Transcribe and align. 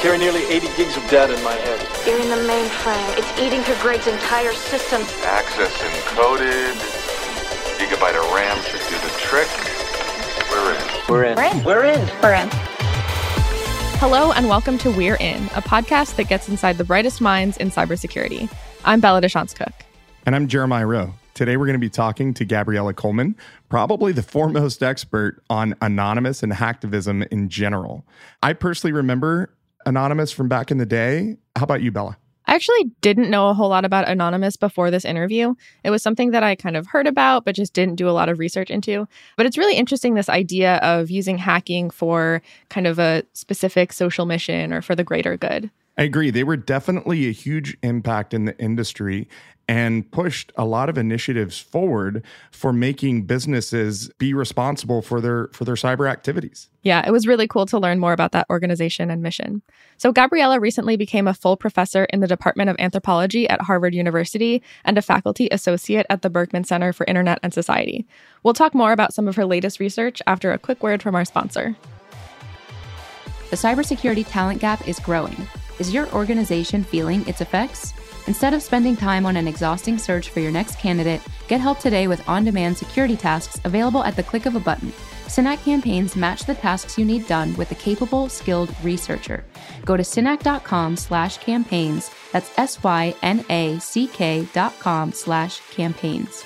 carry 0.00 0.16
nearly 0.16 0.42
80 0.46 0.66
gigs 0.78 0.96
of 0.96 1.06
data 1.10 1.36
in 1.36 1.44
my 1.44 1.52
head. 1.52 2.06
You're 2.06 2.18
in 2.18 2.30
the 2.30 2.48
mainframe. 2.50 3.18
It's 3.18 3.38
eating 3.38 3.60
through 3.60 3.74
Greg's 3.82 4.06
entire 4.06 4.54
system. 4.54 5.02
Access 5.24 5.76
encoded. 5.76 6.72
Gigabyte 7.76 8.18
of 8.18 8.32
RAM 8.32 8.56
should 8.62 8.80
do 8.88 8.96
the 8.96 9.12
trick. 9.18 9.46
We're 10.50 10.74
in. 10.74 11.02
We're 11.06 11.24
in. 11.24 11.36
We're 11.36 11.44
in. 11.44 11.64
We're 11.64 11.84
in. 11.84 12.22
We're 12.22 12.34
in. 12.34 12.48
Hello, 14.00 14.32
and 14.32 14.48
welcome 14.48 14.78
to 14.78 14.90
We're 14.90 15.16
In, 15.16 15.44
a 15.48 15.60
podcast 15.60 16.16
that 16.16 16.28
gets 16.28 16.48
inside 16.48 16.78
the 16.78 16.84
brightest 16.84 17.20
minds 17.20 17.58
in 17.58 17.70
cybersecurity. 17.70 18.50
I'm 18.86 19.00
Bella 19.00 19.20
DeShantz 19.20 19.54
Cook. 19.54 19.74
And 20.24 20.34
I'm 20.34 20.48
Jeremiah 20.48 20.86
Roe. 20.86 21.12
Today 21.34 21.58
we're 21.58 21.66
going 21.66 21.74
to 21.74 21.78
be 21.78 21.90
talking 21.90 22.32
to 22.34 22.46
Gabriella 22.46 22.94
Coleman, 22.94 23.36
probably 23.68 24.12
the 24.12 24.22
foremost 24.22 24.82
expert 24.82 25.42
on 25.50 25.74
anonymous 25.82 26.42
and 26.42 26.52
hacktivism 26.52 27.28
in 27.28 27.50
general. 27.50 28.06
I 28.42 28.54
personally 28.54 28.92
remember 28.92 29.50
Anonymous 29.86 30.32
from 30.32 30.48
back 30.48 30.70
in 30.70 30.78
the 30.78 30.86
day. 30.86 31.36
How 31.56 31.64
about 31.64 31.82
you, 31.82 31.90
Bella? 31.90 32.16
I 32.46 32.54
actually 32.54 32.90
didn't 33.00 33.30
know 33.30 33.48
a 33.48 33.54
whole 33.54 33.68
lot 33.68 33.84
about 33.84 34.08
Anonymous 34.08 34.56
before 34.56 34.90
this 34.90 35.04
interview. 35.04 35.54
It 35.84 35.90
was 35.90 36.02
something 36.02 36.32
that 36.32 36.42
I 36.42 36.56
kind 36.56 36.76
of 36.76 36.86
heard 36.86 37.06
about, 37.06 37.44
but 37.44 37.54
just 37.54 37.72
didn't 37.74 37.94
do 37.94 38.08
a 38.08 38.10
lot 38.10 38.28
of 38.28 38.40
research 38.40 38.70
into. 38.70 39.06
But 39.36 39.46
it's 39.46 39.56
really 39.56 39.76
interesting 39.76 40.14
this 40.14 40.28
idea 40.28 40.76
of 40.78 41.10
using 41.10 41.38
hacking 41.38 41.90
for 41.90 42.42
kind 42.68 42.88
of 42.88 42.98
a 42.98 43.22
specific 43.34 43.92
social 43.92 44.26
mission 44.26 44.72
or 44.72 44.82
for 44.82 44.96
the 44.96 45.04
greater 45.04 45.36
good. 45.36 45.70
I 45.96 46.04
agree. 46.04 46.30
They 46.30 46.44
were 46.44 46.56
definitely 46.56 47.28
a 47.28 47.32
huge 47.32 47.76
impact 47.82 48.32
in 48.32 48.46
the 48.46 48.58
industry 48.58 49.28
and 49.70 50.10
pushed 50.10 50.50
a 50.56 50.64
lot 50.64 50.88
of 50.88 50.98
initiatives 50.98 51.60
forward 51.60 52.24
for 52.50 52.72
making 52.72 53.22
businesses 53.22 54.10
be 54.18 54.34
responsible 54.34 55.00
for 55.00 55.20
their 55.20 55.46
for 55.52 55.64
their 55.64 55.76
cyber 55.76 56.10
activities. 56.10 56.68
Yeah, 56.82 57.06
it 57.06 57.12
was 57.12 57.24
really 57.24 57.46
cool 57.46 57.66
to 57.66 57.78
learn 57.78 58.00
more 58.00 58.12
about 58.12 58.32
that 58.32 58.48
organization 58.50 59.10
and 59.12 59.22
mission. 59.22 59.62
So 59.96 60.10
Gabriella 60.10 60.58
recently 60.58 60.96
became 60.96 61.28
a 61.28 61.34
full 61.34 61.56
professor 61.56 62.02
in 62.06 62.18
the 62.18 62.26
Department 62.26 62.68
of 62.68 62.74
Anthropology 62.80 63.48
at 63.48 63.60
Harvard 63.60 63.94
University 63.94 64.60
and 64.84 64.98
a 64.98 65.02
faculty 65.02 65.46
associate 65.52 66.06
at 66.10 66.22
the 66.22 66.30
Berkman 66.30 66.64
Center 66.64 66.92
for 66.92 67.06
Internet 67.06 67.38
and 67.44 67.54
Society. 67.54 68.08
We'll 68.42 68.54
talk 68.54 68.74
more 68.74 68.90
about 68.90 69.14
some 69.14 69.28
of 69.28 69.36
her 69.36 69.44
latest 69.44 69.78
research 69.78 70.20
after 70.26 70.50
a 70.50 70.58
quick 70.58 70.82
word 70.82 71.00
from 71.00 71.14
our 71.14 71.24
sponsor. 71.24 71.76
The 73.50 73.56
cybersecurity 73.56 74.26
talent 74.28 74.60
gap 74.60 74.88
is 74.88 74.98
growing. 74.98 75.46
Is 75.78 75.94
your 75.94 76.12
organization 76.12 76.82
feeling 76.82 77.24
its 77.28 77.40
effects? 77.40 77.94
Instead 78.26 78.54
of 78.54 78.62
spending 78.62 78.96
time 78.96 79.26
on 79.26 79.36
an 79.36 79.48
exhausting 79.48 79.98
search 79.98 80.30
for 80.30 80.40
your 80.40 80.52
next 80.52 80.78
candidate, 80.78 81.20
get 81.48 81.60
help 81.60 81.78
today 81.78 82.06
with 82.06 82.26
on 82.28 82.44
demand 82.44 82.76
security 82.76 83.16
tasks 83.16 83.60
available 83.64 84.04
at 84.04 84.16
the 84.16 84.22
click 84.22 84.46
of 84.46 84.54
a 84.54 84.60
button. 84.60 84.92
Synack 85.26 85.62
campaigns 85.64 86.16
match 86.16 86.44
the 86.44 86.54
tasks 86.54 86.98
you 86.98 87.04
need 87.04 87.26
done 87.28 87.56
with 87.56 87.70
a 87.70 87.76
capable, 87.76 88.28
skilled 88.28 88.74
researcher. 88.82 89.44
Go 89.84 89.96
to 89.96 90.02
synack.com 90.02 90.96
slash 90.96 91.38
campaigns. 91.38 92.10
That's 92.32 92.50
S 92.58 92.82
Y 92.82 93.14
N 93.22 93.44
A 93.48 93.78
C 93.78 94.08
K 94.08 94.46
dot 94.52 94.78
com 94.80 95.12
slash 95.12 95.60
campaigns. 95.70 96.44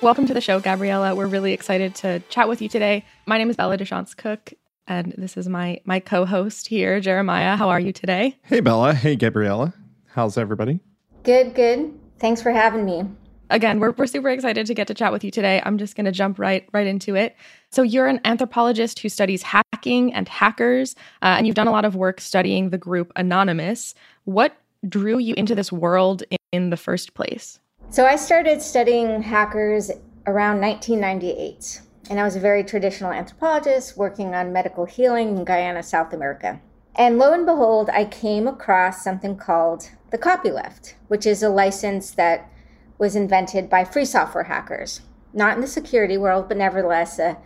Welcome 0.00 0.26
to 0.26 0.34
the 0.34 0.40
show, 0.40 0.60
Gabriella. 0.60 1.14
We're 1.14 1.26
really 1.26 1.52
excited 1.52 1.94
to 1.96 2.20
chat 2.30 2.48
with 2.48 2.62
you 2.62 2.70
today. 2.70 3.04
My 3.26 3.36
name 3.36 3.50
is 3.50 3.56
Bella 3.56 3.76
DeShantz 3.76 4.16
Cook, 4.16 4.54
and 4.86 5.14
this 5.18 5.36
is 5.36 5.46
my 5.46 5.82
my 5.84 6.00
co-host 6.00 6.68
here, 6.68 7.00
Jeremiah. 7.00 7.56
How 7.56 7.68
are 7.68 7.80
you 7.80 7.92
today? 7.92 8.38
Hey, 8.44 8.60
Bella. 8.60 8.94
Hey, 8.94 9.14
Gabriella. 9.14 9.74
How's 10.12 10.36
everybody? 10.36 10.80
Good, 11.22 11.54
good. 11.54 11.98
Thanks 12.18 12.42
for 12.42 12.50
having 12.50 12.84
me. 12.84 13.04
Again, 13.48 13.80
we're, 13.80 13.92
we're 13.92 14.06
super 14.06 14.28
excited 14.28 14.66
to 14.66 14.74
get 14.74 14.86
to 14.88 14.94
chat 14.94 15.12
with 15.12 15.24
you 15.24 15.30
today. 15.30 15.62
I'm 15.64 15.78
just 15.78 15.96
going 15.96 16.04
to 16.04 16.12
jump 16.12 16.38
right 16.38 16.68
right 16.72 16.86
into 16.86 17.16
it. 17.16 17.36
So 17.70 17.82
you're 17.82 18.06
an 18.06 18.20
anthropologist 18.24 19.00
who 19.00 19.08
studies 19.08 19.42
hacking 19.42 20.12
and 20.14 20.28
hackers, 20.28 20.94
uh, 21.22 21.36
and 21.38 21.46
you've 21.46 21.56
done 21.56 21.66
a 21.66 21.72
lot 21.72 21.84
of 21.84 21.96
work 21.96 22.20
studying 22.20 22.70
the 22.70 22.78
group 22.78 23.12
Anonymous. 23.16 23.94
What 24.24 24.56
drew 24.88 25.18
you 25.18 25.34
into 25.36 25.54
this 25.54 25.72
world 25.72 26.22
in, 26.30 26.38
in 26.52 26.70
the 26.70 26.76
first 26.76 27.14
place? 27.14 27.58
So 27.90 28.06
I 28.06 28.16
started 28.16 28.62
studying 28.62 29.22
hackers 29.22 29.90
around 30.26 30.60
1998, 30.60 31.82
and 32.08 32.20
I 32.20 32.24
was 32.24 32.36
a 32.36 32.40
very 32.40 32.62
traditional 32.62 33.10
anthropologist 33.12 33.96
working 33.96 34.34
on 34.34 34.52
medical 34.52 34.84
healing 34.84 35.38
in 35.38 35.44
Guyana, 35.44 35.82
South 35.82 36.12
America. 36.12 36.60
And 37.00 37.18
lo 37.18 37.32
and 37.32 37.46
behold, 37.46 37.88
I 37.88 38.04
came 38.04 38.46
across 38.46 39.02
something 39.02 39.34
called 39.34 39.88
the 40.10 40.18
copyleft, 40.18 40.92
which 41.08 41.24
is 41.24 41.42
a 41.42 41.48
license 41.48 42.10
that 42.10 42.52
was 42.98 43.16
invented 43.16 43.70
by 43.70 43.84
free 43.84 44.04
software 44.04 44.44
hackers, 44.44 45.00
not 45.32 45.54
in 45.54 45.62
the 45.62 45.66
security 45.66 46.18
world, 46.18 46.46
but 46.46 46.58
nevertheless 46.58 47.18
a, 47.18 47.38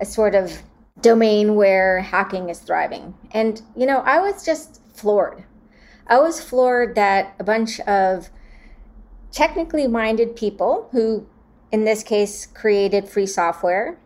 a 0.00 0.06
sort 0.06 0.34
of 0.34 0.62
domain 1.02 1.56
where 1.56 2.00
hacking 2.00 2.48
is 2.48 2.60
thriving. 2.60 3.12
And, 3.32 3.60
you 3.76 3.84
know, 3.84 3.98
I 3.98 4.18
was 4.18 4.46
just 4.46 4.80
floored. 4.94 5.44
I 6.06 6.18
was 6.18 6.42
floored 6.42 6.94
that 6.94 7.34
a 7.38 7.44
bunch 7.44 7.80
of 7.80 8.30
technically 9.30 9.86
minded 9.86 10.36
people 10.36 10.88
who, 10.92 11.26
in 11.70 11.84
this 11.84 12.02
case, 12.02 12.46
created 12.46 13.10
free 13.10 13.26
software 13.26 13.98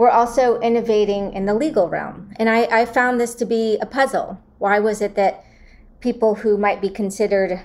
were 0.00 0.10
also 0.10 0.58
innovating 0.60 1.30
in 1.34 1.44
the 1.44 1.52
legal 1.52 1.86
realm. 1.86 2.32
And 2.36 2.48
I, 2.48 2.62
I 2.72 2.86
found 2.86 3.20
this 3.20 3.34
to 3.34 3.44
be 3.44 3.76
a 3.82 3.86
puzzle. 3.86 4.40
Why 4.56 4.78
was 4.78 5.02
it 5.02 5.14
that 5.16 5.44
people 6.00 6.36
who 6.36 6.56
might 6.56 6.80
be 6.80 6.88
considered 6.88 7.60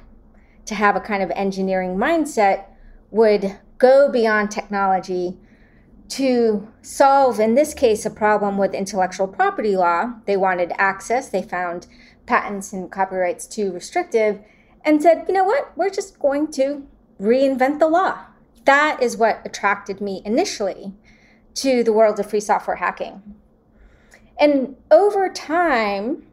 to 0.65 0.75
have 0.75 0.97
a 0.97 0.99
kind 0.99 1.23
of 1.23 1.31
engineering 1.31 1.95
mindset 1.95 2.65
would 3.09 3.57
go 3.77 4.11
beyond 4.11 4.51
technology 4.51 5.37
to 6.09 6.67
solve, 6.81 7.39
in 7.39 7.55
this 7.55 7.73
case, 7.73 8.05
a 8.05 8.09
problem 8.09 8.57
with 8.57 8.73
intellectual 8.73 9.29
property 9.29 9.77
law. 9.77 10.15
They 10.25 10.35
wanted 10.35 10.73
access, 10.77 11.29
they 11.29 11.41
found 11.41 11.87
patents 12.25 12.73
and 12.73 12.91
copyrights 12.91 13.47
too 13.47 13.71
restrictive, 13.71 14.41
and 14.83 15.01
said, 15.01 15.23
you 15.29 15.33
know 15.33 15.45
what, 15.45 15.71
we're 15.77 15.89
just 15.89 16.19
going 16.19 16.51
to 16.51 16.85
reinvent 17.17 17.79
the 17.79 17.87
law. 17.87 18.25
That 18.65 19.01
is 19.01 19.15
what 19.15 19.41
attracted 19.45 20.01
me 20.01 20.21
initially 20.25 20.95
to 21.55 21.83
the 21.83 21.93
world 21.93 22.19
of 22.19 22.29
free 22.29 22.39
software 22.39 22.77
hacking. 22.77 23.21
And 24.39 24.75
over 24.91 25.29
time, 25.29 26.23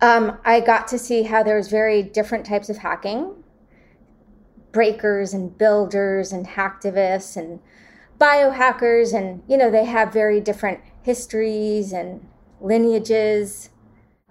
um, 0.00 0.38
I 0.44 0.60
got 0.60 0.88
to 0.88 0.98
see 0.98 1.22
how 1.22 1.42
there's 1.42 1.68
very 1.68 2.02
different 2.02 2.44
types 2.44 2.68
of 2.68 2.78
hacking 2.78 3.42
breakers 4.72 5.34
and 5.34 5.56
builders 5.56 6.32
and 6.32 6.46
hacktivists 6.46 7.36
and 7.36 7.60
biohackers 8.18 9.14
and 9.14 9.42
you 9.46 9.56
know 9.56 9.70
they 9.70 9.84
have 9.84 10.12
very 10.12 10.40
different 10.40 10.80
histories 11.02 11.92
and 11.92 12.26
lineages 12.60 13.68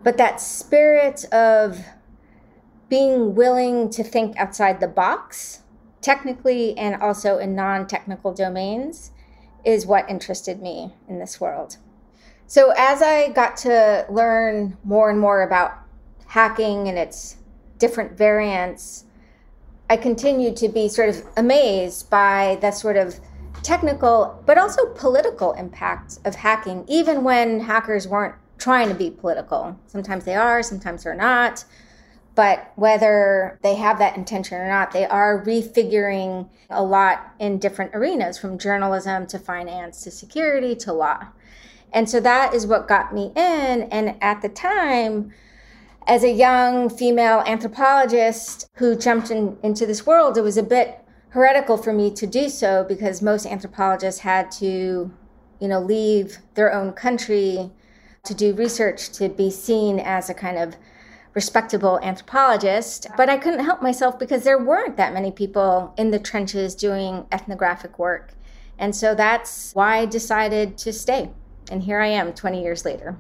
but 0.04 0.18
that 0.18 0.42
spirit 0.42 1.26
of 1.32 1.86
being 2.90 3.36
willing 3.36 3.90
to 3.90 4.04
think 4.04 4.36
outside 4.38 4.80
the 4.80 4.88
box 4.88 5.62
technically 6.02 6.76
and 6.78 6.96
also 7.02 7.38
in 7.38 7.54
non-technical 7.54 8.34
domains 8.34 9.12
is 9.66 9.86
what 9.86 10.10
interested 10.10 10.62
me 10.62 10.94
in 11.08 11.20
this 11.20 11.40
world 11.40 11.78
so 12.52 12.74
as 12.76 13.02
I 13.02 13.30
got 13.30 13.56
to 13.58 14.06
learn 14.10 14.76
more 14.84 15.10
and 15.10 15.18
more 15.18 15.44
about 15.44 15.72
hacking 16.28 16.90
and 16.90 16.98
its 16.98 17.38
different 17.78 18.18
variants, 18.18 19.06
I 19.90 19.96
continued 19.96 20.58
to 20.58 20.68
be 20.68 20.90
sort 20.90 21.08
of 21.08 21.24
amazed 21.38 22.10
by 22.10 22.58
the 22.60 22.72
sort 22.72 22.98
of 22.98 23.22
technical 23.64 24.44
but 24.46 24.58
also 24.58 24.88
political 24.96 25.54
impact 25.54 26.20
of 26.26 26.36
hacking, 26.36 26.84
even 26.90 27.24
when 27.24 27.62
hackers 27.62 28.06
weren't 28.06 28.36
trying 28.58 28.90
to 28.90 28.96
be 28.96 29.10
political. 29.10 29.80
Sometimes 29.88 30.26
they 30.26 30.36
are, 30.36 30.62
sometimes 30.62 31.06
they're 31.06 31.16
not. 31.16 31.64
But 32.34 32.72
whether 32.76 33.60
they 33.62 33.76
have 33.76 34.00
that 34.00 34.16
intention 34.16 34.60
or 34.60 34.68
not, 34.68 34.92
they 34.92 35.06
are 35.06 35.44
refiguring 35.44 36.50
a 36.70 36.82
lot 36.82 37.34
in 37.40 37.60
different 37.60 37.92
arenas 37.94 38.38
from 38.38 38.58
journalism 38.58 39.28
to 39.28 39.40
finance 39.40 40.04
to 40.04 40.12
security 40.12 40.76
to 40.76 40.94
law. 40.94 41.28
And 41.92 42.10
so 42.10 42.20
that 42.22 42.54
is 42.54 42.66
what 42.66 42.88
got 42.88 43.14
me 43.14 43.34
in. 43.36 43.84
And 43.92 44.16
at 44.22 44.42
the 44.42 44.50
time, 44.50 45.34
as 46.08 46.24
a 46.24 46.32
young 46.32 46.90
female 46.90 47.44
anthropologist 47.46 48.70
who 48.76 48.96
jumped 48.96 49.30
in, 49.30 49.58
into 49.62 49.86
this 49.86 50.06
world, 50.06 50.38
it 50.38 50.42
was 50.42 50.58
a 50.58 50.64
bit 50.64 51.00
heretical 51.30 51.78
for 51.78 51.94
me 51.94 52.12
to 52.12 52.26
do 52.26 52.50
so 52.50 52.86
because 52.88 53.22
most 53.22 53.46
anthropologists 53.46 54.22
had 54.22 54.52
to, 54.52 55.12
you 55.60 55.68
know, 55.68 55.80
leave 55.80 56.38
their 56.56 56.74
own 56.74 56.94
country 56.94 57.72
to 58.24 58.34
do 58.34 58.54
research 58.54 59.12
to 59.12 59.30
be 59.30 59.50
seen 59.50 60.00
as 60.00 60.30
a 60.30 60.34
kind 60.34 60.58
of 60.58 60.76
respectable 61.34 62.00
anthropologist. 62.02 63.08
But 63.18 63.30
I 63.30 63.38
couldn't 63.38 63.66
help 63.66 63.82
myself 63.82 64.20
because 64.20 64.44
there 64.44 64.58
weren't 64.58 64.98
that 64.98 65.14
many 65.14 65.32
people 65.32 65.94
in 65.98 66.12
the 66.12 66.20
trenches 66.20 66.76
doing 66.76 67.26
ethnographic 67.32 67.98
work. 67.98 68.34
And 68.78 68.96
so 68.96 69.16
that's 69.16 69.74
why 69.74 69.98
I 69.98 70.06
decided 70.06 70.78
to 70.80 70.92
stay. 70.92 71.30
And 71.70 71.84
here 71.84 72.02
I 72.02 72.08
am 72.08 72.34
20 72.34 72.62
years 72.62 72.84
later. 72.84 73.18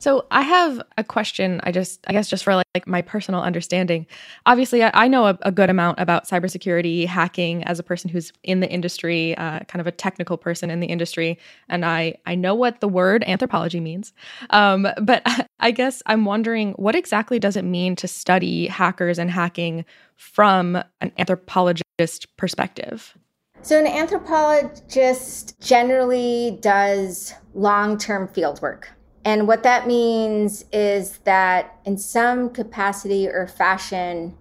So 0.00 0.26
I 0.30 0.42
have 0.42 0.80
a 0.96 1.02
question. 1.02 1.60
I 1.64 1.72
just, 1.72 2.04
I 2.06 2.12
guess, 2.12 2.28
just 2.28 2.44
for 2.44 2.54
like, 2.54 2.66
like 2.74 2.86
my 2.86 3.02
personal 3.02 3.40
understanding. 3.40 4.06
Obviously, 4.46 4.84
I, 4.84 4.90
I 4.94 5.08
know 5.08 5.26
a, 5.26 5.38
a, 5.42 5.50
good 5.50 5.70
amount 5.70 5.98
about 5.98 6.28
cybersecurity, 6.28 7.06
hacking, 7.06 7.64
as 7.64 7.80
a 7.80 7.82
person 7.82 8.08
who's 8.08 8.32
in 8.44 8.60
the 8.60 8.70
industry, 8.70 9.36
uh, 9.36 9.60
kind 9.60 9.80
of 9.80 9.88
a 9.88 9.90
technical 9.90 10.36
person 10.36 10.70
in 10.70 10.78
the 10.78 10.86
industry, 10.86 11.38
and 11.68 11.84
I 11.84 12.14
I 12.26 12.36
know 12.36 12.54
what 12.54 12.80
the 12.80 12.88
word 12.88 13.24
anthropology 13.26 13.80
means. 13.80 14.12
Um, 14.50 14.86
but 15.02 15.22
I 15.60 15.72
guess 15.72 16.02
I'm 16.06 16.24
wondering, 16.24 16.72
what 16.74 16.94
exactly 16.94 17.40
does 17.40 17.56
it 17.56 17.64
mean 17.64 17.96
to 17.96 18.06
study 18.06 18.68
hackers 18.68 19.18
and 19.18 19.30
hacking 19.30 19.84
from 20.14 20.76
an 21.00 21.12
anthropologist 21.18 22.36
perspective? 22.36 23.16
So, 23.62 23.76
an 23.76 23.88
anthropologist 23.88 25.60
generally 25.60 26.58
does 26.60 27.34
long 27.54 27.98
term 27.98 28.28
field 28.28 28.62
work. 28.62 28.92
And 29.28 29.46
what 29.46 29.62
that 29.64 29.86
means 29.86 30.64
is 30.72 31.18
that 31.24 31.76
in 31.84 31.98
some 31.98 32.48
capacity 32.48 33.28
or 33.28 33.46
fashion, 33.46 34.34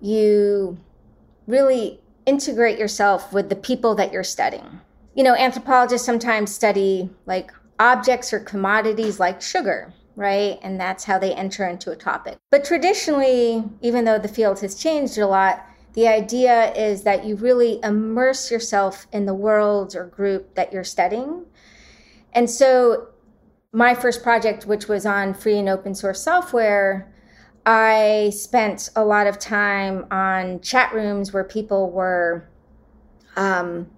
you 0.00 0.78
really 1.46 2.00
integrate 2.24 2.78
yourself 2.78 3.34
with 3.34 3.50
the 3.50 3.54
people 3.56 3.94
that 3.96 4.14
you're 4.14 4.24
studying. 4.24 4.80
You 5.14 5.24
know, 5.24 5.34
anthropologists 5.34 6.06
sometimes 6.06 6.54
study 6.54 7.10
like 7.26 7.52
objects 7.78 8.32
or 8.32 8.40
commodities 8.40 9.20
like 9.20 9.42
sugar, 9.42 9.92
right? 10.16 10.58
And 10.62 10.80
that's 10.80 11.04
how 11.04 11.18
they 11.18 11.34
enter 11.34 11.66
into 11.66 11.90
a 11.90 11.96
topic. 11.96 12.38
But 12.50 12.64
traditionally, 12.64 13.62
even 13.82 14.06
though 14.06 14.18
the 14.18 14.26
field 14.26 14.58
has 14.60 14.74
changed 14.74 15.18
a 15.18 15.26
lot, 15.26 15.66
the 15.92 16.08
idea 16.08 16.72
is 16.72 17.02
that 17.02 17.26
you 17.26 17.36
really 17.36 17.78
immerse 17.82 18.50
yourself 18.50 19.06
in 19.12 19.26
the 19.26 19.34
world 19.34 19.94
or 19.94 20.06
group 20.06 20.54
that 20.54 20.72
you're 20.72 20.82
studying. 20.82 21.44
And 22.32 22.48
so 22.48 23.08
my 23.74 23.92
first 23.92 24.22
project, 24.22 24.66
which 24.66 24.86
was 24.86 25.04
on 25.04 25.34
free 25.34 25.58
and 25.58 25.68
open 25.68 25.94
source 25.94 26.22
software, 26.22 27.12
I 27.66 28.30
spent 28.34 28.90
a 28.94 29.04
lot 29.04 29.26
of 29.26 29.38
time 29.38 30.06
on 30.12 30.60
chat 30.60 30.94
rooms 30.94 31.32
where 31.32 31.42
people 31.42 31.90
were 31.90 32.48
um, 33.36 33.90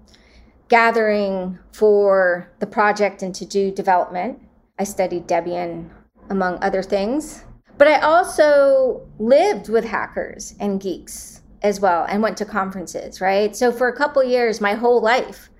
gathering 0.68 1.58
for 1.72 2.50
the 2.58 2.66
project 2.66 3.22
and 3.22 3.34
to 3.34 3.44
do 3.44 3.70
development. 3.70 4.40
I 4.78 4.84
studied 4.84 5.28
Debian, 5.28 5.90
among 6.30 6.58
other 6.62 6.82
things. 6.82 7.44
But 7.76 7.88
I 7.88 8.00
also 8.00 9.06
lived 9.18 9.68
with 9.68 9.84
hackers 9.84 10.54
and 10.58 10.80
geeks 10.80 11.42
as 11.62 11.80
well 11.80 12.06
and 12.08 12.22
went 12.22 12.38
to 12.38 12.46
conferences, 12.46 13.20
right? 13.20 13.54
So 13.54 13.70
for 13.70 13.88
a 13.88 13.96
couple 13.96 14.24
years, 14.24 14.60
my 14.60 14.72
whole 14.72 15.02
life 15.02 15.50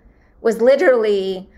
was 0.40 0.62
literally 0.62 1.50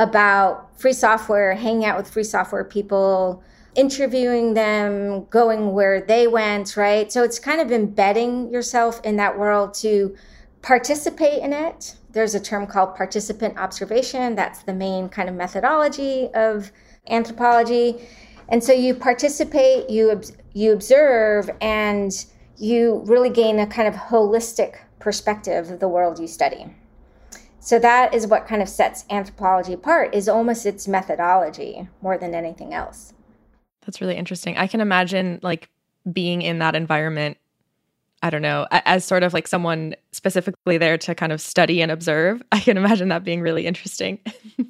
about 0.00 0.80
free 0.80 0.94
software, 0.94 1.54
hanging 1.54 1.84
out 1.84 1.98
with 1.98 2.08
free 2.08 2.24
software 2.24 2.64
people, 2.64 3.42
interviewing 3.74 4.54
them, 4.54 5.26
going 5.26 5.72
where 5.72 6.00
they 6.00 6.26
went, 6.26 6.74
right? 6.74 7.12
So 7.12 7.22
it's 7.22 7.38
kind 7.38 7.60
of 7.60 7.70
embedding 7.70 8.50
yourself 8.50 9.00
in 9.04 9.16
that 9.16 9.38
world 9.38 9.74
to 9.74 10.16
participate 10.62 11.42
in 11.42 11.52
it. 11.52 11.96
There's 12.12 12.34
a 12.34 12.40
term 12.40 12.66
called 12.66 12.96
participant 12.96 13.58
observation. 13.58 14.34
That's 14.34 14.62
the 14.62 14.72
main 14.72 15.10
kind 15.10 15.28
of 15.28 15.34
methodology 15.34 16.30
of 16.34 16.72
anthropology. 17.08 18.08
And 18.48 18.64
so 18.64 18.72
you 18.72 18.94
participate, 18.94 19.90
you 19.90 20.22
you 20.54 20.72
observe 20.72 21.50
and 21.60 22.12
you 22.56 23.02
really 23.04 23.30
gain 23.30 23.58
a 23.58 23.66
kind 23.66 23.86
of 23.86 23.94
holistic 23.94 24.78
perspective 24.98 25.70
of 25.70 25.78
the 25.78 25.88
world 25.88 26.18
you 26.18 26.26
study. 26.26 26.74
So 27.60 27.78
that 27.78 28.14
is 28.14 28.26
what 28.26 28.46
kind 28.46 28.62
of 28.62 28.68
sets 28.68 29.04
anthropology 29.10 29.74
apart 29.74 30.14
is 30.14 30.28
almost 30.28 30.64
its 30.66 30.88
methodology 30.88 31.88
more 32.00 32.16
than 32.16 32.34
anything 32.34 32.72
else. 32.72 33.12
That's 33.84 34.00
really 34.00 34.16
interesting. 34.16 34.56
I 34.56 34.66
can 34.66 34.80
imagine 34.80 35.40
like 35.42 35.68
being 36.10 36.42
in 36.42 36.58
that 36.58 36.74
environment 36.74 37.36
I 38.22 38.28
don't 38.28 38.42
know, 38.42 38.66
as 38.70 39.04
sort 39.04 39.22
of 39.22 39.32
like 39.32 39.48
someone 39.48 39.94
specifically 40.12 40.76
there 40.76 40.98
to 40.98 41.14
kind 41.14 41.32
of 41.32 41.40
study 41.40 41.80
and 41.80 41.90
observe. 41.90 42.42
I 42.52 42.60
can 42.60 42.76
imagine 42.76 43.08
that 43.08 43.24
being 43.24 43.40
really 43.40 43.66
interesting. 43.66 44.18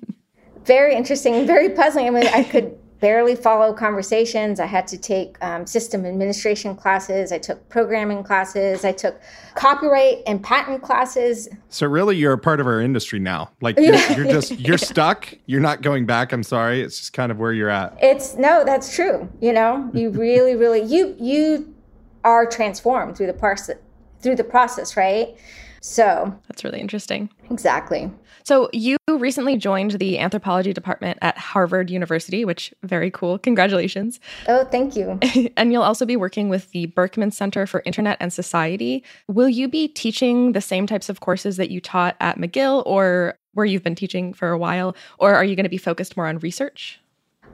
very 0.64 0.94
interesting, 0.94 1.46
very 1.46 1.70
puzzling. 1.70 2.06
I 2.06 2.10
mean, 2.10 2.26
I 2.28 2.44
could 2.44 2.78
barely 3.00 3.34
follow 3.34 3.72
conversations. 3.72 4.60
I 4.60 4.66
had 4.66 4.86
to 4.88 4.98
take 4.98 5.42
um, 5.42 5.66
system 5.66 6.04
administration 6.04 6.76
classes. 6.76 7.32
I 7.32 7.38
took 7.38 7.66
programming 7.68 8.22
classes. 8.22 8.84
I 8.84 8.92
took 8.92 9.20
copyright 9.54 10.18
and 10.26 10.42
patent 10.42 10.82
classes. 10.82 11.48
So 11.70 11.86
really, 11.86 12.16
you're 12.16 12.34
a 12.34 12.38
part 12.38 12.60
of 12.60 12.66
our 12.66 12.80
industry 12.80 13.18
now. 13.18 13.50
Like 13.60 13.78
you're, 13.78 13.96
you're 14.12 14.26
just 14.26 14.52
you're 14.58 14.78
stuck. 14.78 15.32
You're 15.46 15.60
not 15.60 15.82
going 15.82 16.06
back. 16.06 16.32
I'm 16.32 16.42
sorry. 16.42 16.82
It's 16.82 16.98
just 16.98 17.12
kind 17.12 17.32
of 17.32 17.38
where 17.38 17.52
you're 17.52 17.70
at. 17.70 17.96
It's 18.00 18.36
no, 18.36 18.64
that's 18.64 18.94
true. 18.94 19.28
You 19.40 19.52
know, 19.52 19.90
you 19.92 20.10
really, 20.10 20.54
really 20.54 20.82
you 20.82 21.16
you 21.18 21.74
are 22.22 22.46
transformed 22.46 23.16
through 23.16 23.26
the 23.26 23.32
process 23.32 23.76
through 24.20 24.36
the 24.36 24.44
process, 24.44 24.96
right? 24.96 25.34
So 25.80 26.38
that's 26.46 26.62
really 26.62 26.80
interesting. 26.80 27.30
Exactly. 27.50 28.10
So 28.44 28.68
you 28.72 28.96
recently 29.08 29.56
joined 29.56 29.92
the 29.92 30.18
anthropology 30.18 30.72
department 30.72 31.18
at 31.22 31.36
Harvard 31.38 31.90
University, 31.90 32.44
which 32.44 32.72
very 32.82 33.10
cool. 33.10 33.38
Congratulations. 33.38 34.20
Oh, 34.48 34.64
thank 34.64 34.96
you. 34.96 35.18
and 35.56 35.72
you'll 35.72 35.82
also 35.82 36.06
be 36.06 36.16
working 36.16 36.48
with 36.48 36.70
the 36.72 36.86
Berkman 36.86 37.30
Center 37.30 37.66
for 37.66 37.82
Internet 37.84 38.16
and 38.20 38.32
Society. 38.32 39.04
Will 39.28 39.48
you 39.48 39.68
be 39.68 39.88
teaching 39.88 40.52
the 40.52 40.60
same 40.60 40.86
types 40.86 41.08
of 41.08 41.20
courses 41.20 41.56
that 41.56 41.70
you 41.70 41.80
taught 41.80 42.16
at 42.20 42.38
McGill 42.38 42.82
or 42.86 43.36
where 43.52 43.66
you've 43.66 43.82
been 43.82 43.94
teaching 43.94 44.32
for 44.32 44.50
a 44.50 44.58
while, 44.58 44.94
or 45.18 45.34
are 45.34 45.44
you 45.44 45.56
going 45.56 45.64
to 45.64 45.70
be 45.70 45.78
focused 45.78 46.16
more 46.16 46.26
on 46.26 46.38
research? 46.38 47.00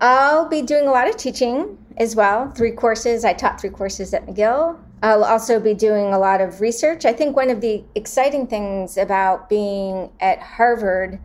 I'll 0.00 0.48
be 0.48 0.60
doing 0.60 0.86
a 0.86 0.90
lot 0.90 1.08
of 1.08 1.16
teaching 1.16 1.78
as 1.96 2.14
well. 2.14 2.50
Three 2.50 2.72
courses. 2.72 3.24
I 3.24 3.32
taught 3.32 3.60
three 3.60 3.70
courses 3.70 4.12
at 4.12 4.26
McGill. 4.26 4.78
I'll 5.02 5.24
also 5.24 5.60
be 5.60 5.74
doing 5.74 6.12
a 6.12 6.18
lot 6.18 6.40
of 6.40 6.60
research. 6.60 7.04
I 7.04 7.12
think 7.12 7.36
one 7.36 7.50
of 7.50 7.60
the 7.60 7.84
exciting 7.94 8.46
things 8.46 8.96
about 8.96 9.48
being 9.48 10.10
at 10.20 10.40
Harvard 10.40 11.18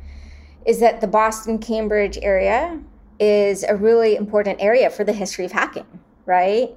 is 0.66 0.80
that 0.82 1.02
the 1.02 1.08
Boston 1.08 1.58
Cambridge 1.58 2.18
area 2.22 2.80
is 3.20 3.64
a 3.64 3.76
really 3.76 4.16
important 4.16 4.62
area 4.62 4.90
for 4.90 5.04
the 5.04 5.14
history 5.14 5.46
of 5.46 5.52
hacking, 5.52 5.86
right? 6.26 6.72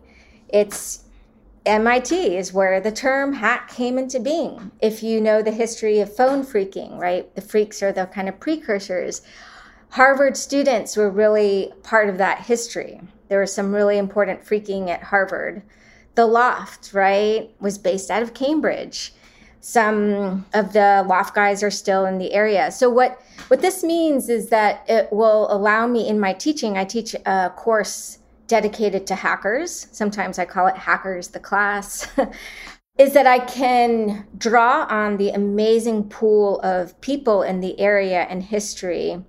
It's 0.49 1.05
MIT 1.67 2.37
is 2.37 2.53
where 2.53 2.81
the 2.81 2.93
term 2.93 3.33
hack 3.33 3.71
came 3.71 3.99
into 3.99 4.21
being. 4.21 4.71
If 4.81 5.03
you 5.03 5.21
know 5.21 5.43
the 5.43 5.51
history 5.51 6.01
of 6.01 6.15
phone 6.15 6.45
phreaking, 6.45 6.99
right? 6.99 7.35
The 7.35 7.41
phreaks 7.41 7.83
are 7.83 7.93
the 7.93 8.07
kind 8.07 8.29
of 8.29 8.39
precursors. 8.39 9.23
Harvard 9.91 10.37
students 10.37 10.97
were 10.97 11.11
really 11.11 11.73
part 11.83 12.09
of 12.09 12.19
that 12.19 12.41
history. 12.41 13.01
There 13.29 13.41
was 13.41 13.55
some 13.55 13.75
really 13.75 13.97
important 13.97 14.45
phreaking 14.45 14.91
at 14.91 15.05
Harvard. 15.05 15.63
The 16.15 16.27
L0pht, 16.27 16.95
right, 16.95 17.51
was 17.61 17.79
based 17.79 18.11
out 18.11 18.23
of 18.23 18.35
Cambridge. 18.35 19.13
Some 19.61 20.47
of 20.53 20.73
the 20.73 21.05
L0pht 21.09 21.35
guys 21.35 21.63
are 21.63 21.71
still 21.71 22.05
in 22.07 22.19
the 22.19 22.33
area. 22.33 22.71
So 22.71 22.91
what 22.91 23.21
what 23.49 23.61
this 23.61 23.83
means 23.83 24.29
is 24.29 24.49
that 24.49 24.85
it 24.89 25.13
will 25.13 25.47
allow 25.51 25.87
me 25.87 26.09
in 26.09 26.21
my 26.21 26.33
teaching. 26.33 26.79
I 26.79 26.85
teach 26.85 27.15
a 27.27 27.51
course 27.57 28.19
dedicated 28.47 29.07
to 29.09 29.15
hackers. 29.15 29.89
Sometimes 29.91 30.39
I 30.39 30.45
call 30.45 30.67
it 30.67 30.77
Hackers 30.77 31.29
the 31.29 31.41
Class. 31.41 32.09
is 32.99 33.13
that 33.13 33.27
I 33.27 33.41
can 33.41 34.27
draw 34.39 34.87
on 34.89 35.17
the 35.17 35.31
amazing 35.31 36.09
pool 36.09 36.61
of 36.61 36.99
people 37.01 37.43
in 37.43 37.61
the 37.61 37.79
area 37.81 38.23
and 38.31 38.43
history 38.43 39.25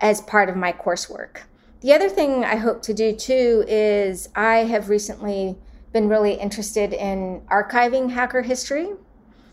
as 0.00 0.20
part 0.22 0.48
of 0.48 0.56
my 0.56 0.72
coursework. 0.72 1.42
The 1.80 1.92
other 1.92 2.08
thing 2.08 2.44
I 2.44 2.56
hope 2.56 2.82
to 2.82 2.94
do 2.94 3.14
too 3.14 3.64
is 3.68 4.28
I 4.34 4.64
have 4.64 4.88
recently 4.88 5.56
been 5.94 6.08
really 6.08 6.34
interested 6.34 6.92
in 6.92 7.40
archiving 7.50 8.10
hacker 8.10 8.42
history, 8.42 8.90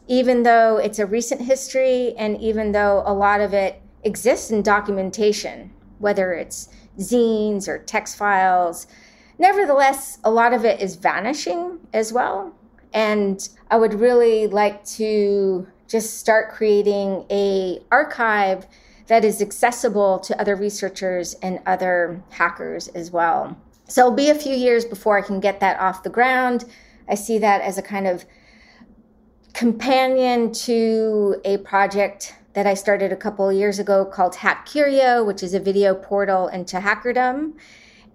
even 0.08 0.42
though 0.42 0.78
it's 0.78 0.98
a 0.98 1.06
recent 1.06 1.40
history 1.40 2.16
and 2.18 2.42
even 2.42 2.72
though 2.72 3.04
a 3.06 3.14
lot 3.14 3.40
of 3.40 3.54
it 3.54 3.80
exists 4.04 4.50
in 4.50 4.64
documentation, 4.64 5.72
whether 6.00 6.34
it's 6.34 6.68
zines 6.98 7.68
or 7.68 7.78
text 7.78 8.18
files. 8.18 8.88
Nevertheless, 9.38 10.18
a 10.24 10.32
lot 10.32 10.52
of 10.52 10.66
it 10.66 10.82
is 10.82 10.96
vanishing 10.96 11.80
as 11.94 12.12
well. 12.12 12.56
And 12.92 13.48
I 13.70 13.78
would 13.78 13.94
really 13.94 14.48
like 14.48 14.84
to 14.98 15.68
just 15.88 16.18
start 16.18 16.52
creating 16.52 17.26
a 17.30 17.84
archive 17.92 18.66
that 19.06 19.24
is 19.24 19.44
accessible 19.44 20.18
to 20.20 20.42
other 20.42 20.56
researchers 20.56 21.36
and 21.36 21.60
other 21.68 22.24
hackers 22.32 22.88
as 22.90 23.12
well. 23.12 23.58
So 23.92 24.04
it'll 24.04 24.16
be 24.16 24.30
a 24.30 24.36
few 24.36 24.56
years 24.56 24.86
before 24.86 25.18
I 25.18 25.22
can 25.22 25.42
get 25.42 25.60
that 25.60 25.78
off 25.78 26.04
the 26.04 26.10
ground. 26.10 26.64
I 27.10 27.16
see 27.16 27.38
that 27.40 27.60
as 27.60 27.78
a 27.78 27.82
kind 27.82 28.08
of 28.08 28.24
companion 29.52 30.54
to 30.54 31.36
a 31.44 31.58
project 31.58 32.34
that 32.54 32.66
I 32.66 32.74
started 32.74 33.12
a 33.12 33.18
couple 33.18 33.52
years 33.52 33.80
ago 33.80 34.06
called 34.06 34.38
Hack 34.38 34.66
Curio, 34.66 35.26
which 35.26 35.44
is 35.44 35.54
a 35.54 35.60
video 35.60 35.94
portal 35.94 36.48
into 36.48 36.78
hackerdom. 36.78 37.56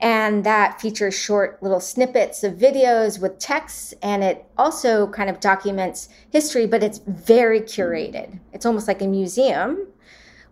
And 0.00 0.44
that 0.44 0.80
features 0.80 1.12
short 1.14 1.62
little 1.62 1.80
snippets 1.80 2.42
of 2.42 2.54
videos 2.54 3.20
with 3.20 3.38
text, 3.38 3.92
and 4.02 4.24
it 4.24 4.46
also 4.56 5.08
kind 5.08 5.28
of 5.28 5.40
documents 5.40 6.08
history, 6.30 6.66
but 6.66 6.82
it's 6.82 7.00
very 7.06 7.60
curated. 7.60 8.40
It's 8.54 8.64
almost 8.64 8.88
like 8.88 9.02
a 9.02 9.06
museum 9.06 9.88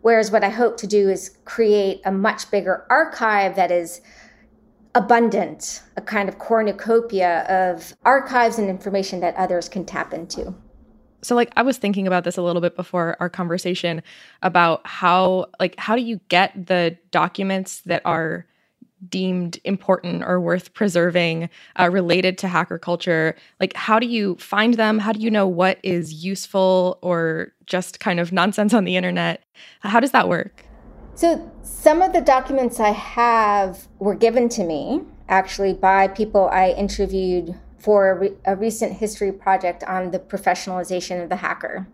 Whereas 0.04 0.30
what 0.30 0.44
I 0.44 0.50
hope 0.50 0.76
to 0.80 0.86
do 0.86 1.08
is 1.08 1.38
create 1.46 2.02
a 2.04 2.12
much 2.12 2.50
bigger 2.50 2.84
archive 2.90 3.56
that 3.56 3.70
is 3.70 4.02
abundant, 4.94 5.82
a 5.96 6.00
kind 6.00 6.28
of 6.28 6.38
cornucopia 6.38 7.42
of 7.44 7.94
archives 8.04 8.58
and 8.58 8.68
information 8.68 9.20
that 9.20 9.34
others 9.36 9.68
can 9.68 9.84
tap 9.84 10.12
into. 10.14 10.54
So 11.22 11.34
like 11.34 11.52
I 11.56 11.62
was 11.62 11.78
thinking 11.78 12.06
about 12.06 12.24
this 12.24 12.36
a 12.36 12.42
little 12.42 12.60
bit 12.60 12.76
before 12.76 13.16
our 13.18 13.30
conversation 13.30 14.02
about 14.42 14.86
how 14.86 15.46
like 15.58 15.74
how 15.78 15.96
do 15.96 16.02
you 16.02 16.20
get 16.28 16.66
the 16.66 16.96
documents 17.10 17.80
that 17.82 18.02
are 18.04 18.46
deemed 19.08 19.58
important 19.64 20.22
or 20.22 20.40
worth 20.40 20.72
preserving 20.74 21.48
uh, 21.78 21.88
related 21.90 22.38
to 22.38 22.48
hacker 22.48 22.78
culture? 22.78 23.34
Like 23.58 23.74
how 23.74 23.98
do 23.98 24.06
you 24.06 24.36
find 24.36 24.74
them? 24.74 24.98
How 24.98 25.12
do 25.12 25.20
you 25.20 25.30
know 25.30 25.48
what 25.48 25.78
is 25.82 26.24
useful 26.24 26.98
or 27.00 27.52
just 27.66 28.00
kind 28.00 28.20
of 28.20 28.30
nonsense 28.30 28.74
on 28.74 28.84
the 28.84 28.96
internet? 28.96 29.42
How 29.80 30.00
does 30.00 30.12
that 30.12 30.28
work 30.28 30.64
so 31.14 31.50
some 31.62 32.02
of 32.02 32.12
the 32.12 32.20
documents 32.20 32.80
i 32.80 32.90
have 32.90 33.88
were 33.98 34.14
given 34.14 34.48
to 34.48 34.64
me 34.64 35.02
actually 35.28 35.72
by 35.72 36.08
people 36.08 36.48
i 36.48 36.70
interviewed 36.70 37.54
for 37.78 38.10
a, 38.10 38.14
re- 38.18 38.36
a 38.46 38.56
recent 38.56 38.92
history 38.94 39.32
project 39.32 39.84
on 39.84 40.10
the 40.10 40.18
professionalization 40.18 41.22
of 41.22 41.28
the 41.28 41.36
hacker 41.36 41.86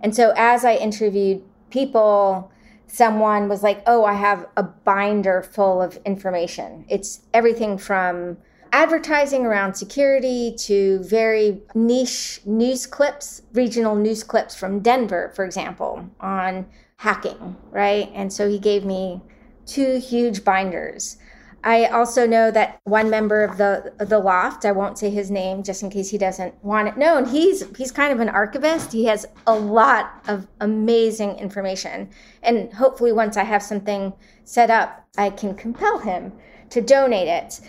and 0.00 0.14
so 0.14 0.32
as 0.36 0.64
i 0.64 0.74
interviewed 0.74 1.42
people 1.70 2.50
someone 2.94 3.48
was 3.48 3.62
like, 3.62 3.82
Oh, 3.86 4.04
I 4.04 4.14
have 4.14 4.46
a 4.56 4.62
binder 4.62 5.42
full 5.42 5.82
of 5.82 5.98
information. 6.04 6.84
It's 6.88 7.22
everything 7.34 7.76
from 7.76 8.36
advertising 8.72 9.46
around 9.46 9.74
security 9.74 10.54
to 10.58 11.00
very 11.04 11.60
niche 11.74 12.40
news 12.44 12.86
clips, 12.86 13.42
regional 13.52 13.94
news 13.94 14.24
clips 14.24 14.54
from 14.54 14.80
Denver, 14.80 15.32
for 15.34 15.44
example, 15.44 16.08
on 16.20 16.66
hacking, 16.96 17.56
right? 17.70 18.10
And 18.14 18.32
so 18.32 18.48
he 18.48 18.58
gave 18.58 18.84
me 18.84 19.20
two 19.66 19.98
huge 19.98 20.44
binders. 20.44 21.16
I 21.64 21.86
also 21.86 22.26
know 22.26 22.50
that 22.50 22.78
one 22.84 23.08
member 23.08 23.42
of 23.42 23.56
the 23.56 23.94
the 23.98 24.20
L0pht, 24.20 24.66
I 24.66 24.72
won't 24.72 24.98
say 24.98 25.08
his 25.08 25.30
name 25.30 25.62
just 25.62 25.82
in 25.82 25.88
case 25.88 26.10
he 26.10 26.18
doesn't 26.18 26.54
want 26.62 26.88
it 26.88 26.98
known. 26.98 27.24
He's 27.24 27.64
he's 27.76 27.90
kind 27.90 28.12
of 28.12 28.20
an 28.20 28.28
archivist. 28.28 28.92
He 28.92 29.06
has 29.06 29.24
a 29.46 29.54
lot 29.54 30.22
of 30.28 30.46
amazing 30.60 31.38
information. 31.38 32.10
And 32.42 32.70
hopefully 32.74 33.12
once 33.12 33.38
I 33.38 33.44
have 33.44 33.62
something 33.62 34.12
set 34.44 34.70
up, 34.70 35.06
I 35.16 35.30
can 35.30 35.54
compel 35.54 35.98
him 35.98 36.32
to 36.68 36.82
donate 36.82 37.28
it. 37.28 37.60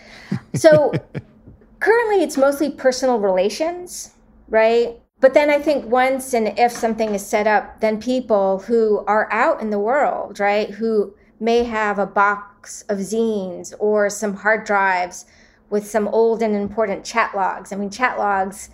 So 0.56 0.92
currently 1.80 2.22
it's 2.22 2.36
mostly 2.36 2.72
personal 2.72 3.20
relations, 3.20 4.12
right? 4.50 5.00
But 5.26 5.34
then 5.34 5.50
I 5.50 5.58
think 5.58 5.88
once 5.88 6.36
and 6.36 6.54
if 6.60 6.72
something 6.72 7.16
is 7.16 7.26
set 7.26 7.48
up, 7.48 7.82
then 7.82 8.00
people 8.00 8.60
who 8.60 9.04
are 9.08 9.28
out 9.34 9.60
in 9.60 9.72
the 9.72 9.80
world, 9.80 10.40
right, 10.40 10.70
who 10.70 11.16
may 11.40 11.64
have 11.64 11.98
a 11.98 12.06
box 12.06 12.84
of 12.90 13.00
zines 13.00 13.74
or 13.80 14.08
some 14.12 14.36
hard 14.36 14.68
drives 14.68 15.26
with 15.72 15.88
some 15.88 16.08
old 16.10 16.44
and 16.44 16.56
important 16.56 17.04
chat 17.04 17.36
logs. 17.36 17.74
I 17.74 17.76
mean, 17.76 17.90
chat 17.90 18.20
logs 18.20 18.70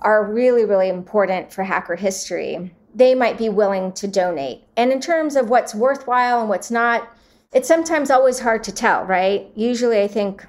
are 0.00 0.24
really, 0.24 0.64
really 0.64 0.88
important 0.88 1.52
for 1.52 1.62
hacker 1.62 1.94
history. 1.94 2.74
They 2.92 3.14
might 3.14 3.38
be 3.38 3.48
willing 3.48 3.92
to 3.92 4.08
donate. 4.08 4.64
And 4.76 4.90
in 4.90 4.98
terms 4.98 5.36
of 5.36 5.50
what's 5.50 5.72
worthwhile 5.72 6.40
and 6.40 6.48
what's 6.48 6.72
not, 6.72 7.16
it's 7.52 7.68
sometimes 7.68 8.10
always 8.10 8.40
hard 8.40 8.64
to 8.64 8.74
tell, 8.74 9.04
right? 9.04 9.52
Usually, 9.54 10.02
I 10.02 10.08
think 10.08 10.44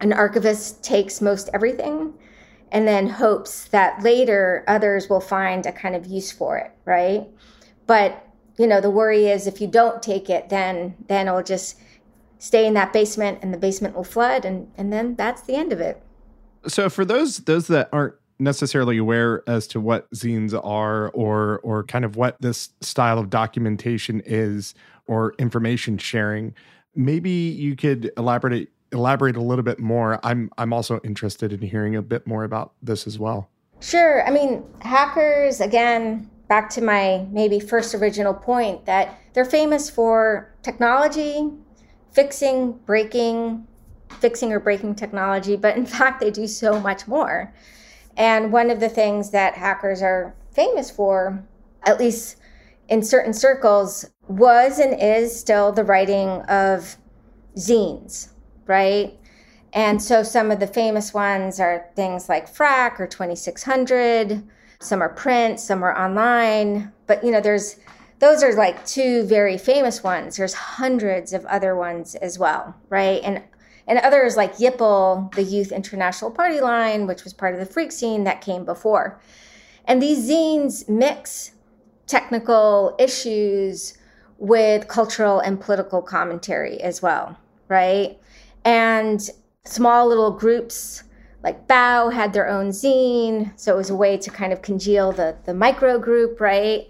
an 0.00 0.14
archivist 0.14 0.82
takes 0.82 1.20
most 1.20 1.50
everything 1.52 2.14
and 2.72 2.86
then 2.86 3.08
hopes 3.08 3.68
that 3.68 4.02
later 4.02 4.64
others 4.66 5.08
will 5.08 5.20
find 5.20 5.66
a 5.66 5.72
kind 5.72 5.94
of 5.94 6.06
use 6.06 6.30
for 6.32 6.58
it, 6.58 6.70
right? 6.84 7.26
But 7.86 8.24
you 8.58 8.66
know 8.66 8.80
the 8.80 8.90
worry 8.90 9.26
is 9.26 9.46
if 9.46 9.60
you 9.60 9.66
don't 9.66 10.02
take 10.02 10.28
it 10.28 10.50
then 10.50 10.94
then 11.06 11.28
it'll 11.28 11.42
just 11.42 11.80
stay 12.38 12.66
in 12.66 12.74
that 12.74 12.92
basement 12.92 13.38
and 13.40 13.54
the 13.54 13.58
basement 13.58 13.96
will 13.96 14.04
flood 14.04 14.44
and 14.44 14.70
and 14.76 14.92
then 14.92 15.14
that's 15.14 15.42
the 15.42 15.54
end 15.54 15.72
of 15.72 15.80
it 15.80 16.02
so 16.66 16.90
for 16.90 17.04
those 17.04 17.38
those 17.38 17.68
that 17.68 17.88
aren't 17.92 18.14
necessarily 18.40 18.98
aware 18.98 19.42
as 19.48 19.66
to 19.66 19.80
what 19.80 20.10
zines 20.10 20.54
are 20.64 21.08
or 21.10 21.60
or 21.60 21.84
kind 21.84 22.04
of 22.04 22.16
what 22.16 22.40
this 22.40 22.70
style 22.80 23.18
of 23.18 23.30
documentation 23.30 24.20
is 24.26 24.74
or 25.06 25.34
information 25.38 25.96
sharing 25.96 26.54
maybe 26.94 27.30
you 27.30 27.74
could 27.74 28.10
elaborate 28.16 28.70
elaborate 28.92 29.36
a 29.36 29.42
little 29.42 29.62
bit 29.62 29.78
more 29.78 30.18
i'm 30.24 30.50
i'm 30.58 30.72
also 30.72 30.98
interested 31.04 31.52
in 31.52 31.60
hearing 31.60 31.96
a 31.96 32.02
bit 32.02 32.26
more 32.26 32.44
about 32.44 32.72
this 32.82 33.06
as 33.06 33.18
well. 33.18 33.50
Sure. 33.80 34.26
I 34.26 34.30
mean 34.30 34.64
hackers 34.80 35.60
again 35.60 36.30
back 36.48 36.70
to 36.70 36.80
my 36.80 37.26
maybe 37.30 37.60
first 37.60 37.94
original 37.94 38.34
point 38.34 38.86
that 38.86 39.20
they're 39.34 39.44
famous 39.44 39.88
for 39.88 40.52
technology, 40.62 41.50
fixing, 42.10 42.72
breaking, 42.86 43.66
fixing 44.20 44.52
or 44.52 44.58
breaking 44.58 44.94
technology, 44.94 45.56
but 45.56 45.76
in 45.76 45.86
fact, 45.96 46.20
they 46.20 46.30
do 46.30 46.46
so 46.46 46.80
much 46.80 47.06
more. 47.06 47.52
And 48.16 48.50
one 48.50 48.70
of 48.70 48.80
the 48.80 48.88
things 48.88 49.30
that 49.30 49.54
hackers 49.54 50.02
are 50.02 50.34
famous 50.52 50.90
for, 50.90 51.44
at 51.84 52.00
least 52.00 52.36
in 52.88 53.02
certain 53.02 53.32
circles, 53.32 54.06
was 54.26 54.78
and 54.78 55.00
is 55.00 55.38
still 55.38 55.70
the 55.70 55.84
writing 55.84 56.28
of 56.48 56.96
zines, 57.56 58.30
right? 58.68 59.18
And 59.72 60.00
so 60.00 60.22
some 60.22 60.52
of 60.52 60.60
the 60.60 60.66
famous 60.66 61.12
ones 61.12 61.58
are 61.58 61.86
things 61.96 62.28
like 62.28 62.48
Phrack 62.48 63.00
or 63.00 63.06
2600 63.06 64.44
some 64.80 65.02
are 65.02 65.08
print, 65.08 65.58
some 65.58 65.82
are 65.82 65.96
online, 65.96 66.92
but 67.06 67.24
you 67.24 67.30
know, 67.30 67.40
there's 67.40 67.76
those 68.20 68.42
are 68.42 68.52
like 68.54 68.84
two 68.84 69.22
very 69.24 69.56
famous 69.56 70.02
ones. 70.02 70.36
There's 70.36 70.54
hundreds 70.54 71.32
of 71.32 71.44
other 71.46 71.76
ones 71.76 72.14
as 72.16 72.38
well, 72.38 72.74
right? 72.88 73.20
And 73.22 73.42
and 73.86 73.98
others 74.00 74.36
like 74.36 74.56
YIPL, 74.56 75.34
the 75.34 75.42
Youth 75.42 75.72
International 75.72 76.30
Party 76.30 76.60
Line, 76.60 77.06
which 77.06 77.24
was 77.24 77.32
part 77.32 77.54
of 77.54 77.60
the 77.60 77.72
phreak 77.72 77.90
scene 77.90 78.24
that 78.24 78.40
came 78.40 78.64
before. 78.64 79.18
And 79.86 80.02
these 80.02 80.28
zines 80.28 80.88
mix 80.88 81.52
technical 82.06 82.94
issues 82.98 83.96
with 84.38 84.88
cultural 84.88 85.40
and 85.40 85.60
political 85.60 86.02
commentary 86.02 86.80
as 86.80 87.00
well, 87.00 87.36
right? 87.68 88.18
And 88.64 89.28
small 89.64 90.08
little 90.08 90.30
groups 90.30 91.04
like 91.42 91.68
Bao 91.68 92.12
had 92.12 92.32
their 92.32 92.48
own 92.48 92.70
zine, 92.70 93.52
so 93.56 93.72
it 93.74 93.76
was 93.76 93.90
a 93.90 93.94
way 93.94 94.16
to 94.16 94.30
kind 94.30 94.52
of 94.52 94.62
congeal 94.62 95.12
the 95.12 95.36
the 95.44 95.54
micro 95.54 95.98
group, 95.98 96.40
right? 96.40 96.88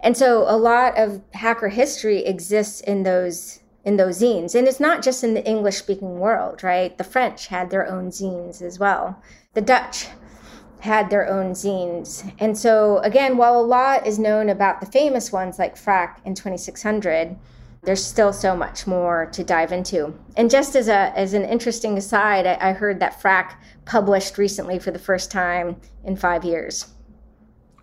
And 0.00 0.16
so 0.16 0.44
a 0.48 0.56
lot 0.56 0.96
of 0.98 1.20
hacker 1.34 1.68
history 1.68 2.24
exists 2.24 2.80
in 2.80 3.02
those 3.02 3.60
in 3.84 3.96
those 3.96 4.20
zines, 4.20 4.54
and 4.54 4.66
it's 4.66 4.80
not 4.80 5.02
just 5.02 5.22
in 5.22 5.34
the 5.34 5.46
English 5.46 5.76
speaking 5.76 6.18
world, 6.18 6.62
right? 6.62 6.96
The 6.96 7.04
French 7.04 7.48
had 7.48 7.70
their 7.70 7.86
own 7.86 8.10
zines 8.10 8.62
as 8.62 8.78
well. 8.78 9.22
The 9.54 9.60
Dutch 9.60 10.08
had 10.80 11.10
their 11.10 11.28
own 11.28 11.52
zines. 11.52 12.32
And 12.38 12.56
so 12.56 12.98
again, 12.98 13.36
while 13.36 13.60
a 13.60 13.62
lot 13.62 14.06
is 14.06 14.18
known 14.18 14.48
about 14.48 14.80
the 14.80 14.86
famous 14.86 15.30
ones 15.30 15.58
like 15.58 15.76
Phrack 15.76 16.20
in 16.24 16.34
2600, 16.34 17.36
there's 17.82 18.04
still 18.04 18.32
so 18.32 18.54
much 18.54 18.86
more 18.86 19.26
to 19.32 19.42
dive 19.42 19.72
into. 19.72 20.14
And 20.36 20.50
just 20.50 20.76
as 20.76 20.88
a 20.88 21.16
as 21.18 21.34
an 21.34 21.44
interesting 21.44 21.96
aside, 21.96 22.46
I, 22.46 22.70
I 22.70 22.72
heard 22.72 23.00
that 23.00 23.20
Phrack 23.20 23.62
published 23.84 24.38
recently 24.38 24.78
for 24.78 24.90
the 24.90 24.98
first 24.98 25.30
time 25.30 25.80
in 26.04 26.16
five 26.16 26.44
years. 26.44 26.88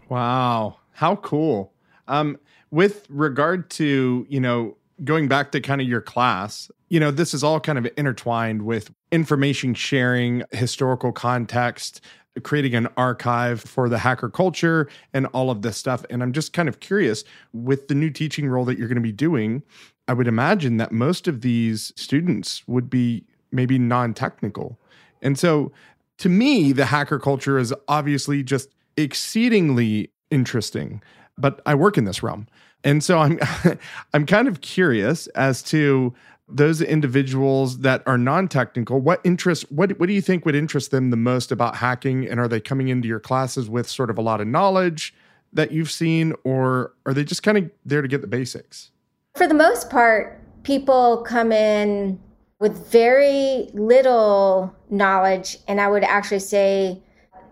Wow, 0.10 0.78
how 0.92 1.16
cool! 1.18 1.74
Um, 2.08 2.38
with 2.72 3.06
regard 3.10 3.70
to 3.72 4.26
you 4.30 4.40
know 4.40 4.78
going 5.04 5.28
back 5.28 5.52
to 5.52 5.62
kind 5.62 5.82
of 5.82 5.88
your 5.88 6.02
class, 6.02 6.70
you 6.90 7.00
know 7.00 7.12
this 7.12 7.34
is 7.34 7.44
all 7.44 7.60
kind 7.60 7.78
of 7.78 7.88
intertwined 7.98 8.62
with 8.62 8.92
information 9.12 9.74
sharing, 9.74 10.44
historical 10.52 11.12
context, 11.12 12.02
creating 12.44 12.76
an 12.76 12.88
archive 12.98 13.62
for 13.62 13.90
the 13.90 13.98
hacker 13.98 14.30
culture 14.30 14.90
and 15.14 15.26
all 15.28 15.50
of 15.50 15.62
this 15.62 15.78
stuff. 15.78 16.06
And 16.10 16.22
I'm 16.22 16.34
just 16.34 16.54
kind 16.54 16.70
of 16.70 16.80
curious 16.80 17.24
with 17.54 17.88
the 17.88 17.96
new 17.96 18.10
teaching 18.10 18.48
role 18.48 18.66
that 18.66 18.78
you're 18.78 18.88
going 18.88 18.96
to 18.96 19.02
be 19.02 19.12
doing, 19.12 19.64
I 20.08 20.14
would 20.14 20.28
imagine 20.28 20.78
that 20.78 20.92
most 20.92 21.28
of 21.28 21.42
these 21.42 21.94
students 21.96 22.68
would 22.68 22.90
be 22.90 23.24
maybe 23.52 23.78
non 23.78 24.14
technical. 24.14 24.78
And 25.22 25.38
so 25.38 25.72
to 26.20 26.30
me, 26.30 26.72
the 26.72 26.86
hacker 26.86 27.20
culture 27.20 27.58
is 27.58 27.74
obviously 27.88 28.44
just 28.44 28.70
exceedingly 28.96 30.12
interesting, 30.32 31.02
but 31.38 31.62
I 31.66 31.76
work 31.76 31.98
in 31.98 32.06
this 32.06 32.24
realm. 32.24 32.48
And 32.84 33.04
so 33.04 33.20
I'm 33.20 33.40
I'm 34.14 34.26
kind 34.26 34.48
of 34.48 34.62
curious 34.62 35.28
as 35.28 35.62
to 35.64 36.14
those 36.50 36.82
individuals 36.82 37.80
that 37.80 38.02
are 38.06 38.18
non-technical 38.18 39.02
what 39.02 39.20
interest 39.26 39.70
what 39.70 40.00
what 40.00 40.08
do 40.08 40.14
you 40.14 40.22
think 40.22 40.46
would 40.46 40.56
interest 40.56 40.92
them 40.92 41.10
the 41.10 41.18
most 41.18 41.52
about 41.52 41.76
hacking? 41.78 42.26
And 42.28 42.40
are 42.40 42.48
they 42.48 42.60
coming 42.60 42.88
into 42.88 43.08
your 43.08 43.20
classes 43.20 43.70
with 43.70 43.90
sort 43.90 44.10
of 44.10 44.18
a 44.18 44.22
lot 44.22 44.40
of 44.40 44.48
knowledge 44.48 45.14
that 45.54 45.72
you've 45.72 45.92
seen 45.92 46.34
or 46.44 46.94
are 47.06 47.14
they 47.14 47.24
just 47.24 47.44
kind 47.44 47.58
of 47.58 47.70
there 47.86 48.02
to 48.02 48.08
get 48.08 48.22
the 48.22 48.28
basics? 48.28 48.92
For 49.36 49.48
the 49.48 49.54
most 49.54 49.90
part 49.90 50.42
people 50.64 51.24
come 51.28 51.52
in 51.52 52.20
with 52.60 52.92
very 52.92 53.70
little 53.74 54.74
knowledge 54.90 55.58
and 55.68 55.80
i 55.80 55.88
would 55.88 56.04
actually 56.04 56.40
say 56.40 57.02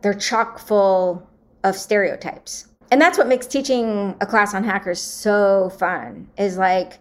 they're 0.01 0.13
chock 0.13 0.59
full 0.59 1.27
of 1.63 1.75
stereotypes. 1.75 2.67
And 2.91 3.01
that's 3.01 3.17
what 3.17 3.27
makes 3.27 3.47
teaching 3.47 4.15
a 4.21 4.25
class 4.27 4.53
on 4.53 4.63
hackers 4.63 5.01
so 5.01 5.71
fun 5.79 6.29
is 6.37 6.57
like 6.57 6.99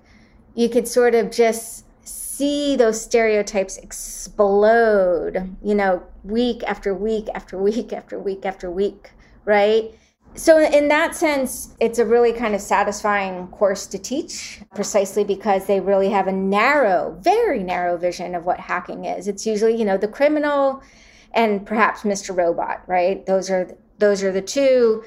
you 0.55 0.69
could 0.69 0.87
sort 0.87 1.15
of 1.15 1.31
just 1.31 1.85
see 2.07 2.77
those 2.77 3.01
stereotypes 3.01 3.77
explode, 3.79 5.57
you 5.63 5.75
know, 5.75 6.03
week 6.25 6.63
after 6.65 6.95
week 6.95 7.29
after 7.35 7.59
week 7.59 7.93
after 7.93 8.19
week 8.19 8.45
after 8.45 8.71
week, 8.71 9.11
right? 9.45 9.95
So, 10.37 10.59
in 10.59 10.89
that 10.89 11.15
sense, 11.15 11.77
it's 11.79 12.01
a 12.01 12.05
really 12.05 12.33
kind 12.33 12.57
of 12.57 12.61
satisfying 12.61 13.47
course 13.49 13.87
to 13.87 13.99
teach 13.99 14.61
precisely 14.75 15.23
because 15.23 15.67
they 15.67 15.79
really 15.79 16.11
have 16.11 16.27
a 16.27 16.33
narrow, 16.33 17.17
very 17.21 17.63
narrow 17.63 17.97
vision 17.97 18.35
of 18.35 18.45
what 18.45 18.59
hacking 18.59 19.05
is. 19.05 19.29
It's 19.29 19.47
usually, 19.47 19.77
you 19.77 19.85
know, 19.85 19.97
the 19.97 20.09
criminal 20.09 20.83
and 21.33 21.65
perhaps 21.65 22.03
Mr. 22.03 22.37
Robot, 22.37 22.83
right? 22.89 23.25
Those 23.27 23.49
are 23.49 23.77
those 23.99 24.25
are 24.25 24.33
the 24.33 24.43
two 24.43 25.05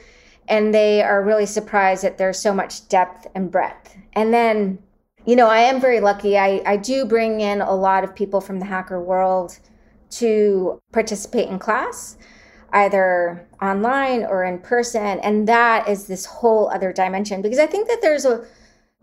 and 0.48 0.74
they 0.74 1.01
are 1.04 1.22
really 1.22 1.46
surprised 1.46 2.04
that 2.04 2.18
there's 2.18 2.39
so 2.39 2.54
much 2.54 2.88
depth 2.88 3.27
and 3.36 3.51
breadth. 3.51 3.98
And 4.13 4.34
then, 4.34 4.80
you 5.27 5.36
know, 5.36 5.48
I 5.48 5.60
am 5.60 5.81
very 5.81 6.00
lucky. 6.00 6.38
I, 6.38 6.62
I 6.65 6.77
do 6.77 7.05
bring 7.05 7.41
in 7.41 7.60
a 7.60 7.75
lot 7.75 8.05
of 8.05 8.15
people 8.15 8.39
from 8.39 8.60
the 8.60 8.65
hacker 8.65 9.00
world 9.03 9.60
to 10.12 10.81
participate 10.93 11.50
in 11.50 11.60
class 11.60 12.17
either 12.72 13.46
online 13.62 14.24
or 14.24 14.46
in 14.46 14.57
person. 14.60 15.19
And 15.19 15.46
that 15.48 15.88
is 15.89 16.07
this 16.07 16.25
whole 16.25 16.69
other 16.69 16.93
dimension 16.93 17.41
because 17.41 17.60
I 17.60 17.65
think 17.65 17.89
that 17.89 18.01
there's 18.01 18.24
a, 18.24 18.46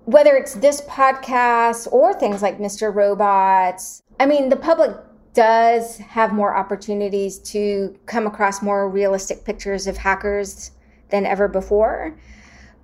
whether 0.07 0.35
it's 0.35 0.55
this 0.55 0.81
podcast 0.83 1.93
or 1.93 2.15
things 2.15 2.41
like 2.41 2.59
Mr. 2.59 2.95
Robots, 2.95 4.03
I 4.19 4.25
mean, 4.25 4.49
the 4.49 4.57
public 4.57 4.97
does 5.35 5.99
have 5.99 6.33
more 6.33 6.57
opportunities 6.57 7.39
to 7.41 7.95
come 8.07 8.27
across 8.27 8.63
more 8.63 8.89
realistic 8.89 9.45
pictures 9.45 9.87
of 9.87 9.99
hackers 9.99 10.71
than 11.11 11.27
ever 11.27 11.49
before. 11.49 12.17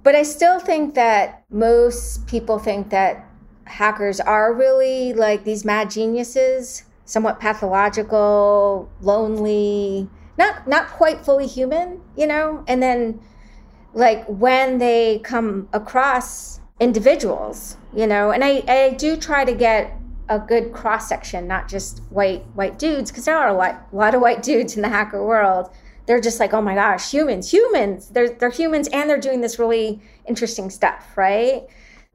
But 0.03 0.15
I 0.15 0.25
still 0.25 0.61
think 0.61 0.95
that 0.95 1.45
most 1.51 2.27
people 2.27 2.59
think 2.59 2.91
that 2.91 3.30
hackers 3.71 4.21
are 4.21 4.53
really 4.53 5.13
like 5.13 5.45
these 5.45 5.65
mad 5.65 5.91
geniuses, 5.91 6.85
somewhat 7.05 7.41
pathological, 7.41 8.89
lonely, 9.01 10.09
not 10.39 10.67
not 10.69 10.89
quite 10.89 11.25
fully 11.25 11.47
human, 11.47 12.01
you 12.17 12.27
know? 12.27 12.65
And 12.69 12.83
then 12.83 13.21
like 13.95 14.25
when 14.27 14.79
they 14.79 15.21
come 15.21 15.69
across 15.73 16.61
individuals, 16.79 17.77
you 17.95 18.07
know, 18.07 18.31
and 18.31 18.45
I, 18.45 18.63
I 18.69 18.95
do 18.99 19.17
try 19.17 19.45
to 19.45 19.53
get 19.53 19.97
a 20.29 20.39
good 20.39 20.73
cross 20.73 21.09
section, 21.09 21.49
not 21.49 21.69
just 21.69 22.03
white 22.11 22.45
white 22.55 22.79
dudes, 22.79 23.11
because 23.11 23.25
there 23.25 23.37
are 23.37 23.49
a 23.49 23.55
lot, 23.55 23.87
a 23.93 23.97
lot 23.97 24.15
of 24.15 24.21
white 24.21 24.43
dudes 24.43 24.77
in 24.77 24.83
the 24.83 24.89
hacker 24.89 25.25
world. 25.25 25.71
They're 26.07 26.21
just 26.21 26.41
like, 26.41 26.55
oh 26.55 26.63
my 26.63 26.75
gosh, 26.75 27.11
humans, 27.11 27.53
humans. 27.53 28.09
They're 28.09 28.31
they're 28.31 28.51
humans, 28.51 28.89
and 28.93 29.11
they're 29.11 29.21
doing 29.21 29.41
this 29.41 29.59
really 29.59 30.01
interesting 30.27 30.71
stuff, 30.71 31.05
right? 31.17 31.67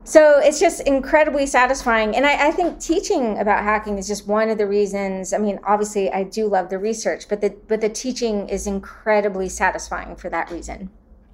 So 0.05 0.39
it's 0.39 0.59
just 0.59 0.81
incredibly 0.81 1.47
satisfying. 1.47 2.15
And 2.15 2.27
I, 2.27 2.49
I, 2.49 2.51
think 2.51 2.79
teaching 2.79 3.39
about 3.39 3.63
hacking 3.63 3.97
is 3.97 4.07
just 4.07 4.27
one 4.27 4.51
of 4.51 4.59
the 4.59 4.67
reasons. 4.67 5.33
I 5.33 5.39
mean, 5.39 5.59
obviously 5.65 6.11
I 6.11 6.21
do 6.23 6.47
love 6.47 6.69
the 6.69 6.77
research, 6.77 7.27
but 7.27 7.41
the 7.41 7.55
but 7.67 7.81
the 7.81 7.89
teaching 7.89 8.47
is 8.47 8.67
incredibly 8.67 9.49
satisfying 9.49 10.15
for 10.15 10.29
that 10.29 10.51
reason. 10.51 10.91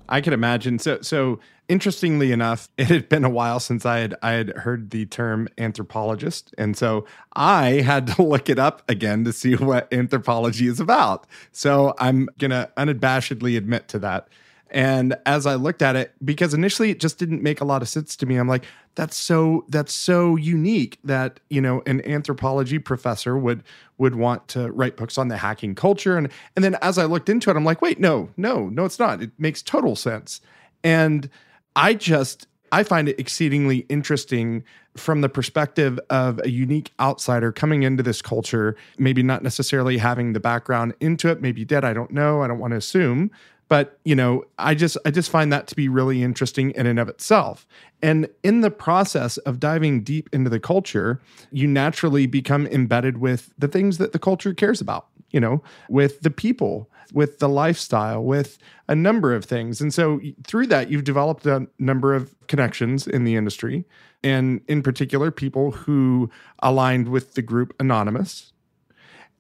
I 0.08 0.22
can 0.22 0.32
imagine. 0.32 0.80
So 0.80 1.02
so 1.02 1.42
interestingly 1.68 2.32
enough, 2.32 2.70
it 2.78 2.88
had 2.88 3.10
been 3.10 3.26
a 3.26 3.30
while 3.30 3.60
since 3.60 3.86
I 3.86 4.00
had 4.00 4.16
I 4.24 4.32
had 4.32 4.50
heard 4.52 4.92
the 4.92 5.06
term 5.06 5.50
anthropologist. 5.58 6.56
And 6.58 6.78
so 6.78 7.06
I 7.34 7.82
had 7.82 8.08
to 8.08 8.24
look 8.24 8.50
it 8.50 8.58
up 8.58 8.90
again 8.90 9.26
to 9.26 9.34
see 9.34 9.56
what 9.58 9.92
anthropology 9.92 10.68
is 10.68 10.80
about. 10.80 11.28
So 11.52 11.94
I'm 12.00 12.30
gonna 12.40 12.70
unabashedly 12.78 13.58
admit 13.58 13.90
to 13.90 14.00
that. 14.00 14.30
And 14.72 15.18
as 15.26 15.46
I 15.46 15.56
looked 15.56 15.82
at 15.82 15.98
it, 15.98 16.14
because 16.24 16.54
initially 16.54 16.92
it 16.92 17.00
just 17.00 17.20
didn't 17.20 17.44
make 17.44 17.60
a 17.60 17.66
lot 17.66 17.82
of 17.82 17.90
sense 17.90 18.16
to 18.16 18.26
me, 18.26 18.38
I'm 18.38 18.48
like, 18.48 18.66
that's 18.96 19.18
so 19.18 19.66
that's 19.70 19.94
so 19.94 20.38
unique 20.38 20.98
that 21.04 21.40
you 21.50 21.62
know 21.62 21.82
an 21.86 22.06
anthropology 22.08 22.80
professor 22.80 23.38
would 23.38 23.64
would 23.98 24.16
want 24.16 24.48
to 24.50 24.72
write 24.72 24.98
books 24.98 25.18
on 25.18 25.28
the 25.28 25.38
hacking 25.38 25.76
culture. 25.76 26.18
And 26.18 26.30
and 26.56 26.64
then 26.64 26.78
as 26.82 26.98
I 26.98 27.06
looked 27.06 27.30
into 27.30 27.50
it, 27.50 27.58
I'm 27.58 27.66
like, 27.66 27.82
wait, 27.82 28.00
no, 28.00 28.30
no, 28.38 28.70
no, 28.70 28.86
it's 28.86 29.00
not. 29.00 29.22
It 29.22 29.32
makes 29.38 29.62
total 29.62 29.96
sense. 29.96 30.42
And 30.84 31.30
I 31.76 31.94
just 31.94 32.48
I 32.72 32.84
find 32.84 33.10
it 33.10 33.20
exceedingly 33.20 33.80
interesting 33.90 34.64
from 34.96 35.22
the 35.22 35.30
perspective 35.30 36.00
of 36.10 36.40
a 36.44 36.50
unique 36.50 36.92
outsider 37.00 37.52
coming 37.52 37.84
into 37.84 38.04
this 38.04 38.22
culture, 38.22 38.76
maybe 38.98 39.24
not 39.24 39.44
necessarily 39.44 39.98
having 39.98 40.34
the 40.34 40.40
background 40.40 40.94
into 41.00 41.30
it, 41.30 41.42
maybe 41.42 41.64
dead, 41.64 41.86
I 41.86 41.94
don't 41.94 42.12
know, 42.12 42.42
I 42.42 42.48
don't 42.48 42.60
want 42.60 42.72
to 42.72 42.78
assume, 42.78 43.32
but 43.72 43.98
you 44.04 44.14
know 44.14 44.44
i 44.60 44.76
just 44.76 44.98
i 45.06 45.10
just 45.10 45.30
find 45.30 45.54
that 45.54 45.66
to 45.66 45.78
be 45.78 45.88
really 45.88 46.22
interesting 46.22 46.72
in 46.72 46.86
and 46.86 47.00
of 47.00 47.08
itself. 47.08 47.66
And 48.04 48.28
in 48.44 48.62
the 48.62 48.70
process 48.70 49.38
of 49.38 49.62
diving 49.62 50.04
deep 50.04 50.28
into 50.34 50.50
the 50.50 50.60
culture 50.60 51.22
you 51.52 51.68
naturally 51.68 52.28
become 52.28 52.68
embedded 52.68 53.20
with 53.20 53.54
the 53.58 53.70
things 53.70 53.98
that 53.98 54.12
the 54.12 54.20
culture 54.20 54.54
cares 54.54 54.82
about 54.82 55.08
you 55.30 55.40
know 55.40 55.64
with 55.88 56.20
the 56.20 56.30
people 56.30 56.90
with 57.14 57.40
the 57.40 57.48
lifestyle 57.48 58.22
with 58.22 58.58
a 58.88 58.96
number 58.96 59.34
of 59.34 59.46
things. 59.46 59.80
And 59.82 59.94
so 59.94 60.20
through 60.46 60.68
that 60.68 60.90
you've 60.90 61.06
developed 61.06 61.46
a 61.46 61.68
number 61.80 62.14
of 62.14 62.36
connections 62.48 63.08
in 63.08 63.24
the 63.24 63.36
industry 63.38 63.86
and 64.22 64.62
in 64.68 64.82
particular 64.82 65.32
people 65.32 65.72
who 65.72 66.30
aligned 66.60 67.08
with 67.08 67.36
the 67.36 67.42
group 67.42 67.74
anonymous 67.80 68.52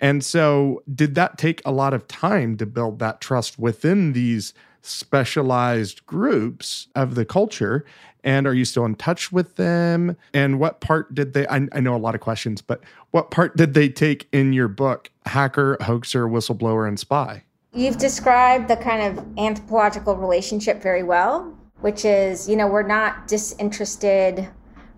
and 0.01 0.25
so, 0.25 0.81
did 0.93 1.13
that 1.13 1.37
take 1.37 1.61
a 1.63 1.71
lot 1.71 1.93
of 1.93 2.07
time 2.07 2.57
to 2.57 2.65
build 2.65 2.97
that 2.99 3.21
trust 3.21 3.59
within 3.59 4.13
these 4.13 4.55
specialized 4.81 6.03
groups 6.07 6.87
of 6.95 7.13
the 7.13 7.23
culture? 7.23 7.85
And 8.23 8.47
are 8.47 8.53
you 8.53 8.65
still 8.65 8.85
in 8.85 8.95
touch 8.95 9.31
with 9.31 9.57
them? 9.57 10.17
And 10.33 10.59
what 10.59 10.81
part 10.81 11.13
did 11.13 11.33
they? 11.33 11.45
I, 11.47 11.67
I 11.71 11.79
know 11.79 11.95
a 11.95 11.97
lot 11.97 12.15
of 12.15 12.21
questions, 12.21 12.63
but 12.63 12.81
what 13.11 13.29
part 13.29 13.55
did 13.55 13.75
they 13.75 13.89
take 13.89 14.27
in 14.31 14.53
your 14.53 14.67
book, 14.67 15.11
Hacker, 15.27 15.77
Hoaxer, 15.81 16.27
Whistleblower, 16.27 16.87
and 16.87 16.99
Spy? 16.99 17.43
You've 17.73 17.99
described 17.99 18.67
the 18.67 18.77
kind 18.77 19.17
of 19.17 19.25
anthropological 19.37 20.15
relationship 20.15 20.81
very 20.81 21.03
well, 21.03 21.55
which 21.81 22.05
is, 22.05 22.49
you 22.49 22.55
know, 22.55 22.67
we're 22.67 22.81
not 22.81 23.27
disinterested 23.27 24.49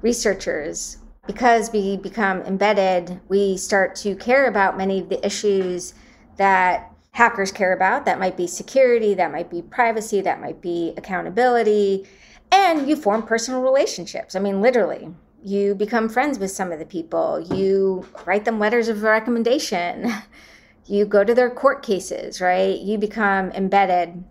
researchers 0.02 0.98
because 1.26 1.72
we 1.72 1.98
become 1.98 2.42
embedded, 2.42 3.20
we 3.30 3.58
start 3.58 3.96
to 3.96 4.16
care 4.16 4.48
about 4.48 4.78
many 4.78 5.00
of 5.00 5.10
the 5.10 5.26
issues 5.26 5.94
that 6.38 6.92
hackers 7.12 7.52
care 7.52 7.74
about. 7.74 8.06
That 8.06 8.20
might 8.20 8.36
be 8.36 8.48
security, 8.48 9.14
that 9.14 9.32
might 9.32 9.50
be 9.50 9.62
privacy, 9.62 10.22
that 10.22 10.42
might 10.42 10.62
be 10.62 10.94
accountability. 10.98 12.06
And 12.52 12.88
you 12.88 12.96
form 12.96 13.24
personal 13.24 13.62
relationships. 13.62 14.36
I 14.36 14.40
mean, 14.40 14.62
literally, 14.62 15.14
you 15.44 15.76
become 15.76 16.10
friends 16.10 16.40
with 16.40 16.52
some 16.52 16.72
of 16.72 16.80
the 16.80 16.86
people, 16.86 17.40
you 17.54 18.06
write 18.26 18.46
them 18.46 18.60
letters 18.60 18.88
of 18.88 19.04
recommendation, 19.04 20.12
you 20.86 21.06
go 21.06 21.24
to 21.24 21.34
their 21.34 21.50
court 21.50 21.84
cases, 21.84 22.42
right? 22.42 22.80
You 22.80 22.98
become 22.98 23.52
embedded 23.52 24.24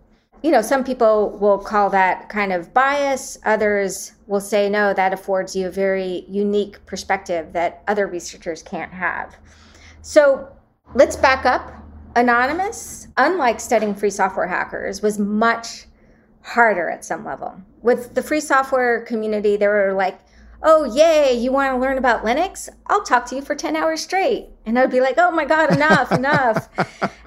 you 0.43 0.51
know, 0.51 0.61
some 0.61 0.83
people 0.83 1.37
will 1.39 1.57
call 1.57 1.89
that 1.89 2.27
kind 2.27 2.51
of 2.51 2.73
bias. 2.73 3.37
Others 3.45 4.11
will 4.27 4.41
say, 4.41 4.69
no, 4.69 4.93
that 4.93 5.13
affords 5.13 5.55
you 5.55 5.67
a 5.67 5.71
very 5.71 6.25
unique 6.27 6.85
perspective 6.85 7.53
that 7.53 7.81
other 7.87 8.07
researchers 8.07 8.61
can't 8.61 8.91
have. 8.91 9.37
So 10.01 10.49
let's 10.93 11.15
back 11.15 11.45
up. 11.45 11.71
Anonymous, 12.15 13.07
unlike 13.17 13.59
studying 13.59 13.95
free 13.95 14.09
software 14.09 14.45
hackers, 14.45 15.01
was 15.01 15.17
much 15.17 15.85
harder 16.41 16.89
at 16.89 17.03
some 17.05 17.25
level. 17.25 17.55
With 17.81 18.13
the 18.13 18.21
free 18.21 18.41
software 18.41 19.01
community, 19.05 19.55
they 19.55 19.67
were 19.67 19.93
like, 19.93 20.19
oh, 20.61 20.83
yay, 20.83 21.33
you 21.33 21.51
want 21.51 21.73
to 21.73 21.79
learn 21.79 21.97
about 21.97 22.23
Linux? 22.23 22.69
I'll 22.87 23.03
talk 23.03 23.25
to 23.27 23.35
you 23.35 23.41
for 23.41 23.55
10 23.55 23.75
hours 23.75 24.01
straight. 24.01 24.49
And 24.65 24.77
I'd 24.77 24.91
be 24.91 25.01
like, 25.01 25.15
oh 25.17 25.31
my 25.31 25.45
God, 25.45 25.73
enough, 25.73 26.11
enough. 26.11 26.69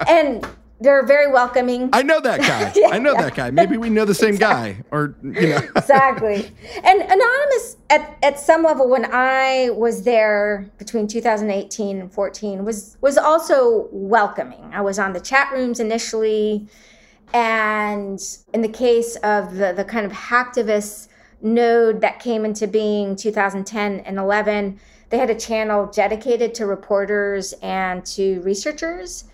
And 0.06 0.46
they're 0.80 1.06
very 1.06 1.30
welcoming. 1.30 1.88
I 1.92 2.02
know 2.02 2.20
that 2.20 2.40
guy. 2.40 2.72
yeah, 2.76 2.88
I 2.90 2.98
know 2.98 3.12
yeah. 3.12 3.22
that 3.22 3.34
guy. 3.34 3.50
Maybe 3.50 3.76
we 3.76 3.88
know 3.88 4.04
the 4.04 4.14
same 4.14 4.34
exactly. 4.34 4.74
guy, 4.74 4.84
or 4.90 5.16
you 5.22 5.48
know. 5.48 5.60
exactly. 5.76 6.52
And 6.84 7.00
anonymous 7.00 7.76
at 7.88 8.18
at 8.22 8.38
some 8.38 8.62
level, 8.62 8.88
when 8.88 9.06
I 9.10 9.70
was 9.70 10.02
there 10.02 10.70
between 10.78 11.06
2018 11.06 12.00
and 12.00 12.12
14, 12.12 12.64
was 12.64 12.98
was 13.00 13.16
also 13.16 13.88
welcoming. 13.90 14.70
I 14.72 14.82
was 14.82 14.98
on 14.98 15.12
the 15.14 15.20
chat 15.20 15.50
rooms 15.52 15.80
initially, 15.80 16.66
and 17.32 18.20
in 18.52 18.60
the 18.60 18.68
case 18.68 19.16
of 19.16 19.56
the 19.56 19.72
the 19.72 19.84
kind 19.84 20.04
of 20.04 20.12
hacktivist 20.12 21.08
node 21.40 22.00
that 22.02 22.18
came 22.20 22.44
into 22.44 22.66
being 22.66 23.16
2010 23.16 24.00
and 24.00 24.18
11, 24.18 24.78
they 25.10 25.18
had 25.18 25.30
a 25.30 25.34
channel 25.34 25.86
dedicated 25.86 26.54
to 26.54 26.66
reporters 26.66 27.54
and 27.62 28.04
to 28.04 28.40
researchers 28.40 29.24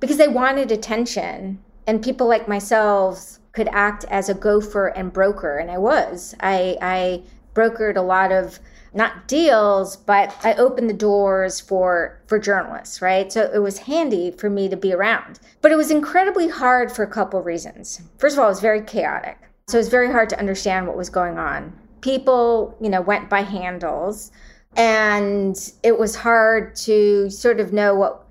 because 0.00 0.16
they 0.16 0.28
wanted 0.28 0.72
attention 0.72 1.60
and 1.86 2.02
people 2.02 2.26
like 2.26 2.48
myself 2.48 3.38
could 3.52 3.68
act 3.68 4.04
as 4.04 4.28
a 4.28 4.34
gopher 4.34 4.88
and 4.88 5.12
broker 5.12 5.58
and 5.58 5.70
i 5.70 5.78
was. 5.78 6.34
I 6.40 6.76
i 6.80 7.22
brokered 7.54 7.96
a 7.96 8.02
lot 8.02 8.32
of 8.32 8.58
not 8.92 9.28
deals 9.28 9.96
but 9.96 10.34
i 10.42 10.54
opened 10.54 10.88
the 10.88 10.94
doors 10.94 11.60
for 11.60 12.20
for 12.26 12.38
journalists 12.38 13.02
right? 13.02 13.32
So 13.32 13.50
it 13.52 13.58
was 13.58 13.78
handy 13.78 14.30
for 14.32 14.50
me 14.50 14.68
to 14.68 14.76
be 14.76 14.92
around. 14.92 15.40
But 15.60 15.72
it 15.72 15.76
was 15.76 15.90
incredibly 15.90 16.48
hard 16.48 16.90
for 16.90 17.02
a 17.02 17.10
couple 17.10 17.42
reasons. 17.42 18.00
First 18.18 18.36
of 18.36 18.40
all 18.40 18.46
it 18.46 18.50
was 18.50 18.60
very 18.60 18.82
chaotic. 18.82 19.38
So 19.68 19.78
it 19.78 19.80
was 19.80 19.88
very 19.88 20.10
hard 20.10 20.28
to 20.30 20.38
understand 20.38 20.86
what 20.86 20.96
was 20.96 21.10
going 21.10 21.38
on. 21.38 21.72
People 22.00 22.76
you 22.80 22.88
know 22.88 23.00
went 23.00 23.28
by 23.28 23.42
handles 23.42 24.32
and 24.76 25.72
it 25.82 25.98
was 25.98 26.14
hard 26.14 26.76
to 26.76 27.28
sort 27.30 27.58
of 27.58 27.72
know 27.72 27.94
what 27.94 28.29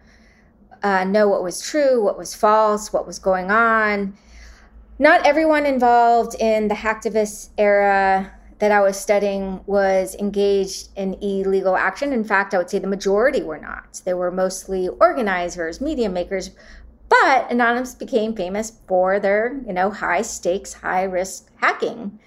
uh, 0.83 1.03
know 1.03 1.27
what 1.27 1.43
was 1.43 1.61
true, 1.61 2.03
what 2.03 2.17
was 2.17 2.33
false, 2.35 2.93
what 2.93 3.07
was 3.07 3.19
going 3.19 3.51
on. 3.51 4.15
Not 4.97 5.25
everyone 5.25 5.65
involved 5.65 6.35
in 6.39 6.67
the 6.67 6.75
hacktivist 6.75 7.49
era 7.57 8.31
that 8.59 8.71
I 8.71 8.81
was 8.81 8.99
studying 8.99 9.61
was 9.65 10.15
engaged 10.15 10.89
in 10.97 11.13
illegal 11.21 11.77
action. 11.77 12.11
In 12.11 12.25
fact, 12.25 12.53
I 12.53 12.57
would 12.57 12.69
say 12.69 12.79
the 12.79 12.87
majority 12.87 13.41
were 13.41 13.57
not. 13.57 14.01
They 14.03 14.13
were 14.13 14.31
mostly 14.31 14.89
organizers, 14.89 15.79
media 15.79 16.09
makers, 16.09 16.51
but 17.07 17.49
Anonymous 17.49 17.95
became 17.95 18.35
famous 18.35 18.73
for 18.87 19.19
their, 19.19 19.59
you 19.65 19.73
know, 19.73 19.89
high 19.89 20.21
stakes, 20.21 20.73
high 20.73 21.03
risk 21.03 21.49
hacking. 21.55 22.19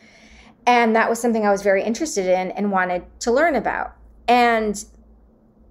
And 0.66 0.96
that 0.96 1.10
was 1.10 1.20
something 1.20 1.46
I 1.46 1.50
was 1.50 1.62
very 1.62 1.82
interested 1.82 2.26
in 2.26 2.50
and 2.52 2.72
wanted 2.72 3.04
to 3.20 3.32
learn 3.32 3.54
about. 3.54 3.94
And 4.26 4.82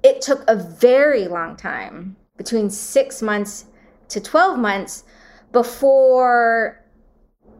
it 0.03 0.21
took 0.21 0.43
a 0.47 0.55
very 0.55 1.27
long 1.27 1.55
time, 1.55 2.15
between 2.37 2.69
six 2.69 3.21
months 3.21 3.65
to 4.09 4.19
12 4.19 4.59
months, 4.59 5.03
before 5.51 6.83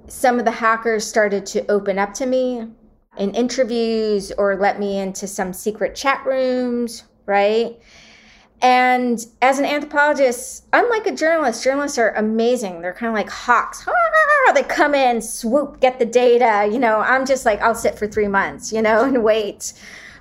some 0.07 0.39
of 0.39 0.45
the 0.45 0.51
hackers 0.51 1.05
started 1.05 1.45
to 1.45 1.69
open 1.71 1.99
up 1.99 2.13
to 2.13 2.25
me 2.25 2.67
in 3.17 3.33
interviews 3.35 4.31
or 4.37 4.55
let 4.55 4.79
me 4.79 4.99
into 4.99 5.27
some 5.27 5.53
secret 5.53 5.95
chat 5.95 6.25
rooms, 6.25 7.03
right? 7.25 7.79
And 8.61 9.25
as 9.41 9.57
an 9.57 9.65
anthropologist, 9.65 10.65
unlike 10.71 11.07
a 11.07 11.15
journalist, 11.15 11.63
journalists 11.63 11.97
are 11.97 12.11
amazing. 12.11 12.81
They're 12.81 12.93
kind 12.93 13.09
of 13.09 13.15
like 13.15 13.29
hawks. 13.29 13.87
They 14.53 14.63
come 14.63 14.93
in, 14.93 15.21
swoop, 15.21 15.79
get 15.79 15.97
the 15.97 16.05
data. 16.05 16.69
You 16.71 16.77
know, 16.77 16.99
I'm 16.99 17.25
just 17.25 17.45
like, 17.45 17.61
I'll 17.61 17.73
sit 17.73 17.97
for 17.97 18.05
three 18.05 18.27
months, 18.27 18.71
you 18.71 18.81
know, 18.81 19.03
and 19.05 19.23
wait 19.23 19.73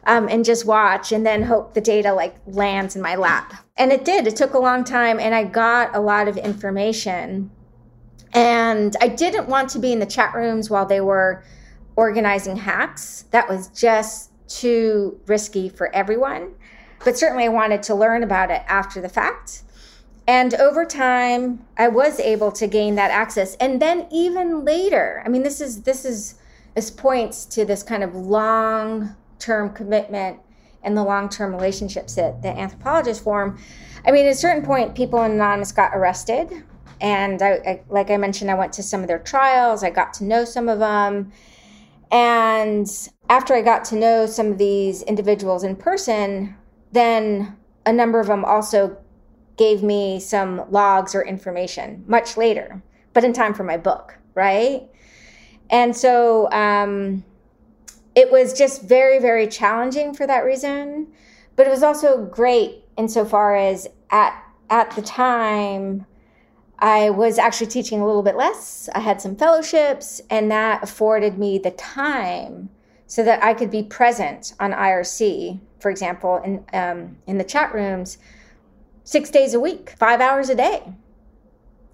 um, 0.06 0.28
and 0.28 0.44
just 0.44 0.66
watch 0.66 1.12
and 1.12 1.26
then 1.26 1.42
hope 1.42 1.74
the 1.74 1.80
data 1.80 2.12
like 2.12 2.36
lands 2.46 2.96
in 2.96 3.02
my 3.02 3.16
lap. 3.16 3.54
And 3.80 3.92
it 3.92 4.04
did. 4.04 4.26
It 4.26 4.36
took 4.36 4.52
a 4.52 4.58
long 4.58 4.84
time 4.84 5.18
and 5.18 5.34
I 5.34 5.42
got 5.42 5.96
a 5.96 6.00
lot 6.00 6.28
of 6.28 6.36
information. 6.36 7.50
And 8.34 8.94
I 9.00 9.08
didn't 9.08 9.48
want 9.48 9.70
to 9.70 9.78
be 9.78 9.90
in 9.90 10.00
the 10.00 10.06
chat 10.06 10.34
rooms 10.34 10.68
while 10.68 10.84
they 10.84 11.00
were 11.00 11.42
organizing 11.96 12.58
hacks. 12.58 13.24
That 13.30 13.48
was 13.48 13.68
just 13.68 14.32
too 14.48 15.18
risky 15.26 15.70
for 15.70 15.92
everyone. 15.94 16.52
But 17.06 17.16
certainly 17.16 17.44
I 17.44 17.48
wanted 17.48 17.82
to 17.84 17.94
learn 17.94 18.22
about 18.22 18.50
it 18.50 18.62
after 18.68 19.00
the 19.00 19.08
fact. 19.08 19.62
And 20.26 20.52
over 20.56 20.84
time, 20.84 21.64
I 21.78 21.88
was 21.88 22.20
able 22.20 22.52
to 22.52 22.66
gain 22.66 22.96
that 22.96 23.10
access. 23.10 23.54
And 23.54 23.80
then 23.80 24.06
even 24.12 24.62
later, 24.62 25.22
I 25.24 25.30
mean, 25.30 25.42
this 25.42 25.62
is 25.62 25.84
this 25.84 26.04
is 26.04 26.34
this 26.74 26.90
points 26.90 27.46
to 27.46 27.64
this 27.64 27.82
kind 27.82 28.04
of 28.04 28.14
long 28.14 29.16
term 29.38 29.70
commitment 29.70 30.40
and 30.82 30.96
the 30.96 31.02
long 31.02 31.28
term 31.28 31.52
relationships 31.52 32.14
that 32.14 32.42
the 32.42 32.48
anthropologists 32.48 33.22
form. 33.22 33.58
I 34.04 34.10
mean, 34.12 34.26
at 34.26 34.32
a 34.32 34.34
certain 34.34 34.64
point, 34.64 34.94
people 34.94 35.22
in 35.22 35.32
Anonymous 35.32 35.72
got 35.72 35.92
arrested. 35.94 36.64
And 37.00 37.40
I, 37.40 37.50
I, 37.50 37.80
like 37.88 38.10
I 38.10 38.16
mentioned, 38.16 38.50
I 38.50 38.54
went 38.54 38.72
to 38.74 38.82
some 38.82 39.00
of 39.00 39.06
their 39.08 39.18
trials. 39.18 39.82
I 39.82 39.90
got 39.90 40.12
to 40.14 40.24
know 40.24 40.44
some 40.44 40.68
of 40.68 40.78
them. 40.78 41.32
And 42.10 42.88
after 43.28 43.54
I 43.54 43.62
got 43.62 43.84
to 43.86 43.96
know 43.96 44.26
some 44.26 44.48
of 44.48 44.58
these 44.58 45.02
individuals 45.02 45.64
in 45.64 45.76
person, 45.76 46.56
then 46.92 47.56
a 47.86 47.92
number 47.92 48.20
of 48.20 48.26
them 48.26 48.44
also 48.44 48.98
gave 49.56 49.82
me 49.82 50.18
some 50.18 50.64
logs 50.70 51.14
or 51.14 51.22
information 51.22 52.04
much 52.06 52.36
later, 52.36 52.82
but 53.12 53.24
in 53.24 53.32
time 53.32 53.54
for 53.54 53.62
my 53.62 53.76
book, 53.76 54.18
right? 54.34 54.88
And 55.70 55.96
so 55.96 56.50
um, 56.50 57.24
it 58.14 58.31
was 58.31 58.53
just 58.53 58.83
very, 58.83 59.18
very 59.18 59.46
challenging 59.46 60.14
for 60.14 60.27
that 60.27 60.44
reason. 60.44 61.09
But 61.57 61.66
it 61.66 61.70
was 61.70 61.83
also 61.83 62.25
great 62.25 62.85
insofar 62.96 63.57
as 63.57 63.88
at 64.11 64.42
at 64.68 64.90
the 64.92 65.03
time 65.03 66.07
I 66.79 67.11
was 67.11 67.38
actually 67.38 67.66
teaching 67.66 68.01
a 68.01 68.07
little 68.07 68.23
bit 68.23 68.37
less. 68.37 68.88
I 68.94 69.01
had 69.01 69.20
some 69.20 69.37
fellowships, 69.37 70.20
and 70.31 70.51
that 70.51 70.83
afforded 70.83 71.38
me 71.38 71.59
the 71.59 71.73
time 71.73 72.70
so 73.07 73.23
that 73.25 73.42
I 73.44 73.53
could 73.53 73.70
be 73.70 73.83
present 73.83 74.55
on 74.59 74.73
IRC, 74.73 75.61
for 75.81 75.90
example, 75.90 76.37
in 76.38 76.64
um, 76.73 77.18
in 77.27 77.38
the 77.38 77.44
chat 77.44 77.75
rooms, 77.75 78.18
six 79.05 79.31
days 79.31 79.53
a 79.53 79.61
week, 79.61 79.94
five 79.99 80.20
hours 80.20 80.49
a 80.49 80.55
day. 80.55 80.83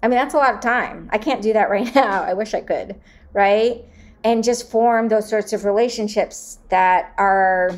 I 0.01 0.07
mean, 0.07 0.17
that's 0.17 0.35
a 0.35 0.37
lot 0.37 0.53
of 0.53 0.61
time. 0.61 1.09
I 1.11 1.17
can't 1.17 1.41
do 1.41 1.53
that 1.53 1.69
right 1.69 1.93
now. 1.95 2.23
I 2.23 2.33
wish 2.33 2.53
I 2.53 2.61
could, 2.61 2.95
right? 3.33 3.83
And 4.23 4.43
just 4.43 4.69
form 4.69 5.09
those 5.09 5.29
sorts 5.29 5.53
of 5.53 5.65
relationships 5.65 6.59
that 6.69 7.13
are 7.17 7.71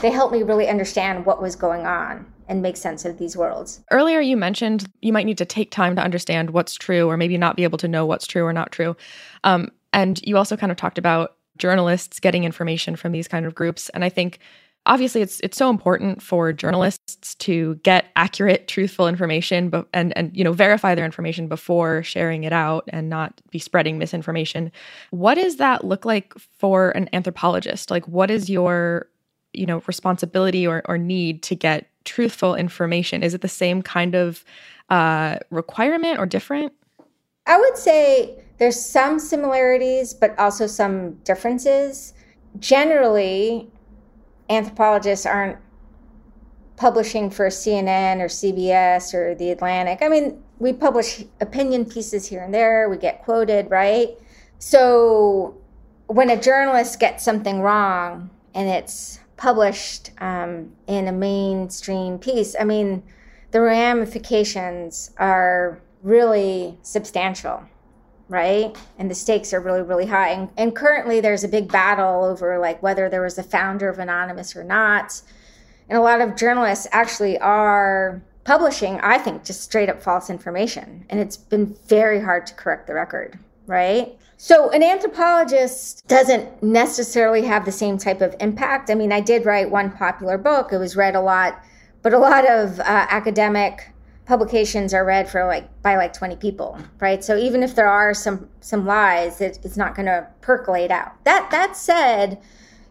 they 0.00 0.10
help 0.10 0.32
me 0.32 0.42
really 0.42 0.68
understand 0.68 1.24
what 1.24 1.40
was 1.40 1.54
going 1.54 1.86
on 1.86 2.26
and 2.48 2.60
make 2.60 2.76
sense 2.76 3.04
of 3.04 3.18
these 3.18 3.36
worlds. 3.36 3.82
Earlier, 3.90 4.20
you 4.20 4.36
mentioned 4.36 4.86
you 5.00 5.12
might 5.12 5.26
need 5.26 5.38
to 5.38 5.44
take 5.44 5.70
time 5.70 5.96
to 5.96 6.02
understand 6.02 6.50
what's 6.50 6.74
true, 6.74 7.08
or 7.08 7.16
maybe 7.16 7.38
not 7.38 7.56
be 7.56 7.64
able 7.64 7.78
to 7.78 7.88
know 7.88 8.04
what's 8.04 8.26
true 8.26 8.44
or 8.44 8.52
not 8.52 8.72
true. 8.72 8.96
Um, 9.44 9.70
and 9.92 10.20
you 10.24 10.36
also 10.36 10.56
kind 10.56 10.72
of 10.72 10.76
talked 10.76 10.98
about 10.98 11.36
journalists 11.56 12.18
getting 12.20 12.44
information 12.44 12.96
from 12.96 13.12
these 13.12 13.28
kind 13.28 13.46
of 13.46 13.54
groups. 13.54 13.88
And 13.90 14.04
I 14.04 14.08
think 14.08 14.40
obviously 14.86 15.22
it's 15.22 15.40
it's 15.40 15.56
so 15.56 15.70
important 15.70 16.22
for 16.22 16.52
journalists 16.52 17.34
to 17.36 17.76
get 17.76 18.06
accurate 18.16 18.68
truthful 18.68 19.08
information 19.08 19.70
but 19.70 19.88
and 19.94 20.16
and 20.16 20.36
you 20.36 20.44
know 20.44 20.52
verify 20.52 20.94
their 20.94 21.04
information 21.04 21.48
before 21.48 22.02
sharing 22.02 22.44
it 22.44 22.52
out 22.52 22.84
and 22.88 23.08
not 23.08 23.40
be 23.50 23.58
spreading 23.58 23.98
misinformation. 23.98 24.70
What 25.10 25.34
does 25.36 25.56
that 25.56 25.84
look 25.84 26.04
like 26.04 26.34
for 26.38 26.90
an 26.90 27.08
anthropologist? 27.12 27.90
Like 27.90 28.06
what 28.08 28.30
is 28.30 28.50
your 28.50 29.08
you 29.52 29.66
know 29.66 29.82
responsibility 29.86 30.66
or, 30.66 30.82
or 30.86 30.98
need 30.98 31.42
to 31.44 31.54
get 31.54 31.88
truthful 32.04 32.54
information? 32.54 33.22
Is 33.22 33.34
it 33.34 33.40
the 33.40 33.48
same 33.48 33.80
kind 33.82 34.14
of 34.14 34.44
uh, 34.90 35.38
requirement 35.50 36.18
or 36.18 36.26
different? 36.26 36.72
I 37.46 37.58
would 37.58 37.76
say 37.76 38.42
there's 38.58 38.80
some 38.80 39.18
similarities 39.18 40.12
but 40.12 40.38
also 40.38 40.66
some 40.66 41.14
differences. 41.24 42.12
Generally 42.60 43.68
anthropologists 44.48 45.26
aren't 45.26 45.58
publishing 46.76 47.30
for 47.30 47.48
CNN 47.48 48.20
or 48.20 48.26
CBS 48.26 49.14
or 49.14 49.34
The 49.34 49.50
Atlantic. 49.50 50.00
I 50.02 50.08
mean, 50.08 50.42
we 50.58 50.72
publish 50.72 51.24
opinion 51.40 51.84
pieces 51.84 52.26
here 52.26 52.42
and 52.42 52.52
there, 52.52 52.88
we 52.88 52.96
get 52.96 53.22
quoted, 53.22 53.70
right? 53.70 54.10
So 54.58 55.56
when 56.06 56.30
a 56.30 56.40
journalist 56.40 56.98
gets 56.98 57.24
something 57.24 57.60
wrong 57.60 58.30
and 58.54 58.68
it's 58.68 59.20
published 59.36 60.10
um, 60.18 60.72
in 60.86 61.08
a 61.08 61.12
mainstream 61.12 62.18
piece, 62.18 62.54
I 62.58 62.64
mean, 62.64 63.02
the 63.50 63.60
ramifications 63.60 65.12
are 65.18 65.80
really 66.02 66.78
substantial 66.82 67.62
right? 68.28 68.76
And 68.98 69.10
the 69.10 69.14
stakes 69.14 69.52
are 69.52 69.60
really, 69.60 69.82
really 69.82 70.06
high. 70.06 70.30
And, 70.30 70.50
and, 70.56 70.74
currently, 70.74 71.20
there's 71.20 71.44
a 71.44 71.48
big 71.48 71.70
battle 71.70 72.24
over 72.24 72.58
like 72.58 72.82
whether 72.82 73.08
there 73.08 73.22
was 73.22 73.38
a 73.38 73.42
founder 73.42 73.88
of 73.88 73.98
Anonymous 73.98 74.56
or 74.56 74.64
not. 74.64 75.20
And 75.88 75.98
a 75.98 76.02
lot 76.02 76.20
of 76.20 76.36
journalists 76.36 76.86
actually 76.92 77.38
are 77.38 78.22
publishing, 78.44 79.00
I 79.00 79.18
think, 79.18 79.44
just 79.44 79.62
straight 79.62 79.88
up 79.88 80.02
false 80.02 80.30
information. 80.30 81.04
And 81.10 81.20
it's 81.20 81.36
been 81.36 81.76
very 81.86 82.20
hard 82.20 82.46
to 82.46 82.54
correct 82.54 82.86
the 82.86 82.94
record, 82.94 83.38
right? 83.66 84.16
So, 84.36 84.70
an 84.70 84.82
anthropologist 84.82 86.06
doesn't 86.08 86.62
necessarily 86.62 87.42
have 87.42 87.64
the 87.64 87.72
same 87.72 87.98
type 87.98 88.20
of 88.20 88.34
impact. 88.40 88.90
I 88.90 88.94
mean, 88.94 89.12
I 89.12 89.20
did 89.20 89.46
write 89.46 89.70
one 89.70 89.90
popular 89.90 90.38
book, 90.38 90.72
it 90.72 90.78
was 90.78 90.96
read 90.96 91.14
a 91.14 91.20
lot, 91.20 91.62
but 92.02 92.12
a 92.12 92.18
lot 92.18 92.48
of 92.48 92.80
uh, 92.80 92.84
academic 92.84 93.93
publications 94.26 94.94
are 94.94 95.04
read 95.04 95.28
for 95.28 95.46
like 95.46 95.68
by 95.82 95.96
like 95.96 96.12
20 96.12 96.36
people 96.36 96.78
right? 97.00 97.22
So 97.22 97.36
even 97.36 97.62
if 97.62 97.74
there 97.74 97.88
are 97.88 98.14
some 98.14 98.48
some 98.60 98.86
lies 98.86 99.40
it, 99.40 99.58
it's 99.62 99.76
not 99.76 99.94
going 99.94 100.06
to 100.06 100.26
percolate 100.40 100.90
out. 100.90 101.22
That 101.24 101.50
that 101.50 101.76
said 101.76 102.40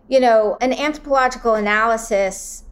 you 0.07 0.19
know 0.19 0.57
an 0.61 0.73
anthropological 0.73 1.55
analysis 1.55 2.63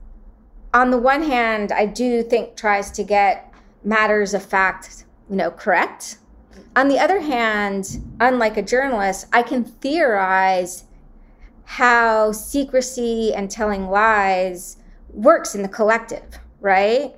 on 0.73 0.91
the 0.91 0.97
one 0.97 1.23
hand 1.23 1.71
i 1.71 1.85
do 1.85 2.23
think 2.23 2.55
tries 2.55 2.91
to 2.91 3.03
get 3.03 3.53
matters 3.83 4.33
of 4.33 4.43
fact 4.43 5.05
you 5.29 5.35
know 5.35 5.51
correct. 5.51 6.17
On 6.75 6.87
the 6.87 6.99
other 6.99 7.19
hand 7.19 8.01
unlike 8.19 8.57
a 8.57 8.61
journalist 8.61 9.27
i 9.33 9.41
can 9.41 9.63
theorize 9.63 10.85
how 11.63 12.31
secrecy 12.31 13.33
and 13.33 13.49
telling 13.49 13.89
lies 13.89 14.77
works 15.09 15.55
in 15.55 15.61
the 15.61 15.69
collective 15.69 16.39
right 16.59 17.15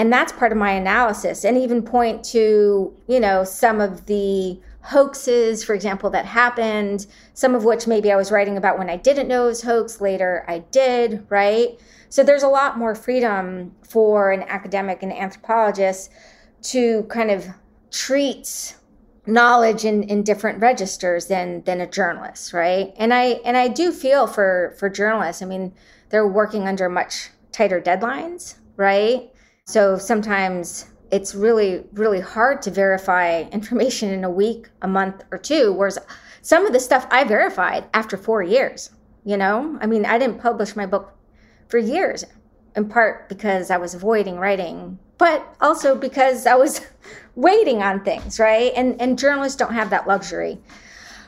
and 0.00 0.10
that's 0.10 0.32
part 0.32 0.50
of 0.50 0.56
my 0.56 0.70
analysis 0.70 1.44
and 1.44 1.58
even 1.58 1.82
point 1.82 2.24
to 2.24 2.90
you 3.06 3.20
know 3.20 3.44
some 3.44 3.82
of 3.82 4.06
the 4.06 4.58
hoaxes 4.80 5.62
for 5.62 5.74
example 5.74 6.08
that 6.08 6.24
happened 6.24 7.06
some 7.34 7.54
of 7.54 7.64
which 7.64 7.86
maybe 7.86 8.10
i 8.10 8.16
was 8.16 8.32
writing 8.32 8.56
about 8.56 8.78
when 8.78 8.88
i 8.88 8.96
didn't 8.96 9.28
know 9.28 9.44
it 9.44 9.48
was 9.48 9.62
hoax 9.62 10.00
later 10.00 10.42
i 10.48 10.58
did 10.58 11.26
right 11.28 11.78
so 12.08 12.22
there's 12.22 12.42
a 12.42 12.48
lot 12.48 12.78
more 12.78 12.94
freedom 12.94 13.76
for 13.86 14.32
an 14.32 14.42
academic 14.44 15.02
and 15.02 15.12
anthropologist 15.12 16.10
to 16.62 17.02
kind 17.04 17.30
of 17.30 17.46
treat 17.90 18.74
knowledge 19.26 19.84
in, 19.84 20.02
in 20.04 20.22
different 20.22 20.58
registers 20.60 21.26
than 21.26 21.62
than 21.64 21.78
a 21.78 21.86
journalist 21.86 22.54
right 22.54 22.94
and 22.96 23.12
i 23.12 23.38
and 23.44 23.54
i 23.58 23.68
do 23.68 23.92
feel 23.92 24.26
for 24.26 24.74
for 24.78 24.88
journalists 24.88 25.42
i 25.42 25.44
mean 25.44 25.74
they're 26.08 26.26
working 26.26 26.66
under 26.66 26.88
much 26.88 27.30
tighter 27.52 27.80
deadlines, 27.80 28.56
right? 28.76 29.30
So 29.70 29.98
sometimes 29.98 30.86
it's 31.12 31.32
really, 31.32 31.84
really 31.92 32.18
hard 32.18 32.60
to 32.62 32.72
verify 32.72 33.42
information 33.52 34.10
in 34.10 34.24
a 34.24 34.30
week, 34.30 34.68
a 34.82 34.88
month, 34.88 35.22
or 35.30 35.38
two. 35.38 35.72
Whereas 35.72 35.96
some 36.42 36.66
of 36.66 36.72
the 36.72 36.80
stuff 36.80 37.06
I 37.12 37.22
verified 37.22 37.84
after 37.94 38.16
four 38.16 38.42
years, 38.42 38.90
you 39.24 39.36
know? 39.36 39.78
I 39.80 39.86
mean, 39.86 40.04
I 40.04 40.18
didn't 40.18 40.40
publish 40.40 40.74
my 40.74 40.86
book 40.86 41.12
for 41.68 41.78
years, 41.78 42.24
in 42.74 42.88
part 42.88 43.28
because 43.28 43.70
I 43.70 43.76
was 43.76 43.94
avoiding 43.94 44.38
writing, 44.38 44.98
but 45.18 45.46
also 45.60 45.94
because 45.94 46.46
I 46.46 46.56
was 46.56 46.80
waiting 47.36 47.80
on 47.80 48.02
things, 48.02 48.40
right? 48.40 48.72
And, 48.74 49.00
and 49.00 49.16
journalists 49.16 49.56
don't 49.56 49.74
have 49.74 49.90
that 49.90 50.08
luxury. 50.08 50.58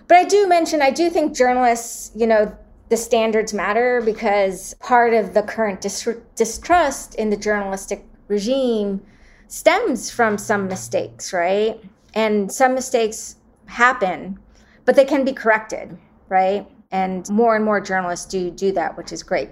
But 0.09 0.17
I 0.17 0.25
do 0.25 0.49
mention, 0.49 0.83
I 0.83 0.91
do 0.91 1.11
think 1.11 1.37
journalists, 1.37 2.11
you 2.17 2.27
know, 2.27 2.53
the 2.89 2.97
standards 2.97 3.55
matter 3.55 4.03
because 4.05 4.75
part 4.81 5.15
of 5.15 5.33
the 5.33 5.43
current 5.43 5.81
distrust 5.81 7.15
in 7.15 7.31
the 7.31 7.37
journalistic 7.37 8.05
regime 8.33 9.01
stems 9.47 10.11
from 10.11 10.39
some 10.39 10.67
mistakes, 10.67 11.33
right? 11.33 11.81
And 12.15 12.51
some 12.51 12.75
mistakes 12.75 13.37
happen, 13.67 14.39
but 14.85 14.97
they 14.97 15.05
can 15.05 15.25
be 15.25 15.33
corrected, 15.33 15.97
right? 16.29 16.67
And 16.91 17.29
more 17.31 17.55
and 17.55 17.65
more 17.65 17.81
journalists 17.81 18.27
do 18.27 18.51
do 18.51 18.73
that, 18.73 18.97
which 18.97 19.13
is 19.13 19.23
great. 19.23 19.51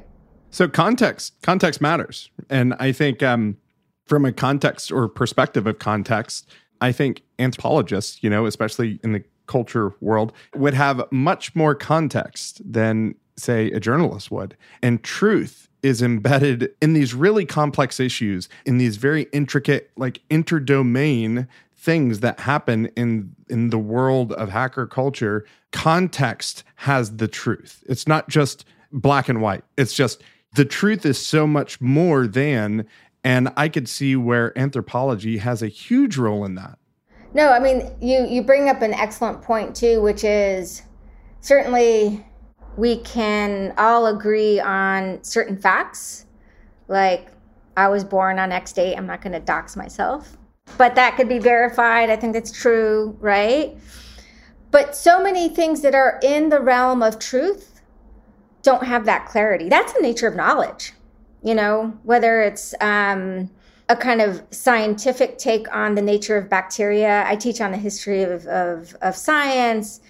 So 0.51 0.67
context, 0.67 1.35
context 1.43 1.81
matters, 1.81 2.31
and 2.49 2.75
I 2.81 2.91
think 2.91 3.23
um, 3.23 3.57
from 4.07 4.25
a 4.25 4.33
context 4.33 4.91
or 4.91 5.09
perspective 5.09 5.67
of 5.69 5.79
context, 5.79 6.51
I 6.81 6.91
think 6.91 7.23
anthropologists, 7.39 8.23
you 8.23 8.31
know, 8.31 8.47
especially 8.47 8.99
in 9.05 9.13
the 9.13 9.23
culture 9.47 9.95
world, 10.01 10.33
would 10.57 10.75
have 10.75 11.05
much 11.13 11.55
more 11.55 11.75
context 11.75 12.61
than 12.65 13.15
say, 13.41 13.71
a 13.71 13.81
journalist 13.81 14.31
would. 14.31 14.57
And 14.83 15.03
truth 15.03 15.69
is 15.83 16.03
embedded 16.03 16.71
in 16.81 16.93
these 16.93 17.15
really 17.15 17.45
complex 17.45 18.01
issues, 18.01 18.49
in 18.67 18.79
these 18.79 18.97
very 18.97 19.23
intricate, 19.33 19.91
like 19.97 20.21
interdomain 20.31 21.47
things 21.81 22.21
that 22.21 22.41
happen 22.41 22.87
in 22.97 23.35
in 23.49 23.71
the 23.71 23.79
world 23.79 24.33
of 24.35 24.51
hacker 24.51 24.87
culture. 24.87 25.47
Context 25.73 26.63
has 26.77 27.17
the 27.17 27.29
truth. 27.29 27.83
It's 27.89 28.07
not 28.07 28.29
just 28.29 28.65
black 28.93 29.29
and 29.29 29.41
white. 29.41 29.65
It's 29.77 29.95
just 29.95 30.23
the 30.55 30.65
truth 30.65 31.07
is 31.07 31.25
so 31.25 31.47
much 31.47 31.81
more 31.81 32.27
than 32.27 32.87
and 33.23 33.53
I 33.57 33.69
could 33.69 33.89
see 33.89 34.17
where 34.17 34.59
anthropology 34.59 35.39
has 35.39 35.63
a 35.63 35.69
huge 35.69 36.17
role 36.17 36.45
in 36.45 36.55
that. 36.55 36.79
No, 37.33 37.51
I 37.51 37.61
mean 37.61 37.91
you 38.01 38.27
you 38.27 38.43
bring 38.43 38.69
up 38.69 38.83
an 38.83 38.93
excellent 38.93 39.43
point 39.43 39.75
too, 39.75 40.03
which 40.03 40.25
is 40.25 40.83
certainly 41.41 42.27
we 42.81 42.97
can 42.97 43.75
all 43.77 44.07
agree 44.07 44.59
on 44.59 45.23
certain 45.23 45.55
facts, 45.55 46.25
like 46.89 47.29
I 47.77 47.89
was 47.89 48.05
born 48.05 48.39
on 48.39 48.53
X 48.53 48.73
date. 48.73 48.97
I'm 48.97 49.07
not 49.07 49.21
going 49.21 49.35
to 49.35 49.41
dox 49.41 49.77
myself, 49.77 50.39
but 50.79 50.95
that 50.95 51.15
could 51.17 51.29
be 51.29 51.39
verified. 51.39 52.09
I 52.09 52.17
think 52.17 52.33
that's 52.33 52.51
true, 52.51 53.15
right? 53.21 53.77
But 54.71 54.97
so 54.97 55.23
many 55.23 55.51
things 55.51 55.83
that 55.83 55.95
are 55.95 56.19
in 56.23 56.49
the 56.49 56.59
realm 56.59 57.03
of 57.03 57.19
truth 57.19 57.83
don't 58.63 58.85
have 58.85 59.05
that 59.05 59.27
clarity. 59.27 59.69
That's 59.69 59.93
the 59.93 60.01
nature 60.01 60.27
of 60.27 60.35
knowledge, 60.35 60.95
you 61.43 61.55
know, 61.55 61.99
whether 62.05 62.41
it's 62.41 62.75
um, 62.81 63.51
a 63.91 63.97
kind 63.97 64.23
of 64.23 64.43
scientific 64.53 65.37
take 65.37 65.71
on 65.75 65.97
the 65.97 66.03
nature 66.03 66.39
of 66.39 66.49
bacteria. 66.49 67.25
I 67.27 67.37
teach 67.37 67.61
on 67.61 67.73
the 67.73 67.77
history 67.77 68.23
of, 68.23 68.47
of, 68.47 68.97
of 69.03 69.17
science 69.17 70.01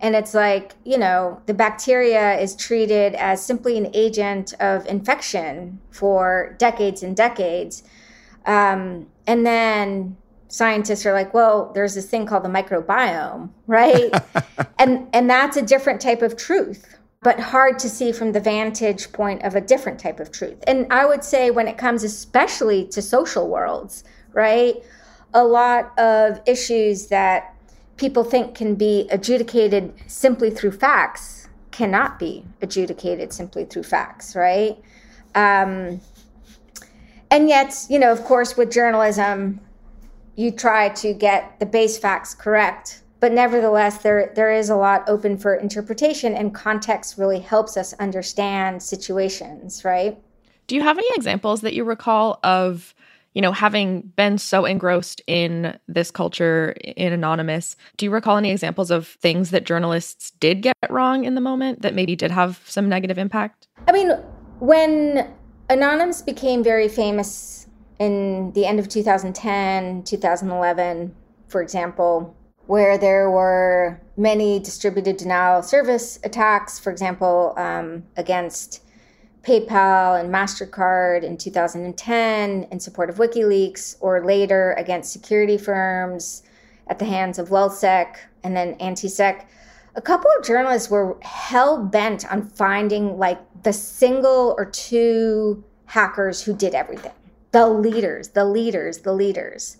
and 0.00 0.14
it's 0.14 0.34
like, 0.34 0.74
you 0.84 0.98
know, 0.98 1.42
the 1.46 1.54
bacteria 1.54 2.38
is 2.38 2.54
treated 2.54 3.14
as 3.14 3.44
simply 3.44 3.76
an 3.76 3.90
agent 3.94 4.54
of 4.60 4.86
infection 4.86 5.80
for 5.90 6.54
decades 6.58 7.02
and 7.02 7.16
decades. 7.16 7.82
Um, 8.46 9.08
and 9.26 9.44
then 9.44 10.16
scientists 10.48 11.04
are 11.04 11.12
like, 11.12 11.34
well, 11.34 11.72
there's 11.74 11.94
this 11.94 12.06
thing 12.06 12.26
called 12.26 12.44
the 12.44 12.48
microbiome, 12.48 13.50
right? 13.66 14.10
and 14.78 15.08
and 15.12 15.28
that's 15.28 15.56
a 15.56 15.62
different 15.62 16.00
type 16.00 16.22
of 16.22 16.36
truth, 16.36 16.98
but 17.22 17.40
hard 17.40 17.78
to 17.80 17.88
see 17.88 18.12
from 18.12 18.32
the 18.32 18.40
vantage 18.40 19.12
point 19.12 19.42
of 19.42 19.56
a 19.56 19.60
different 19.60 19.98
type 19.98 20.20
of 20.20 20.30
truth. 20.30 20.62
And 20.66 20.86
I 20.92 21.06
would 21.06 21.24
say 21.24 21.50
when 21.50 21.66
it 21.66 21.76
comes 21.76 22.04
especially 22.04 22.86
to 22.88 23.02
social 23.02 23.48
worlds, 23.48 24.04
right? 24.32 24.76
A 25.34 25.44
lot 25.44 25.98
of 25.98 26.40
issues 26.46 27.08
that 27.08 27.54
people 27.98 28.24
think 28.24 28.54
can 28.54 28.76
be 28.76 29.06
adjudicated 29.10 29.92
simply 30.06 30.50
through 30.50 30.72
facts 30.72 31.48
cannot 31.70 32.18
be 32.18 32.44
adjudicated 32.62 33.32
simply 33.32 33.64
through 33.64 33.82
facts, 33.82 34.34
right? 34.34 34.78
Um, 35.34 36.00
and 37.30 37.48
yet, 37.48 37.86
you 37.90 37.98
know, 37.98 38.10
of 38.10 38.24
course, 38.24 38.56
with 38.56 38.72
journalism, 38.72 39.60
you 40.34 40.50
try 40.50 40.88
to 40.88 41.12
get 41.12 41.60
the 41.60 41.66
base 41.66 41.98
facts 41.98 42.34
correct, 42.34 43.02
but 43.20 43.32
nevertheless, 43.32 43.98
there 43.98 44.32
there 44.34 44.50
is 44.52 44.70
a 44.70 44.76
lot 44.76 45.08
open 45.08 45.36
for 45.36 45.54
interpretation, 45.54 46.34
and 46.34 46.54
context 46.54 47.18
really 47.18 47.40
helps 47.40 47.76
us 47.76 47.92
understand 47.94 48.82
situations, 48.82 49.84
right? 49.84 50.18
Do 50.68 50.74
you 50.74 50.82
have 50.82 50.98
any 50.98 51.08
examples 51.16 51.60
that 51.62 51.74
you 51.74 51.84
recall 51.84 52.38
of 52.44 52.94
you 53.34 53.42
know, 53.42 53.52
having 53.52 54.02
been 54.16 54.38
so 54.38 54.64
engrossed 54.64 55.20
in 55.26 55.78
this 55.86 56.10
culture 56.10 56.74
in 56.82 57.12
Anonymous, 57.12 57.76
do 57.96 58.06
you 58.06 58.10
recall 58.10 58.36
any 58.36 58.50
examples 58.50 58.90
of 58.90 59.06
things 59.06 59.50
that 59.50 59.64
journalists 59.64 60.32
did 60.40 60.62
get 60.62 60.74
wrong 60.90 61.24
in 61.24 61.34
the 61.34 61.40
moment 61.40 61.82
that 61.82 61.94
maybe 61.94 62.16
did 62.16 62.30
have 62.30 62.60
some 62.64 62.88
negative 62.88 63.18
impact? 63.18 63.68
I 63.86 63.92
mean, 63.92 64.10
when 64.58 65.30
Anonymous 65.70 66.22
became 66.22 66.64
very 66.64 66.88
famous 66.88 67.66
in 67.98 68.52
the 68.52 68.64
end 68.64 68.78
of 68.78 68.88
2010, 68.88 70.04
2011, 70.04 71.14
for 71.48 71.62
example, 71.62 72.34
where 72.66 72.98
there 72.98 73.30
were 73.30 74.00
many 74.16 74.58
distributed 74.58 75.16
denial 75.16 75.60
of 75.60 75.64
service 75.64 76.18
attacks, 76.24 76.78
for 76.78 76.90
example, 76.90 77.54
um, 77.56 78.04
against 78.16 78.82
PayPal 79.48 80.20
and 80.20 80.30
MasterCard 80.30 81.22
in 81.22 81.38
2010 81.38 82.68
in 82.70 82.80
support 82.80 83.08
of 83.08 83.16
WikiLeaks, 83.16 83.96
or 83.98 84.22
later 84.22 84.74
against 84.76 85.10
security 85.10 85.56
firms 85.56 86.42
at 86.86 86.98
the 86.98 87.06
hands 87.06 87.38
of 87.38 87.48
LulzSec 87.48 88.16
and 88.44 88.54
then 88.54 88.74
AntiSec. 88.74 89.46
A 89.94 90.02
couple 90.02 90.30
of 90.36 90.44
journalists 90.44 90.90
were 90.90 91.18
hell 91.22 91.82
bent 91.82 92.30
on 92.30 92.42
finding 92.50 93.16
like 93.16 93.40
the 93.62 93.72
single 93.72 94.54
or 94.58 94.66
two 94.66 95.64
hackers 95.86 96.42
who 96.42 96.54
did 96.54 96.74
everything. 96.74 97.12
The 97.52 97.68
leaders, 97.68 98.28
the 98.28 98.44
leaders, 98.44 98.98
the 98.98 99.14
leaders. 99.14 99.78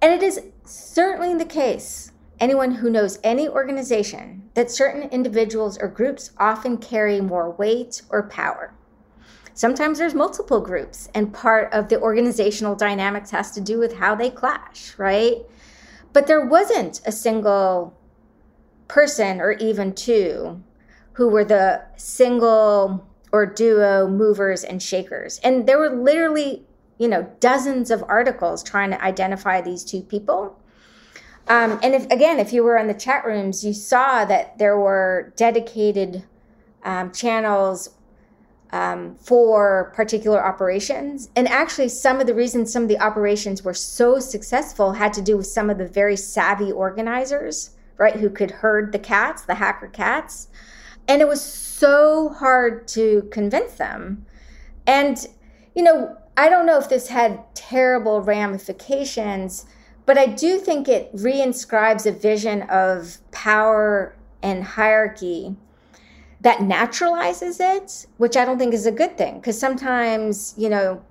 And 0.00 0.12
it 0.12 0.22
is 0.22 0.42
certainly 0.64 1.34
the 1.34 1.44
case, 1.44 2.12
anyone 2.38 2.70
who 2.70 2.88
knows 2.88 3.18
any 3.24 3.48
organization, 3.48 4.48
that 4.54 4.70
certain 4.70 5.10
individuals 5.10 5.76
or 5.76 5.88
groups 5.88 6.30
often 6.38 6.76
carry 6.76 7.20
more 7.20 7.50
weight 7.50 8.02
or 8.08 8.28
power. 8.28 8.72
Sometimes 9.54 9.98
there's 9.98 10.14
multiple 10.14 10.60
groups, 10.60 11.08
and 11.14 11.32
part 11.32 11.72
of 11.72 11.88
the 11.88 12.00
organizational 12.00 12.74
dynamics 12.74 13.30
has 13.30 13.50
to 13.52 13.60
do 13.60 13.78
with 13.78 13.94
how 13.94 14.14
they 14.14 14.30
clash, 14.30 14.94
right? 14.98 15.36
But 16.12 16.26
there 16.26 16.44
wasn't 16.44 17.00
a 17.06 17.12
single 17.12 17.96
person 18.88 19.40
or 19.40 19.52
even 19.52 19.94
two 19.94 20.62
who 21.14 21.28
were 21.28 21.44
the 21.44 21.82
single 21.96 23.06
or 23.32 23.46
duo 23.46 24.08
movers 24.08 24.64
and 24.64 24.82
shakers. 24.82 25.38
And 25.42 25.66
there 25.66 25.78
were 25.78 25.90
literally, 25.90 26.64
you 26.98 27.08
know, 27.08 27.30
dozens 27.40 27.90
of 27.90 28.04
articles 28.08 28.62
trying 28.62 28.90
to 28.90 29.02
identify 29.02 29.60
these 29.60 29.84
two 29.84 30.02
people. 30.02 30.58
Um, 31.48 31.80
and 31.82 31.94
if 31.94 32.04
again, 32.06 32.38
if 32.38 32.52
you 32.52 32.62
were 32.62 32.76
in 32.76 32.86
the 32.86 32.94
chat 32.94 33.24
rooms, 33.24 33.64
you 33.64 33.72
saw 33.72 34.24
that 34.26 34.58
there 34.58 34.78
were 34.78 35.32
dedicated 35.36 36.24
um, 36.84 37.10
channels 37.12 37.90
um, 38.72 39.14
for 39.16 39.92
particular 39.94 40.44
operations. 40.44 41.30
And 41.36 41.46
actually, 41.48 41.88
some 41.88 42.20
of 42.20 42.26
the 42.26 42.34
reasons 42.34 42.72
some 42.72 42.82
of 42.82 42.88
the 42.88 43.00
operations 43.00 43.62
were 43.62 43.74
so 43.74 44.18
successful 44.18 44.92
had 44.92 45.12
to 45.14 45.22
do 45.22 45.36
with 45.36 45.46
some 45.46 45.68
of 45.68 45.78
the 45.78 45.86
very 45.86 46.16
savvy 46.16 46.72
organizers, 46.72 47.70
right, 47.98 48.16
who 48.16 48.30
could 48.30 48.50
herd 48.50 48.92
the 48.92 48.98
cats, 48.98 49.42
the 49.42 49.56
hacker 49.56 49.88
cats. 49.88 50.48
And 51.06 51.20
it 51.20 51.28
was 51.28 51.42
so 51.42 52.30
hard 52.30 52.88
to 52.88 53.28
convince 53.30 53.74
them. 53.74 54.24
And, 54.86 55.26
you 55.74 55.82
know, 55.82 56.16
I 56.36 56.48
don't 56.48 56.66
know 56.66 56.78
if 56.78 56.88
this 56.88 57.08
had 57.08 57.42
terrible 57.54 58.22
ramifications, 58.22 59.66
but 60.06 60.16
I 60.16 60.26
do 60.26 60.58
think 60.58 60.88
it 60.88 61.14
reinscribes 61.14 62.06
a 62.06 62.12
vision 62.12 62.62
of 62.62 63.18
power 63.32 64.16
and 64.42 64.64
hierarchy 64.64 65.56
that 66.42 66.58
naturalizes 66.58 67.58
it, 67.60 68.06
which 68.18 68.36
I 68.36 68.44
don't 68.44 68.58
think 68.58 68.74
is 68.74 68.86
a 68.86 68.92
good 68.92 69.16
thing 69.16 69.36
because 69.36 69.58
sometimes, 69.58 70.54
you 70.56 70.68
know, 70.68 71.02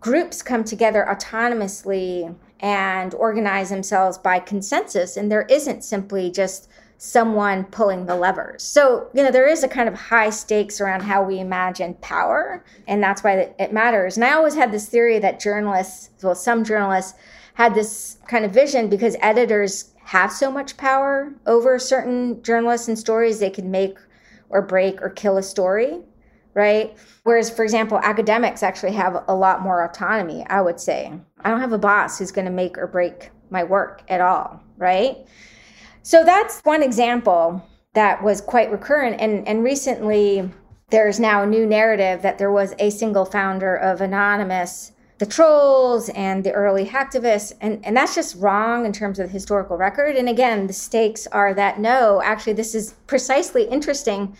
groups 0.00 0.42
come 0.42 0.64
together 0.64 1.06
autonomously 1.08 2.34
and 2.60 3.14
organize 3.14 3.70
themselves 3.70 4.18
by 4.18 4.38
consensus, 4.38 5.16
and 5.16 5.30
there 5.30 5.46
isn't 5.48 5.84
simply 5.84 6.30
just 6.30 6.68
someone 6.96 7.64
pulling 7.64 8.04
the 8.04 8.14
levers. 8.14 8.62
So, 8.62 9.08
you 9.14 9.22
know, 9.22 9.30
there 9.30 9.48
is 9.48 9.64
a 9.64 9.68
kind 9.68 9.88
of 9.88 9.94
high 9.94 10.28
stakes 10.28 10.80
around 10.80 11.02
how 11.02 11.22
we 11.22 11.40
imagine 11.40 11.94
power, 12.02 12.62
and 12.86 13.02
that's 13.02 13.24
why 13.24 13.52
it 13.58 13.72
matters. 13.72 14.16
And 14.16 14.24
I 14.24 14.32
always 14.32 14.54
had 14.54 14.72
this 14.72 14.86
theory 14.86 15.18
that 15.18 15.40
journalists, 15.40 16.10
well, 16.22 16.34
some 16.34 16.64
journalists 16.64 17.14
had 17.54 17.74
this 17.74 18.18
kind 18.28 18.44
of 18.44 18.52
vision 18.52 18.88
because 18.88 19.16
editors 19.20 19.92
have 20.04 20.32
so 20.32 20.50
much 20.50 20.76
power 20.76 21.32
over 21.46 21.78
certain 21.78 22.42
journalists 22.42 22.88
and 22.88 22.98
stories, 22.98 23.38
they 23.38 23.50
can 23.50 23.70
make 23.70 23.96
or 24.50 24.62
break 24.62 25.00
or 25.00 25.08
kill 25.08 25.38
a 25.38 25.42
story, 25.42 26.00
right? 26.54 26.96
Whereas, 27.22 27.48
for 27.48 27.64
example, 27.64 27.98
academics 28.02 28.62
actually 28.62 28.92
have 28.92 29.24
a 29.28 29.34
lot 29.34 29.62
more 29.62 29.84
autonomy, 29.84 30.44
I 30.48 30.60
would 30.60 30.78
say. 30.78 31.12
I 31.40 31.50
don't 31.50 31.60
have 31.60 31.72
a 31.72 31.78
boss 31.78 32.18
who's 32.18 32.32
going 32.32 32.44
to 32.44 32.50
make 32.50 32.76
or 32.76 32.86
break 32.86 33.30
my 33.50 33.64
work 33.64 34.02
at 34.08 34.20
all, 34.20 34.62
right? 34.76 35.16
So 36.02 36.24
that's 36.24 36.60
one 36.60 36.82
example 36.82 37.66
that 37.94 38.22
was 38.22 38.40
quite 38.40 38.70
recurrent. 38.70 39.20
And, 39.20 39.46
and 39.46 39.64
recently, 39.64 40.48
there's 40.90 41.20
now 41.20 41.42
a 41.42 41.46
new 41.46 41.66
narrative 41.66 42.22
that 42.22 42.38
there 42.38 42.52
was 42.52 42.74
a 42.78 42.90
single 42.90 43.24
founder 43.24 43.76
of 43.76 44.00
Anonymous, 44.00 44.92
the 45.20 45.26
trolls 45.26 46.08
and 46.08 46.42
the 46.44 46.52
early 46.52 46.86
hacktivists. 46.86 47.52
And, 47.60 47.84
and 47.84 47.94
that's 47.94 48.14
just 48.14 48.36
wrong 48.36 48.86
in 48.86 48.92
terms 48.92 49.18
of 49.18 49.26
the 49.26 49.32
historical 49.32 49.76
record. 49.76 50.16
And 50.16 50.30
again, 50.30 50.66
the 50.66 50.72
stakes 50.72 51.26
are 51.26 51.52
that 51.52 51.78
no, 51.78 52.22
actually, 52.24 52.54
this 52.54 52.74
is 52.74 52.94
precisely 53.06 53.64
interesting 53.64 54.34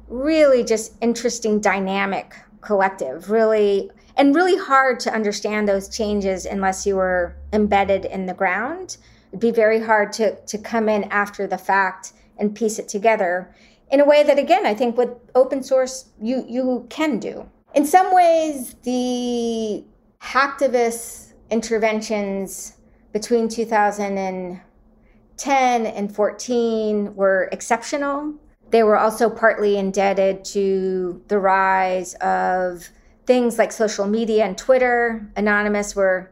really 0.07 0.63
just 0.63 0.93
interesting 1.01 1.59
dynamic 1.59 2.35
collective, 2.61 3.29
really, 3.29 3.91
and 4.17 4.35
really 4.35 4.57
hard 4.57 4.99
to 5.01 5.13
understand 5.13 5.67
those 5.67 5.89
changes 5.89 6.45
unless 6.45 6.85
you 6.85 6.95
were 6.95 7.35
embedded 7.51 8.05
in 8.05 8.25
the 8.25 8.33
ground. 8.33 8.97
It'd 9.29 9.39
be 9.39 9.51
very 9.51 9.79
hard 9.79 10.13
to, 10.13 10.35
to 10.35 10.57
come 10.57 10.89
in 10.89 11.05
after 11.05 11.47
the 11.47 11.57
fact 11.57 12.13
and 12.37 12.55
piece 12.55 12.79
it 12.79 12.87
together 12.87 13.53
in 13.91 13.99
a 13.99 14.05
way 14.05 14.23
that, 14.23 14.39
again, 14.39 14.65
I 14.65 14.73
think 14.73 14.97
with 14.97 15.09
open 15.35 15.61
source, 15.61 16.05
you, 16.19 16.43
you 16.47 16.87
can 16.89 17.19
do. 17.19 17.47
In 17.75 17.85
some 17.85 18.13
ways, 18.13 18.75
the 18.83 19.83
hacktivists 20.21 21.32
interventions 21.53 22.73
between 23.13 23.47
2010 23.47 25.85
and 25.85 26.15
14 26.15 27.15
were 27.15 27.47
exceptional. 27.51 28.33
They 28.71 28.81
were 28.81 28.97
also 28.97 29.29
partly 29.29 29.77
indebted 29.77 30.43
to 30.45 31.21
the 31.27 31.37
rise 31.37 32.15
of 32.15 32.89
things 33.27 33.59
like 33.59 33.71
social 33.71 34.07
media 34.07 34.45
and 34.45 34.57
Twitter. 34.57 35.29
Anonymous 35.35 35.95
were 35.95 36.31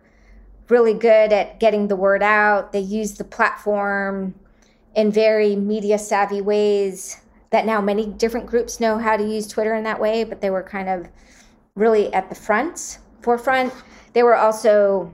really 0.69 0.95
good 0.95 1.31
at 1.31 1.60
getting 1.60 1.88
the 1.88 1.95
word 1.95 2.23
out. 2.23 2.71
They 2.71 2.79
used 2.79 3.19
the 3.19 3.23
platform 3.23 4.34
in 4.95 5.12
very 5.12 5.55
media 5.55 5.99
savvy 5.99 6.41
ways 6.41 7.21
that 7.51 7.67
now 7.67 7.79
many 7.79 8.07
different 8.07 8.47
groups 8.47 8.79
know 8.79 8.97
how 8.97 9.17
to 9.17 9.23
use 9.23 9.47
Twitter 9.47 9.75
in 9.75 9.84
that 9.84 9.99
way, 9.99 10.23
but 10.23 10.41
they 10.41 10.49
were 10.49 10.63
kind 10.63 10.89
of 10.89 11.07
really 11.75 12.12
at 12.12 12.29
the 12.29 12.36
front, 12.36 12.97
forefront. 13.21 13.73
They 14.13 14.23
were 14.23 14.36
also 14.36 15.13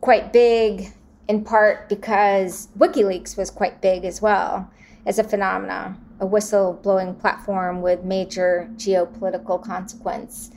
quite 0.00 0.32
big 0.32 0.92
in 1.28 1.44
part 1.44 1.88
because 1.88 2.68
WikiLeaks 2.78 3.36
was 3.36 3.50
quite 3.50 3.80
big 3.82 4.04
as 4.04 4.22
well 4.22 4.70
as 5.06 5.18
a 5.18 5.24
phenomena, 5.24 5.96
a 6.20 6.26
whistleblowing 6.26 7.18
platform 7.18 7.82
with 7.82 8.04
major 8.04 8.68
geopolitical 8.76 9.62
consequence. 9.62 10.50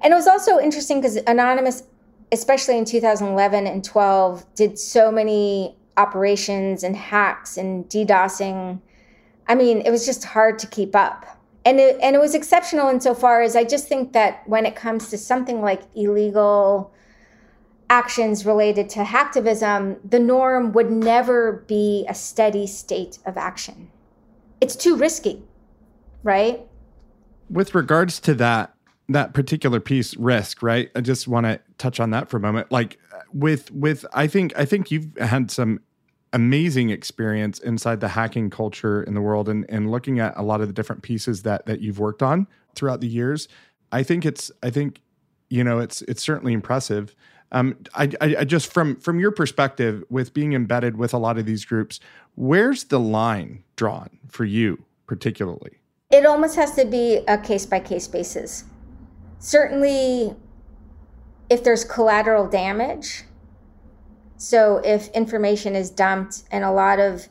And 0.00 0.12
it 0.12 0.16
was 0.16 0.26
also 0.26 0.58
interesting 0.58 1.00
because 1.00 1.16
Anonymous, 1.26 1.82
especially 2.32 2.78
in 2.78 2.84
2011 2.84 3.66
and 3.66 3.84
12, 3.84 4.54
did 4.54 4.78
so 4.78 5.12
many 5.12 5.76
operations 5.96 6.82
and 6.82 6.96
hacks 6.96 7.58
and 7.58 7.84
DDoSing. 7.88 8.80
I 9.46 9.54
mean, 9.54 9.82
it 9.82 9.90
was 9.90 10.06
just 10.06 10.24
hard 10.24 10.58
to 10.60 10.66
keep 10.66 10.96
up. 10.96 11.39
And 11.64 11.78
it, 11.78 11.98
and 12.02 12.16
it 12.16 12.18
was 12.18 12.34
exceptional 12.34 12.88
insofar 12.88 13.42
as 13.42 13.54
I 13.54 13.64
just 13.64 13.86
think 13.86 14.12
that 14.12 14.48
when 14.48 14.64
it 14.64 14.74
comes 14.74 15.10
to 15.10 15.18
something 15.18 15.60
like 15.60 15.82
illegal 15.94 16.92
actions 17.90 18.46
related 18.46 18.88
to 18.88 19.00
hacktivism, 19.00 19.98
the 20.08 20.18
norm 20.18 20.72
would 20.72 20.90
never 20.90 21.64
be 21.66 22.06
a 22.08 22.14
steady 22.14 22.66
state 22.66 23.18
of 23.26 23.36
action. 23.36 23.90
It's 24.60 24.76
too 24.76 24.96
risky, 24.96 25.42
right? 26.22 26.66
With 27.50 27.74
regards 27.74 28.20
to 28.20 28.34
that 28.34 28.74
that 29.08 29.34
particular 29.34 29.80
piece 29.80 30.16
risk, 30.16 30.62
right? 30.62 30.88
I 30.94 31.00
just 31.00 31.26
want 31.26 31.44
to 31.44 31.60
touch 31.78 31.98
on 31.98 32.10
that 32.10 32.28
for 32.28 32.36
a 32.36 32.40
moment. 32.40 32.70
Like 32.70 32.96
with 33.32 33.70
with 33.72 34.06
I 34.12 34.28
think 34.28 34.52
I 34.56 34.64
think 34.64 34.90
you've 34.90 35.08
had 35.18 35.50
some 35.50 35.80
amazing 36.32 36.90
experience 36.90 37.58
inside 37.58 38.00
the 38.00 38.08
hacking 38.08 38.50
culture 38.50 39.02
in 39.02 39.14
the 39.14 39.20
world 39.20 39.48
and 39.48 39.66
and 39.68 39.90
looking 39.90 40.20
at 40.20 40.32
a 40.36 40.42
lot 40.42 40.60
of 40.60 40.68
the 40.68 40.72
different 40.72 41.02
pieces 41.02 41.42
that 41.42 41.66
that 41.66 41.80
you've 41.80 41.98
worked 41.98 42.22
on 42.22 42.46
throughout 42.74 43.00
the 43.00 43.08
years. 43.08 43.48
I 43.92 44.02
think 44.02 44.24
it's 44.24 44.50
I 44.62 44.70
think 44.70 45.02
you 45.48 45.64
know 45.64 45.78
it's 45.78 46.02
it's 46.02 46.22
certainly 46.22 46.52
impressive 46.52 47.14
um, 47.52 47.76
I, 47.94 48.10
I, 48.20 48.44
just 48.44 48.72
from 48.72 48.96
from 48.96 49.18
your 49.18 49.32
perspective, 49.32 50.04
with 50.08 50.32
being 50.32 50.52
embedded 50.52 50.96
with 50.96 51.12
a 51.12 51.18
lot 51.18 51.36
of 51.38 51.46
these 51.46 51.64
groups, 51.64 51.98
where's 52.36 52.84
the 52.84 53.00
line 53.00 53.64
drawn 53.76 54.18
for 54.28 54.44
you 54.44 54.84
particularly? 55.06 55.78
It 56.10 56.26
almost 56.26 56.56
has 56.56 56.74
to 56.76 56.84
be 56.84 57.20
a 57.26 57.38
case 57.38 57.66
by 57.66 57.80
case 57.80 58.06
basis. 58.06 58.64
Certainly, 59.40 60.36
if 61.48 61.64
there's 61.64 61.84
collateral 61.84 62.46
damage, 62.48 63.24
so 64.40 64.78
if 64.78 65.08
information 65.08 65.76
is 65.76 65.90
dumped 65.90 66.44
and 66.50 66.64
a 66.64 66.72
lot 66.72 66.98
of 66.98 67.28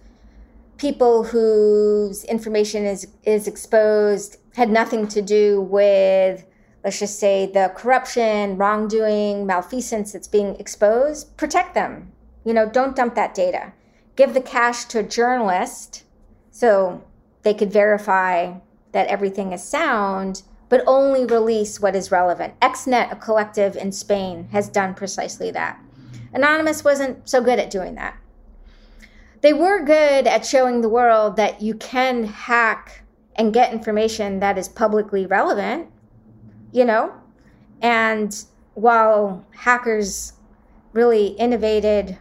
people 0.77 1.23
whose 1.23 2.23
information 2.25 2.85
is 2.85 3.07
is 3.23 3.47
exposed 3.47 4.37
had 4.53 4.69
nothing 4.69 5.07
to 5.07 5.19
do 5.19 5.59
with 5.59 6.45
let's 6.83 6.99
just 6.99 7.19
say 7.19 7.47
the 7.47 7.73
corruption, 7.75 8.57
wrongdoing, 8.57 9.47
malfeasance 9.47 10.11
that's 10.11 10.27
being 10.27 10.55
exposed, 10.57 11.35
protect 11.35 11.73
them. 11.73 12.11
You 12.45 12.53
know, 12.53 12.69
don't 12.69 12.95
dump 12.95 13.15
that 13.15 13.33
data. 13.33 13.73
Give 14.15 14.35
the 14.35 14.39
cache 14.41 14.85
to 14.85 14.99
a 14.99 15.03
journalist 15.03 16.03
so 16.51 17.03
they 17.41 17.55
could 17.55 17.73
verify 17.73 18.59
that 18.91 19.07
everything 19.07 19.51
is 19.51 19.63
sound, 19.63 20.43
but 20.69 20.83
only 20.85 21.25
release 21.25 21.79
what 21.79 21.95
is 21.95 22.11
relevant. 22.11 22.57
XNet, 22.59 23.11
a 23.11 23.15
collective 23.15 23.75
in 23.75 23.91
Spain, 23.91 24.47
has 24.51 24.69
done 24.69 24.93
precisely 24.93 25.49
that. 25.51 25.79
Anonymous 26.33 26.83
wasn't 26.83 27.27
so 27.27 27.41
good 27.41 27.59
at 27.59 27.69
doing 27.69 27.95
that. 27.95 28.17
They 29.41 29.53
were 29.53 29.83
good 29.83 30.27
at 30.27 30.45
showing 30.45 30.81
the 30.81 30.89
world 30.89 31.37
that 31.37 31.61
you 31.61 31.73
can 31.75 32.25
hack 32.25 33.03
and 33.35 33.53
get 33.53 33.71
information 33.71 34.39
that 34.41 34.57
is 34.57 34.67
publicly 34.67 35.25
relevant, 35.25 35.87
you 36.71 36.83
know? 36.83 37.13
And 37.81 38.35
while 38.73 39.45
hackers 39.51 40.33
really 40.93 41.27
innovated 41.27 42.17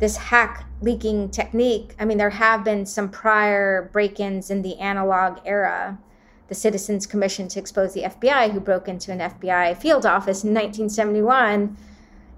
this 0.00 0.16
hack 0.16 0.64
leaking 0.80 1.30
technique, 1.30 1.94
I 2.00 2.04
mean, 2.04 2.18
there 2.18 2.30
have 2.30 2.64
been 2.64 2.84
some 2.86 3.08
prior 3.08 3.88
break 3.92 4.18
ins 4.18 4.50
in 4.50 4.62
the 4.62 4.76
analog 4.78 5.38
era. 5.44 5.98
The 6.48 6.54
Citizens 6.56 7.06
Commission 7.06 7.46
to 7.48 7.60
Expose 7.60 7.94
the 7.94 8.02
FBI, 8.02 8.50
who 8.50 8.58
broke 8.58 8.88
into 8.88 9.12
an 9.12 9.20
FBI 9.20 9.76
field 9.76 10.04
office 10.04 10.42
in 10.42 10.52
1971, 10.52 11.76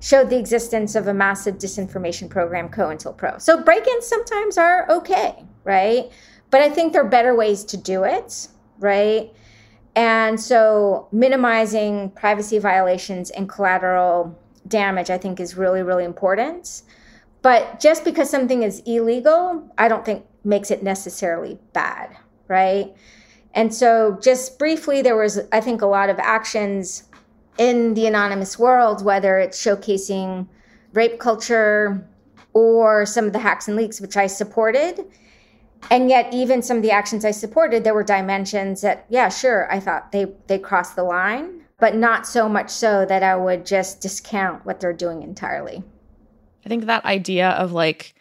showed 0.03 0.29
the 0.29 0.37
existence 0.37 0.97
of 0.97 1.07
a 1.07 1.15
massive 1.15 1.59
disinformation 1.59 2.29
program, 2.29 2.69
COINTELPRO. 2.69 3.41
So 3.41 3.63
break 3.63 3.87
ins 3.87 4.05
sometimes 4.05 4.59
are 4.59 4.85
okay, 4.91 5.45
right? 5.63 6.11
But 6.51 6.61
I 6.61 6.71
think 6.71 6.93
there 6.93 7.03
are 7.03 7.09
better 7.09 7.37
ways 7.37 7.63
to 7.67 7.77
do 7.77 8.03
it, 8.03 8.49
right? 8.81 9.33
And 9.95 10.41
so 10.41 11.07
minimizing 11.13 12.11
privacy 12.11 12.59
violations 12.59 13.31
and 13.31 13.49
collateral 13.49 14.37
damage, 14.67 15.09
I 15.09 15.19
think, 15.19 15.39
is 15.39 15.57
really, 15.57 15.85
really 15.85 16.05
important. 16.05 16.83
But 17.41 17.79
just 17.79 18.05
because 18.05 18.29
something 18.29 18.65
is 18.65 18.83
illegal, 18.85 19.73
I 19.79 19.87
don't 19.87 20.05
think 20.05 20.27
makes 20.43 20.73
it 20.73 20.83
necessarily 20.83 21.61
bad, 21.73 22.17
right? 22.49 22.93
And 23.55 23.73
so, 23.73 24.19
just 24.21 24.59
briefly, 24.59 25.01
there 25.03 25.17
was, 25.17 25.41
I 25.53 25.61
think, 25.61 25.83
a 25.83 25.87
lot 25.87 26.09
of 26.11 26.19
actions 26.19 27.05
in 27.59 27.95
the 27.95 28.07
anonymous 28.07 28.59
world, 28.59 29.05
whether 29.05 29.39
it's 29.39 29.63
showcasing 29.63 30.47
rape 30.93 31.19
culture 31.19 32.07
or 32.53 33.07
some 33.07 33.27
of 33.27 33.33
the 33.33 33.39
hacks 33.39 33.69
and 33.69 33.77
leaks, 33.77 34.01
which 34.01 34.17
I 34.17 34.27
supported. 34.27 35.05
And 35.91 36.09
yet, 36.09 36.33
even 36.33 36.63
some 36.63 36.77
of 36.77 36.83
the 36.83 36.91
actions 36.91 37.25
I 37.25 37.33
supported, 37.33 37.83
there 37.83 37.95
were 37.95 38.05
dimensions 38.05 38.83
that, 38.83 39.05
yeah, 39.09 39.29
sure, 39.29 39.71
I 39.73 39.81
thought 39.81 40.13
they, 40.13 40.27
they 40.47 40.59
crossed 40.59 40.97
the 40.97 41.03
line, 41.03 41.63
but 41.79 41.97
not 41.97 42.27
so 42.27 42.49
much 42.49 42.71
so 42.71 43.05
that 43.07 43.23
I 43.23 43.35
would 43.37 43.67
just 43.67 44.01
discount 44.01 44.65
what 44.65 44.81
they're 44.81 44.93
doing 44.93 45.23
entirely. 45.23 45.83
I 46.65 46.69
think 46.69 46.85
that 46.87 47.05
idea 47.05 47.51
of 47.51 47.73
like 47.73 48.15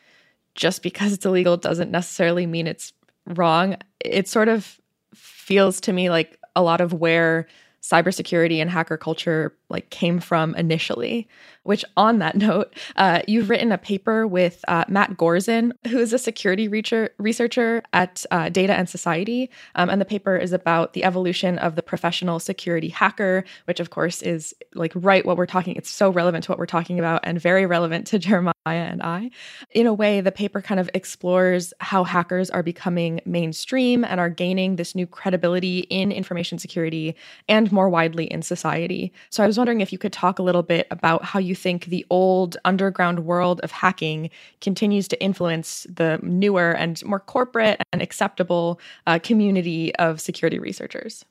just 0.56 0.82
because 0.82 1.14
it's 1.14 1.26
illegal 1.26 1.58
doesn't 1.58 1.92
necessarily 1.92 2.46
mean 2.46 2.68
it's 2.68 2.94
wrong. 3.28 3.78
It 4.04 4.28
sort 4.28 4.48
of 4.48 4.80
feels 5.14 5.80
to 5.82 5.94
me 5.94 6.10
like 6.10 6.40
a 6.56 6.64
lot 6.64 6.82
of 6.82 6.94
where 6.94 7.48
cybersecurity 7.82 8.58
and 8.62 8.70
hacker 8.70 8.98
culture 8.98 9.56
like 9.70 9.90
came 9.90 10.20
from 10.20 10.56
initially. 10.56 11.28
Which, 11.64 11.86
on 11.95 12.20
that 12.20 12.36
note, 12.47 12.76
uh, 12.95 13.22
you've 13.28 13.49
written 13.49 13.72
a 13.72 13.78
paper 13.78 14.26
with 14.26 14.64
uh, 14.68 14.86
Matt 14.88 15.18
Goerzen, 15.18 15.72
who 15.88 15.99
is 15.99 16.14
a 16.14 16.18
security 16.18 16.68
researcher 16.68 17.84
at 17.93 18.26
uh, 18.32 18.49
Data 18.49 18.74
and 18.74 18.89
Society, 18.89 19.49
um, 19.76 19.89
and 19.89 20.01
the 20.01 20.05
paper 20.05 20.36
is 20.36 20.53
about 20.53 20.93
the 20.93 21.03
evolution 21.03 21.57
of 21.59 21.76
the 21.76 21.84
professional 21.84 22.39
security 22.39 22.89
hacker, 22.89 23.43
which, 23.66 23.80
of 23.80 23.89
course, 23.89 24.22
is 24.22 24.53
like 24.74 24.91
right 24.95 25.26
what 25.26 25.38
we're 25.38 25.45
talking. 25.45 25.76
It's 25.76 25.89
so 25.89 26.09
relevant 26.09 26.45
to 26.45 26.51
what 26.51 26.59
we're 26.59 26.66
talking 26.66 26.99
about, 26.99 27.22
and 27.24 27.39
very 27.39 27.66
relevant 27.66 28.07
to 28.07 28.20
Jeremiah 28.32 28.53
and 28.66 29.01
I. 29.01 29.32
In 29.72 29.88
a 29.88 29.93
way, 29.93 30.22
the 30.22 30.32
paper 30.32 30.62
kind 30.62 30.80
of 30.80 30.89
explores 30.93 31.74
how 31.80 32.03
hackers 32.03 32.49
are 32.49 32.64
becoming 32.64 33.22
mainstream 33.26 34.03
and 34.03 34.20
are 34.20 34.30
gaining 34.30 34.76
this 34.76 34.95
new 34.95 35.07
credibility 35.07 35.80
in 35.89 36.12
information 36.12 36.59
security 36.59 37.16
and 37.47 37.72
more 37.72 37.89
widely 37.89 38.26
in 38.26 38.41
society. 38.41 39.12
So 39.30 39.43
I 39.43 39.47
was 39.47 39.57
wondering 39.57 39.82
if 39.82 39.91
you 39.91 39.97
could 39.97 40.14
talk 40.14 40.39
a 40.39 40.43
little 40.43 40.64
bit 40.64 40.88
about 40.91 41.24
how 41.24 41.39
you 41.39 41.51
think 41.56 41.86
the 41.86 42.06
old 42.10 42.58
underground 42.66 43.26
world 43.26 43.62
of 43.62 43.72
hacking 43.72 44.30
continues 44.60 45.08
to 45.10 45.22
influence 45.22 45.86
the 45.89 46.20
newer 46.22 46.72
and 46.72 47.04
more 47.06 47.20
corporate 47.20 47.82
and 47.91 48.02
acceptable 48.02 48.80
uh, 49.08 49.20
community 49.20 49.95
of 49.95 50.22
security 50.22 50.60
researchers. 50.60 51.26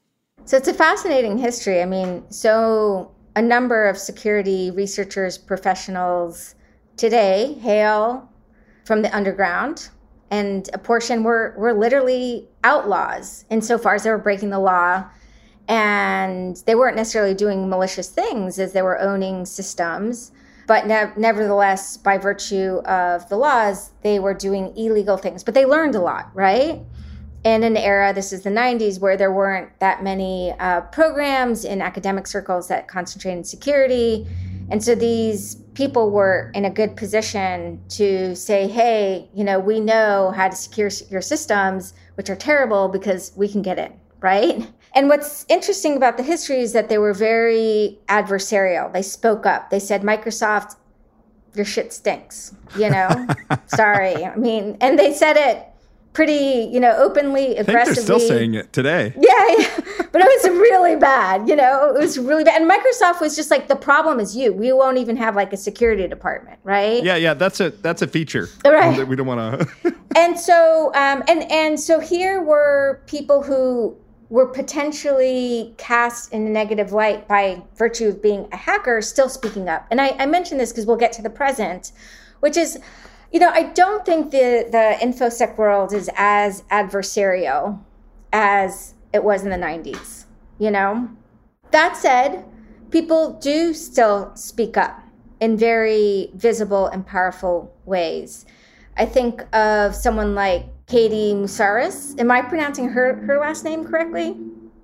So 0.45 0.57
it's 0.57 0.69
a 0.69 0.75
fascinating 0.75 1.39
history. 1.39 1.83
I 1.83 1.87
mean, 1.87 2.25
so 2.31 3.13
a 3.37 3.43
number 3.43 3.87
of 3.87 3.99
security 3.99 4.71
researchers, 4.71 5.39
professionals 5.39 6.55
today 6.97 7.55
hail 7.61 8.29
from 8.85 9.03
the 9.03 9.15
underground 9.15 9.89
and 10.31 10.71
a 10.73 10.79
portion 10.79 11.23
were, 11.23 11.55
were 11.57 11.73
literally 11.73 12.49
outlaws 12.65 13.45
insofar 13.51 13.95
as 13.95 14.05
they 14.05 14.11
were 14.11 14.19
breaking 14.19 14.51
the 14.51 14.59
law 14.59 15.05
and 15.69 16.57
they 16.67 16.75
weren't 16.75 16.97
necessarily 16.97 17.35
doing 17.35 17.69
malicious 17.69 18.09
things 18.09 18.59
as 18.59 18.73
they 18.73 18.83
were 18.83 18.99
owning 19.01 19.45
systems 19.45 20.33
but 20.71 20.87
ne- 20.87 21.11
nevertheless 21.17 21.97
by 21.97 22.17
virtue 22.17 22.77
of 22.85 23.29
the 23.29 23.37
laws 23.37 23.91
they 24.03 24.21
were 24.21 24.33
doing 24.33 24.73
illegal 24.77 25.17
things. 25.17 25.43
But 25.43 25.55
they 25.55 25.67
learned 25.67 25.97
a 25.97 26.01
lot 26.01 26.31
right? 26.33 26.81
In 27.43 27.65
an 27.65 27.77
era 27.77 28.13
this 28.15 28.33
is 28.33 28.43
the 28.43 28.51
90s 28.51 29.01
where 29.01 29.17
there 29.17 29.33
weren't 29.33 29.77
that 29.81 30.05
many 30.05 30.55
uh, 30.61 30.83
programs 30.83 31.65
in 31.65 31.83
academic 31.83 32.29
circles 32.29 32.69
that 32.69 32.87
concentrated 32.87 33.39
in 33.39 33.45
security. 33.45 34.29
And 34.71 34.81
so 34.85 34.95
these 34.95 35.57
people 35.75 36.13
were 36.13 36.53
in 36.55 36.65
a 36.65 36.71
good 36.71 36.97
position 36.97 37.83
to 37.89 38.37
say 38.37 38.69
hey 38.69 39.29
you 39.35 39.43
know 39.43 39.59
we 39.59 39.81
know 39.81 40.33
how 40.37 40.49
to 40.49 40.55
secure 40.55 40.91
your 41.11 41.21
systems 41.21 41.95
which 42.15 42.31
are 42.31 42.37
terrible 42.37 42.87
because 42.87 43.33
we 43.35 43.49
can 43.49 43.61
get 43.61 43.77
in 43.77 43.93
right 44.21 44.71
and 44.95 45.09
what's 45.09 45.47
interesting 45.49 45.97
about 45.97 46.17
the 46.17 46.23
history 46.23 46.61
is 46.61 46.73
that 46.73 46.89
they 46.89 46.99
were 46.99 47.15
very 47.15 47.99
adversarial. 48.09 48.93
They 48.93 49.03
spoke 49.03 49.47
up. 49.47 49.71
They 49.71 49.79
said, 49.79 50.03
Microsoft, 50.03 50.77
your 51.55 51.65
shit 51.65 51.93
stinks, 51.93 52.55
you 52.77 52.91
know? 52.91 53.27
Sorry. 53.67 54.25
I 54.25 54.35
mean, 54.37 54.77
and 54.81 54.99
they 54.99 55.13
said 55.13 55.37
it 55.37 55.67
pretty, 56.13 56.69
you 56.73 56.81
know, 56.81 56.93
openly, 56.97 57.57
aggressively. 57.57 57.95
they're 57.95 58.03
still 58.03 58.21
saying 58.21 58.55
it 58.55 58.73
today. 58.73 59.15
Yeah, 59.21 59.47
yeah, 59.59 59.81
but 60.13 60.23
it 60.23 60.25
was 60.25 60.49
really 60.59 60.97
bad, 60.97 61.49
you 61.49 61.55
know, 61.55 61.95
it 61.95 61.99
was 61.99 62.19
really 62.19 62.43
bad. 62.43 62.61
And 62.61 62.71
Microsoft 62.71 63.21
was 63.21 63.37
just 63.37 63.51
like, 63.51 63.69
the 63.69 63.77
problem 63.77 64.19
is 64.19 64.37
you. 64.37 64.53
We 64.53 64.73
won't 64.73 64.99
even 64.99 65.17
have 65.17 65.37
like 65.37 65.53
a 65.53 65.57
security 65.57 66.09
department, 66.09 66.59
right? 66.65 67.03
Yeah, 67.03 67.17
yeah, 67.17 67.35
that's 67.35 67.61
a 67.61 67.71
that's 67.71 68.03
a 68.03 68.07
feature. 68.07 68.49
Right. 68.65 69.07
We 69.07 69.15
don't 69.15 69.27
want 69.27 69.61
to. 69.61 69.95
and 70.17 70.39
so, 70.39 70.93
um, 70.95 71.23
and 71.29 71.51
and 71.51 71.79
so 71.79 72.01
here 72.01 72.43
were 72.43 73.03
people 73.07 73.43
who 73.43 73.97
were 74.31 74.47
potentially 74.47 75.75
cast 75.77 76.33
in 76.33 76.47
a 76.47 76.51
negative 76.51 76.93
light 76.93 77.27
by 77.27 77.61
virtue 77.77 78.09
of 78.09 78.23
being 78.23 78.49
a 78.53 78.57
hacker 78.57 79.03
still 79.03 79.29
speaking 79.29 79.69
up. 79.69 79.87
And 79.91 80.01
I, 80.01 80.11
I 80.21 80.27
mention 80.27 80.57
this 80.57 80.71
because 80.71 80.87
we'll 80.87 80.97
get 80.97 81.13
to 81.15 81.23
the 81.23 81.31
present, 81.31 81.91
which 82.39 82.57
is, 82.57 82.79
you 83.33 83.41
know, 83.41 83.51
I 83.51 83.65
don't 83.65 84.07
think 84.07 84.31
the, 84.31 84.69
the 84.71 84.97
InfoSec 85.05 85.59
world 85.59 85.93
is 85.93 86.09
as 86.15 86.63
adversarial 86.71 87.81
as 88.33 88.95
it 89.13 89.25
was 89.25 89.43
in 89.43 89.51
the 89.51 89.57
90s, 89.57 90.27
you 90.59 90.71
know? 90.71 91.11
That 91.73 91.97
said, 91.97 92.45
people 92.91 93.33
do 93.41 93.75
still 93.75 94.31
speak 94.37 94.77
up 94.77 95.03
in 95.41 95.57
very 95.57 96.31
visible 96.35 96.87
and 96.87 97.05
powerful 97.05 97.75
ways. 97.85 98.47
I 98.97 99.07
think 99.07 99.43
of 99.55 99.95
someone 99.95 100.37
like 100.37 100.67
Katie 100.91 101.35
Moussouris. 101.35 102.19
Am 102.19 102.33
I 102.33 102.43
pronouncing 102.43 102.89
her 102.89 103.15
her 103.25 103.39
last 103.39 103.63
name 103.63 103.85
correctly? 103.85 104.37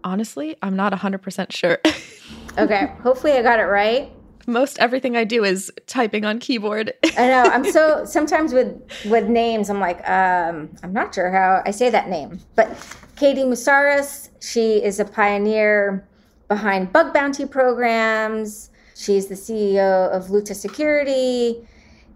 Honestly, 0.04 0.56
I'm 0.62 0.76
not 0.76 0.92
100% 0.92 1.50
sure. 1.50 1.78
okay, 2.58 2.92
hopefully 3.02 3.32
I 3.32 3.42
got 3.42 3.58
it 3.58 3.64
right. 3.64 4.12
Most 4.46 4.78
everything 4.78 5.16
I 5.16 5.24
do 5.24 5.42
is 5.42 5.72
typing 5.88 6.24
on 6.24 6.38
keyboard. 6.38 6.94
I 7.18 7.26
know. 7.26 7.42
I'm 7.50 7.64
so 7.72 8.04
sometimes 8.06 8.52
with 8.52 8.80
with 9.06 9.28
names, 9.28 9.68
I'm 9.68 9.80
like, 9.80 9.98
um, 10.08 10.70
I'm 10.84 10.92
not 10.92 11.12
sure 11.12 11.32
how 11.32 11.60
I 11.66 11.72
say 11.72 11.90
that 11.90 12.08
name. 12.08 12.38
But 12.54 12.68
Katie 13.16 13.42
Moussouris, 13.42 14.28
she 14.40 14.76
is 14.84 15.00
a 15.00 15.04
pioneer 15.04 16.06
behind 16.46 16.92
bug 16.92 17.12
bounty 17.12 17.46
programs. 17.46 18.70
She's 18.94 19.26
the 19.26 19.34
CEO 19.34 20.08
of 20.10 20.26
Luta 20.26 20.54
Security. 20.54 21.66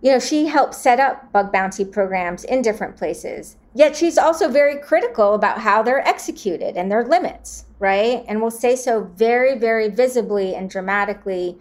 You 0.03 0.13
know, 0.13 0.19
she 0.19 0.47
helped 0.47 0.75
set 0.75 0.99
up 0.99 1.31
bug 1.33 1.53
bounty 1.53 1.85
programs 1.85 2.45
in 2.45 2.63
different 2.63 2.97
places. 2.97 3.57
Yet 3.75 3.95
she's 3.95 4.19
also 4.19 4.49
very 4.49 4.79
critical 4.79 5.35
about 5.35 5.59
how 5.59 5.83
they're 5.83 6.07
executed 6.07 6.77
and 6.77 6.91
their 6.91 7.05
limits, 7.05 7.67
right? 7.79 8.25
And 8.27 8.41
will 8.41 8.51
say 8.51 8.77
so 8.77 9.05
very, 9.15 9.59
very 9.59 9.89
visibly 9.89 10.55
and 10.55 10.71
dramatically 10.71 11.59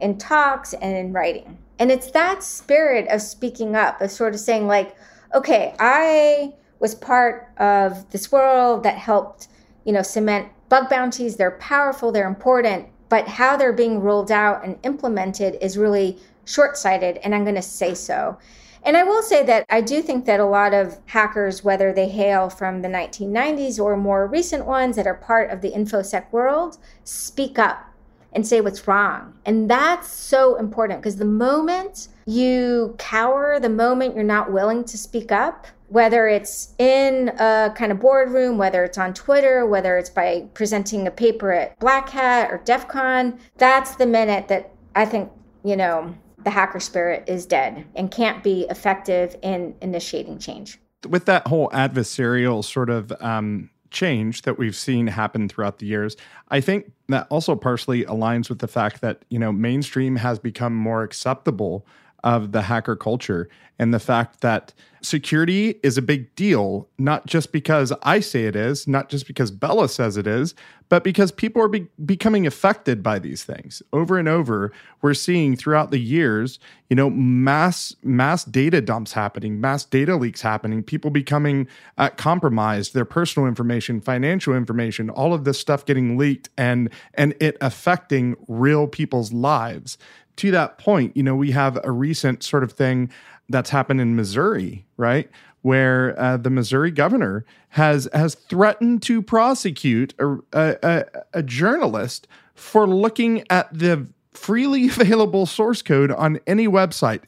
in 0.00 0.18
talks 0.18 0.72
and 0.74 0.96
in 0.96 1.12
writing. 1.12 1.58
And 1.78 1.90
it's 1.90 2.10
that 2.12 2.42
spirit 2.42 3.08
of 3.08 3.20
speaking 3.20 3.76
up, 3.76 4.00
of 4.00 4.10
sort 4.10 4.34
of 4.34 4.40
saying, 4.40 4.66
like, 4.66 4.96
okay, 5.34 5.74
I 5.78 6.54
was 6.80 6.94
part 6.94 7.48
of 7.58 8.10
this 8.10 8.32
world 8.32 8.82
that 8.82 8.96
helped, 8.96 9.48
you 9.84 9.92
know, 9.92 10.02
cement 10.02 10.48
bug 10.68 10.88
bounties. 10.88 11.36
They're 11.36 11.58
powerful, 11.58 12.10
they're 12.10 12.26
important, 12.26 12.88
but 13.08 13.28
how 13.28 13.56
they're 13.56 13.72
being 13.72 14.00
rolled 14.00 14.32
out 14.32 14.64
and 14.64 14.78
implemented 14.82 15.58
is 15.60 15.76
really 15.78 16.18
short 16.44 16.76
sighted. 16.76 17.18
And 17.18 17.34
I'm 17.34 17.44
going 17.44 17.56
to 17.56 17.62
say 17.62 17.94
so. 17.94 18.38
And 18.84 18.96
I 18.96 19.04
will 19.04 19.22
say 19.22 19.44
that 19.44 19.64
I 19.70 19.80
do 19.80 20.02
think 20.02 20.24
that 20.26 20.40
a 20.40 20.44
lot 20.44 20.74
of 20.74 20.98
hackers, 21.06 21.62
whether 21.62 21.92
they 21.92 22.08
hail 22.08 22.50
from 22.50 22.82
the 22.82 22.88
1990s 22.88 23.78
or 23.78 23.96
more 23.96 24.26
recent 24.26 24.66
ones 24.66 24.96
that 24.96 25.06
are 25.06 25.14
part 25.14 25.50
of 25.50 25.60
the 25.60 25.70
InfoSec 25.70 26.32
world, 26.32 26.78
speak 27.04 27.58
up 27.58 27.84
and 28.32 28.46
say 28.46 28.60
what's 28.60 28.88
wrong. 28.88 29.34
And 29.44 29.70
that's 29.70 30.08
so 30.08 30.56
important 30.56 31.00
because 31.00 31.16
the 31.16 31.24
moment 31.24 32.08
you 32.26 32.94
cower, 32.98 33.60
the 33.60 33.68
moment 33.68 34.14
you're 34.14 34.24
not 34.24 34.50
willing 34.50 34.84
to 34.84 34.98
speak 34.98 35.30
up, 35.30 35.66
whether 35.88 36.26
it's 36.26 36.74
in 36.78 37.28
a 37.38 37.72
kind 37.76 37.92
of 37.92 38.00
boardroom, 38.00 38.56
whether 38.56 38.82
it's 38.82 38.96
on 38.96 39.12
Twitter, 39.12 39.66
whether 39.66 39.98
it's 39.98 40.08
by 40.10 40.48
presenting 40.54 41.06
a 41.06 41.10
paper 41.10 41.52
at 41.52 41.78
Black 41.78 42.08
Hat 42.08 42.50
or 42.50 42.58
DEF 42.64 42.88
CON, 42.88 43.38
that's 43.58 43.96
the 43.96 44.06
minute 44.06 44.48
that 44.48 44.72
I 44.96 45.04
think, 45.04 45.30
you 45.62 45.76
know, 45.76 46.14
the 46.44 46.50
hacker 46.50 46.80
spirit 46.80 47.24
is 47.26 47.46
dead 47.46 47.84
and 47.94 48.10
can't 48.10 48.42
be 48.42 48.66
effective 48.70 49.36
in 49.42 49.74
initiating 49.80 50.38
change. 50.38 50.78
With 51.08 51.24
that 51.26 51.46
whole 51.46 51.68
adversarial 51.70 52.64
sort 52.64 52.90
of 52.90 53.12
um, 53.20 53.70
change 53.90 54.42
that 54.42 54.58
we've 54.58 54.76
seen 54.76 55.06
happen 55.06 55.48
throughout 55.48 55.78
the 55.78 55.86
years, 55.86 56.16
I 56.48 56.60
think 56.60 56.92
that 57.08 57.26
also 57.30 57.54
partially 57.56 58.04
aligns 58.04 58.48
with 58.48 58.60
the 58.60 58.68
fact 58.68 59.00
that, 59.00 59.24
you 59.28 59.38
know, 59.38 59.52
mainstream 59.52 60.16
has 60.16 60.38
become 60.38 60.74
more 60.74 61.02
acceptable 61.02 61.86
of 62.24 62.52
the 62.52 62.62
hacker 62.62 62.96
culture 62.96 63.48
and 63.78 63.92
the 63.92 63.98
fact 63.98 64.42
that 64.42 64.72
security 65.02 65.80
is 65.82 65.98
a 65.98 66.02
big 66.02 66.32
deal, 66.36 66.88
not 66.98 67.26
just 67.26 67.50
because 67.50 67.92
I 68.02 68.20
say 68.20 68.44
it 68.44 68.54
is, 68.54 68.86
not 68.86 69.08
just 69.08 69.26
because 69.26 69.50
Bella 69.50 69.88
says 69.88 70.16
it 70.16 70.26
is, 70.26 70.54
but 70.88 71.02
because 71.02 71.32
people 71.32 71.60
are 71.60 71.68
be- 71.68 71.88
becoming 72.04 72.46
affected 72.46 73.02
by 73.02 73.18
these 73.18 73.42
things 73.42 73.82
over 73.92 74.18
and 74.18 74.28
over. 74.28 74.70
We're 75.00 75.14
seeing 75.14 75.56
throughout 75.56 75.90
the 75.90 75.98
years, 75.98 76.60
you 76.90 76.96
know, 76.96 77.10
mass 77.10 77.96
mass 78.04 78.44
data 78.44 78.80
dumps 78.80 79.14
happening, 79.14 79.60
mass 79.60 79.84
data 79.84 80.14
leaks 80.16 80.42
happening, 80.42 80.82
people 80.82 81.10
becoming 81.10 81.66
uh, 81.98 82.10
compromised, 82.10 82.94
their 82.94 83.06
personal 83.06 83.48
information, 83.48 84.00
financial 84.00 84.54
information, 84.54 85.10
all 85.10 85.34
of 85.34 85.44
this 85.44 85.58
stuff 85.58 85.84
getting 85.86 86.16
leaked, 86.16 86.50
and 86.56 86.90
and 87.14 87.34
it 87.40 87.56
affecting 87.60 88.36
real 88.46 88.86
people's 88.86 89.32
lives 89.32 89.98
to 90.36 90.50
that 90.50 90.78
point, 90.78 91.16
you 91.16 91.22
know, 91.22 91.34
we 91.34 91.50
have 91.50 91.78
a 91.84 91.90
recent 91.90 92.42
sort 92.42 92.62
of 92.62 92.72
thing 92.72 93.10
that's 93.48 93.70
happened 93.70 94.00
in 94.00 94.16
Missouri, 94.16 94.86
right? 94.96 95.30
Where 95.62 96.18
uh, 96.18 96.36
the 96.38 96.50
Missouri 96.50 96.90
governor 96.90 97.44
has 97.70 98.08
has 98.12 98.34
threatened 98.34 99.02
to 99.02 99.22
prosecute 99.22 100.14
a, 100.18 100.38
a, 100.52 101.04
a 101.34 101.42
journalist 101.42 102.26
for 102.54 102.86
looking 102.86 103.44
at 103.50 103.72
the 103.76 104.06
freely 104.32 104.86
available 104.88 105.46
source 105.46 105.82
code 105.82 106.10
on 106.10 106.40
any 106.46 106.66
website. 106.66 107.22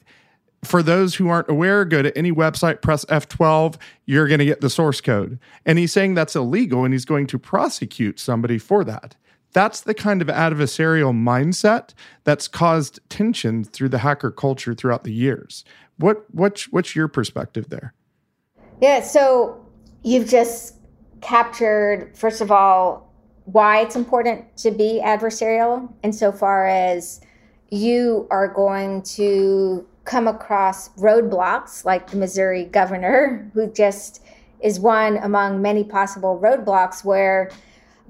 For 0.63 0.81
those 0.81 1.15
who 1.15 1.29
aren't 1.29 1.49
aware, 1.49 1.85
go 1.85 2.01
to 2.01 2.17
any 2.17 2.31
website, 2.31 2.81
press 2.81 3.05
F12, 3.05 3.75
you're 4.07 4.27
going 4.27 4.39
to 4.39 4.45
get 4.45 4.61
the 4.61 4.69
source 4.69 4.99
code. 4.99 5.37
And 5.63 5.77
he's 5.77 5.93
saying 5.93 6.15
that's 6.15 6.35
illegal 6.35 6.83
and 6.83 6.93
he's 6.93 7.05
going 7.05 7.27
to 7.27 7.37
prosecute 7.37 8.19
somebody 8.19 8.57
for 8.57 8.83
that. 8.83 9.15
That's 9.55 9.79
the 9.79 9.93
kind 9.93 10.21
of 10.21 10.27
adversarial 10.27 11.13
mindset 11.13 11.93
that's 12.25 12.45
caused 12.45 12.99
tension 13.07 13.63
through 13.63 13.87
the 13.87 13.99
hacker 13.99 14.29
culture 14.29 14.73
throughout 14.73 15.05
the 15.05 15.13
years. 15.13 15.63
What 15.95 16.25
what's 16.31 16.65
what's 16.73 16.93
your 16.93 17.07
perspective 17.07 17.69
there? 17.69 17.93
Yeah, 18.81 18.99
so 18.99 19.65
you've 20.03 20.27
just 20.27 20.75
captured 21.21 22.11
first 22.17 22.41
of 22.41 22.51
all 22.51 23.09
why 23.45 23.79
it's 23.79 23.95
important 23.95 24.57
to 24.57 24.71
be 24.71 24.99
adversarial 25.01 25.89
insofar 26.03 26.67
as 26.67 27.21
you 27.69 28.27
are 28.31 28.49
going 28.49 29.03
to 29.03 29.87
come 30.03 30.27
across 30.27 30.89
roadblocks 30.97 31.85
like 31.85 32.11
the 32.11 32.17
Missouri 32.17 32.65
governor 32.65 33.49
who 33.53 33.71
just 33.71 34.21
is 34.59 34.81
one 34.81 35.15
among 35.15 35.61
many 35.61 35.85
possible 35.85 36.41
roadblocks 36.43 37.05
where 37.05 37.49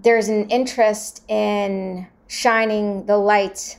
there's 0.06 0.28
an 0.28 0.48
interest 0.50 1.24
in 1.28 2.08
shining 2.28 3.08
the 3.08 3.18
light 3.18 3.78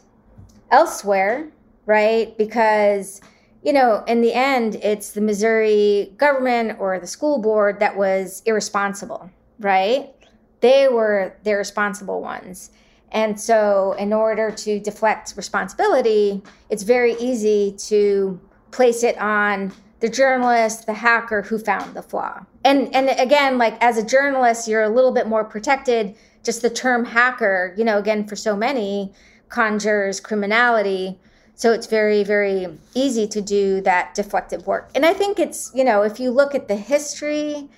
elsewhere, 0.72 1.48
right? 1.86 2.36
Because, 2.36 3.20
you 3.62 3.72
know, 3.72 4.02
in 4.08 4.22
the 4.22 4.34
end, 4.34 4.74
it's 4.82 5.12
the 5.12 5.20
Missouri 5.20 6.12
government 6.16 6.78
or 6.80 6.98
the 6.98 7.06
school 7.06 7.38
board 7.38 7.78
that 7.78 7.96
was 7.96 8.42
irresponsible, 8.44 9.30
right? 9.60 10.12
They 10.60 10.88
were 10.88 11.36
the 11.44 11.54
responsible 11.54 12.20
ones. 12.20 12.72
And 13.12 13.40
so, 13.40 13.92
in 13.92 14.12
order 14.12 14.50
to 14.50 14.80
deflect 14.80 15.34
responsibility, 15.36 16.42
it's 16.70 16.82
very 16.82 17.14
easy 17.14 17.76
to 17.86 18.40
place 18.72 19.04
it 19.04 19.16
on 19.18 19.72
the 20.06 20.12
journalist, 20.12 20.86
the 20.86 20.92
hacker 20.92 21.42
who 21.42 21.58
found 21.58 21.94
the 21.94 22.02
flaw. 22.02 22.46
And 22.62 22.94
and 22.94 23.08
again, 23.18 23.58
like 23.58 23.76
as 23.82 23.98
a 23.98 24.04
journalist, 24.04 24.68
you're 24.68 24.84
a 24.84 24.88
little 24.88 25.10
bit 25.10 25.26
more 25.26 25.42
protected. 25.42 26.14
Just 26.44 26.62
the 26.62 26.70
term 26.70 27.04
hacker, 27.04 27.74
you 27.76 27.82
know, 27.82 27.98
again 27.98 28.24
for 28.24 28.36
so 28.36 28.56
many 28.56 29.12
conjures 29.48 30.20
criminality. 30.20 31.18
So 31.56 31.72
it's 31.72 31.88
very, 31.88 32.22
very 32.22 32.68
easy 32.94 33.26
to 33.26 33.40
do 33.40 33.80
that 33.80 34.14
deflective 34.14 34.64
work. 34.64 34.90
And 34.94 35.04
I 35.04 35.12
think 35.12 35.40
it's, 35.40 35.72
you 35.74 35.82
know, 35.82 36.02
if 36.02 36.20
you 36.20 36.30
look 36.30 36.54
at 36.54 36.68
the 36.68 36.76
history, 36.76 37.68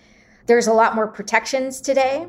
there's 0.45 0.67
a 0.67 0.73
lot 0.75 0.95
more 0.95 1.07
protections 1.07 1.81
today, 1.81 2.27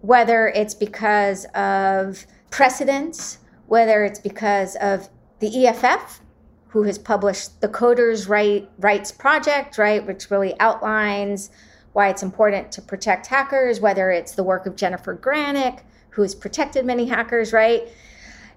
whether 0.00 0.48
it's 0.48 0.74
because 0.74 1.44
of 1.54 2.26
precedents, 2.50 3.38
whether 3.66 4.04
it's 4.04 4.18
because 4.18 4.74
of 4.76 5.08
the 5.38 5.66
EFF, 5.66 6.20
who 6.74 6.82
has 6.82 6.98
published 6.98 7.60
the 7.60 7.68
Coders 7.68 8.28
right, 8.28 8.68
Rights 8.80 9.12
Project, 9.12 9.78
right, 9.78 10.04
which 10.04 10.28
really 10.28 10.58
outlines 10.58 11.48
why 11.92 12.08
it's 12.08 12.24
important 12.24 12.72
to 12.72 12.82
protect 12.82 13.28
hackers, 13.28 13.78
whether 13.78 14.10
it's 14.10 14.32
the 14.32 14.42
work 14.42 14.66
of 14.66 14.74
Jennifer 14.74 15.16
Granick, 15.16 15.82
who 16.10 16.22
has 16.22 16.34
protected 16.34 16.84
many 16.84 17.06
hackers, 17.06 17.52
right? 17.52 17.84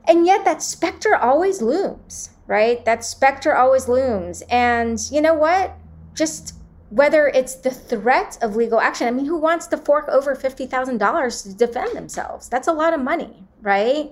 And 0.08 0.26
yet 0.26 0.44
that 0.46 0.64
specter 0.64 1.16
always 1.16 1.62
looms, 1.62 2.32
right? 2.48 2.84
That 2.86 3.06
specter 3.06 3.56
always 3.56 3.88
looms. 3.88 4.42
And 4.50 5.00
you 5.12 5.22
know 5.22 5.36
what? 5.36 5.76
Just 6.16 6.56
whether 6.90 7.28
it's 7.28 7.54
the 7.54 7.70
threat 7.70 8.40
of 8.42 8.56
legal 8.56 8.80
action. 8.80 9.08
I 9.08 9.12
mean, 9.12 9.28
who 9.28 9.38
wants 9.38 9.68
to 9.68 9.78
fork 9.78 10.08
over 10.08 10.36
$50,000 10.36 11.44
to 11.44 11.54
defend 11.54 11.96
themselves? 11.96 12.50
That's 12.50 12.68
a 12.68 12.74
lot 12.74 12.96
of 12.96 13.00
money, 13.00 13.44
right? 13.62 14.10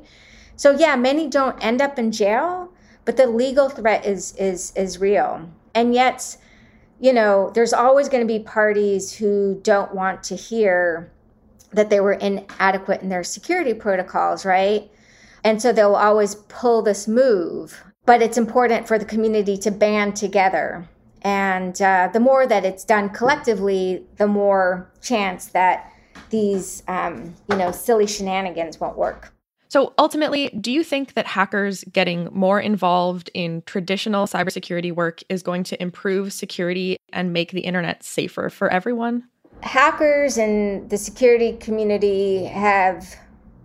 So 0.58 0.70
yeah, 0.70 0.96
many 0.96 1.28
don't 1.28 1.58
end 1.66 1.82
up 1.82 1.98
in 1.98 2.12
jail, 2.12 2.72
but 3.06 3.18
the 3.18 3.28
legal 3.28 3.70
threat 3.70 4.06
is 4.06 4.36
is 4.38 4.74
is 4.76 5.00
real. 5.00 5.50
And 5.74 5.94
yet 5.94 6.38
you 7.00 7.14
know 7.14 7.52
there's 7.54 7.74
always 7.74 8.10
going 8.10 8.26
to 8.26 8.34
be 8.34 8.44
parties 8.44 9.14
who 9.14 9.60
don't 9.64 9.94
want 9.94 10.24
to 10.24 10.36
hear 10.36 11.12
that 11.72 11.90
they 11.90 12.00
were 12.00 12.14
inadequate 12.14 13.02
in 13.02 13.10
their 13.10 13.24
security 13.24 13.74
protocols 13.74 14.46
right? 14.46 14.90
And 15.44 15.62
so 15.62 15.72
they'll 15.72 15.96
always 15.96 16.36
pull 16.36 16.82
this 16.82 17.08
move. 17.08 17.84
But 18.06 18.22
it's 18.22 18.38
important 18.38 18.88
for 18.88 18.98
the 18.98 19.06
community 19.06 19.58
to 19.58 19.72
band 19.72 20.16
together. 20.16 20.88
And 21.22 21.80
uh, 21.82 22.10
the 22.14 22.20
more 22.20 22.46
that 22.48 22.66
it's 22.66 22.84
done 22.84 23.10
collectively 23.10 24.06
the 24.18 24.28
more 24.28 24.92
chance 25.02 25.48
that 25.48 25.92
these 26.30 26.84
um, 26.88 27.36
you 27.50 27.58
know 27.58 27.72
silly 27.72 28.08
shenanigans 28.08 28.80
won't 28.80 28.98
work 28.98 29.35
so 29.68 29.94
ultimately, 29.98 30.50
do 30.50 30.72
you 30.72 30.84
think 30.84 31.14
that 31.16 31.26
hackers 31.26 31.84
getting 31.86 32.30
more 32.32 32.60
involved 32.60 33.30
in 33.34 33.64
traditional 33.66 34.26
cybersecurity 34.26 34.94
work 34.94 35.22
is 35.30 35.42
going 35.42 35.64
to 35.66 35.82
improve 35.82 36.32
security 36.34 36.98
and 37.12 37.34
make 37.34 37.52
the 37.52 37.62
internet 37.62 38.04
safer 38.04 38.50
for 38.50 38.70
everyone? 38.70 39.28
Hackers 39.62 40.38
and 40.38 40.90
the 40.90 40.98
security 40.98 41.54
community 41.54 42.46
have 42.46 43.16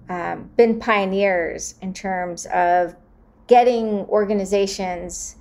um, 0.08 0.50
been 0.56 0.80
pioneers 0.80 1.74
in 1.82 1.92
terms 1.92 2.46
of 2.46 2.96
getting 3.46 4.00
organizations, 4.06 5.36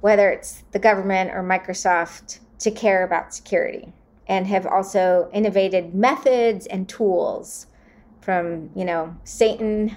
whether 0.00 0.30
it's 0.30 0.62
the 0.72 0.78
government 0.78 1.30
or 1.30 1.42
Microsoft, 1.42 2.38
to 2.60 2.70
care 2.70 3.04
about 3.04 3.34
security 3.34 3.92
and 4.26 4.46
have 4.46 4.66
also 4.66 5.28
innovated 5.32 5.94
methods 5.94 6.66
and 6.66 6.88
tools 6.88 7.66
from, 8.20 8.70
you 8.74 8.84
know, 8.84 9.16
Satan 9.24 9.96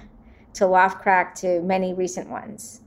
to 0.54 0.64
L0phtCrack 0.64 1.34
to 1.36 1.60
many 1.62 1.94
recent 1.94 2.28
ones. 2.28 2.80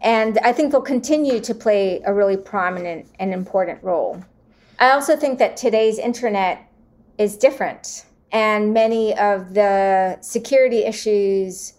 And 0.00 0.38
I 0.44 0.52
think 0.52 0.72
they'll 0.72 0.82
continue 0.82 1.40
to 1.40 1.54
play 1.54 2.02
a 2.04 2.12
really 2.12 2.36
prominent 2.36 3.06
and 3.18 3.32
important 3.32 3.82
role. 3.82 4.22
I 4.78 4.90
also 4.90 5.16
think 5.16 5.38
that 5.38 5.56
today's 5.56 5.98
internet 5.98 6.70
is 7.16 7.38
different, 7.38 8.04
and 8.30 8.74
many 8.74 9.16
of 9.16 9.54
the 9.54 10.18
security 10.20 10.84
issues 10.84 11.72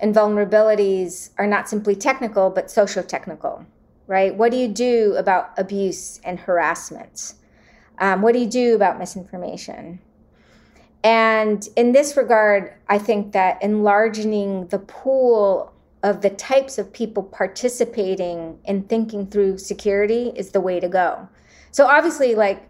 and 0.00 0.14
vulnerabilities 0.14 1.30
are 1.38 1.46
not 1.46 1.68
simply 1.68 1.94
technical, 1.94 2.50
but 2.50 2.70
socio 2.70 3.02
technical, 3.02 3.64
right? 4.08 4.34
What 4.34 4.50
do 4.50 4.56
you 4.56 4.66
do 4.66 5.14
about 5.16 5.50
abuse 5.56 6.20
and 6.24 6.40
harassment? 6.40 7.34
Um, 7.98 8.22
what 8.22 8.32
do 8.32 8.40
you 8.40 8.48
do 8.48 8.74
about 8.74 8.98
misinformation? 8.98 10.00
And 11.02 11.66
in 11.76 11.92
this 11.92 12.16
regard, 12.16 12.74
I 12.88 12.98
think 12.98 13.32
that 13.32 13.62
enlarging 13.62 14.66
the 14.68 14.78
pool 14.78 15.72
of 16.02 16.22
the 16.22 16.30
types 16.30 16.78
of 16.78 16.92
people 16.92 17.22
participating 17.22 18.58
in 18.64 18.82
thinking 18.84 19.26
through 19.26 19.58
security 19.58 20.32
is 20.34 20.50
the 20.50 20.60
way 20.60 20.80
to 20.80 20.88
go. 20.88 21.28
So 21.70 21.86
obviously, 21.86 22.34
like 22.34 22.68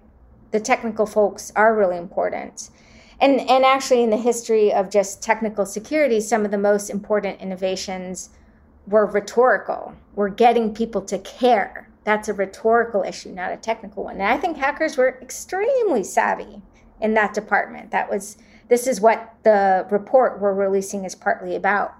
the 0.50 0.60
technical 0.60 1.06
folks 1.06 1.52
are 1.56 1.76
really 1.76 1.96
important. 1.96 2.70
And, 3.20 3.40
and 3.40 3.64
actually, 3.64 4.02
in 4.02 4.10
the 4.10 4.16
history 4.16 4.72
of 4.72 4.90
just 4.90 5.22
technical 5.22 5.66
security, 5.66 6.20
some 6.20 6.44
of 6.44 6.50
the 6.50 6.58
most 6.58 6.88
important 6.88 7.40
innovations 7.40 8.30
were 8.86 9.06
rhetorical. 9.06 9.94
We're 10.14 10.30
getting 10.30 10.74
people 10.74 11.02
to 11.02 11.18
care, 11.18 11.88
That's 12.04 12.28
a 12.28 12.34
rhetorical 12.34 13.02
issue, 13.02 13.30
not 13.30 13.52
a 13.52 13.56
technical 13.56 14.04
one. 14.04 14.14
And 14.14 14.24
I 14.24 14.38
think 14.38 14.56
hackers 14.56 14.96
were 14.96 15.18
extremely 15.20 16.02
savvy 16.02 16.62
in 17.00 17.14
that 17.14 17.34
department. 17.34 17.90
That 17.90 18.10
was 18.10 18.36
this 18.68 18.86
is 18.86 19.00
what 19.00 19.34
the 19.42 19.86
report 19.90 20.40
we're 20.40 20.54
releasing 20.54 21.04
is 21.04 21.14
partly 21.14 21.56
about. 21.56 21.94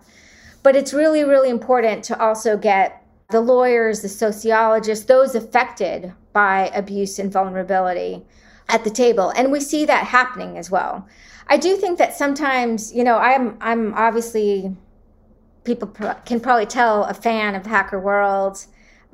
But 0.62 0.76
it's 0.76 0.92
really, 0.92 1.24
really 1.24 1.50
important 1.50 2.04
to 2.04 2.20
also 2.22 2.56
get 2.56 3.04
the 3.30 3.40
lawyers, 3.40 4.02
the 4.02 4.08
sociologists, 4.08 5.06
those 5.06 5.34
affected 5.34 6.12
by 6.32 6.70
abuse 6.74 7.18
and 7.18 7.32
vulnerability 7.32 8.24
at 8.68 8.84
the 8.84 8.90
table. 8.90 9.32
And 9.36 9.50
we 9.50 9.60
see 9.60 9.84
that 9.86 10.06
happening 10.06 10.56
as 10.56 10.70
well. 10.70 11.08
I 11.48 11.56
do 11.56 11.76
think 11.76 11.98
that 11.98 12.16
sometimes, 12.16 12.92
you 12.94 13.02
know, 13.02 13.16
I'm 13.16 13.56
I'm 13.60 13.92
obviously 13.94 14.76
people 15.64 15.88
can 16.24 16.40
probably 16.40 16.66
tell 16.66 17.04
a 17.04 17.14
fan 17.14 17.54
of 17.54 17.66
Hacker 17.66 17.98
World, 17.98 18.64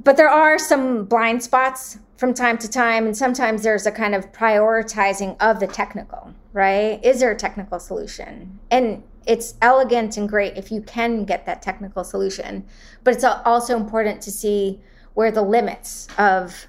but 0.02 0.16
there 0.16 0.28
are 0.28 0.58
some 0.58 1.04
blind 1.04 1.42
spots 1.42 1.98
from 2.16 2.32
time 2.32 2.56
to 2.58 2.68
time 2.68 3.06
and 3.06 3.16
sometimes 3.16 3.62
there's 3.62 3.86
a 3.86 3.92
kind 3.92 4.14
of 4.14 4.32
prioritizing 4.32 5.36
of 5.40 5.60
the 5.60 5.66
technical, 5.66 6.34
right? 6.52 7.04
Is 7.04 7.20
there 7.20 7.30
a 7.30 7.36
technical 7.36 7.78
solution? 7.78 8.58
And 8.70 9.02
it's 9.26 9.54
elegant 9.60 10.16
and 10.16 10.28
great 10.28 10.56
if 10.56 10.70
you 10.70 10.80
can 10.82 11.24
get 11.24 11.44
that 11.46 11.60
technical 11.60 12.04
solution, 12.04 12.64
but 13.04 13.14
it's 13.14 13.24
also 13.24 13.76
important 13.76 14.22
to 14.22 14.30
see 14.30 14.80
where 15.14 15.30
the 15.30 15.42
limits 15.42 16.08
of 16.18 16.66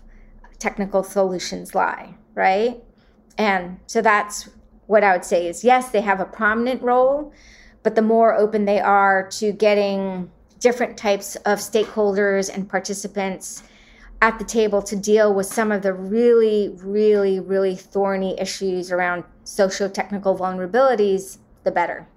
technical 0.57 1.03
solutions 1.03 1.75
lie, 1.75 2.15
right? 2.33 2.81
And 3.37 3.79
so 3.85 4.01
that's 4.01 4.49
what 4.87 5.03
I 5.03 5.13
would 5.13 5.25
say 5.25 5.47
is 5.47 5.63
yes, 5.63 5.89
they 5.89 6.01
have 6.01 6.19
a 6.19 6.25
prominent 6.25 6.81
role, 6.81 7.31
but 7.83 7.95
the 7.95 8.01
more 8.01 8.33
open 8.33 8.65
they 8.65 8.79
are 8.79 9.27
to 9.33 9.51
getting 9.51 10.31
different 10.59 10.97
types 10.97 11.35
of 11.37 11.59
stakeholders 11.59 12.53
and 12.53 12.69
participants 12.69 13.63
at 14.21 14.39
the 14.39 14.45
table 14.45 14.81
to 14.81 14.95
deal 14.95 15.33
with 15.33 15.45
some 15.45 15.71
of 15.71 15.81
the 15.83 15.93
really, 15.93 16.75
really, 16.81 17.39
really 17.39 17.75
thorny 17.75 18.39
issues 18.39 18.91
around 18.91 19.23
socio 19.43 19.87
technical 19.87 20.37
vulnerabilities, 20.37 21.37
the 21.63 21.71
better. 21.71 22.07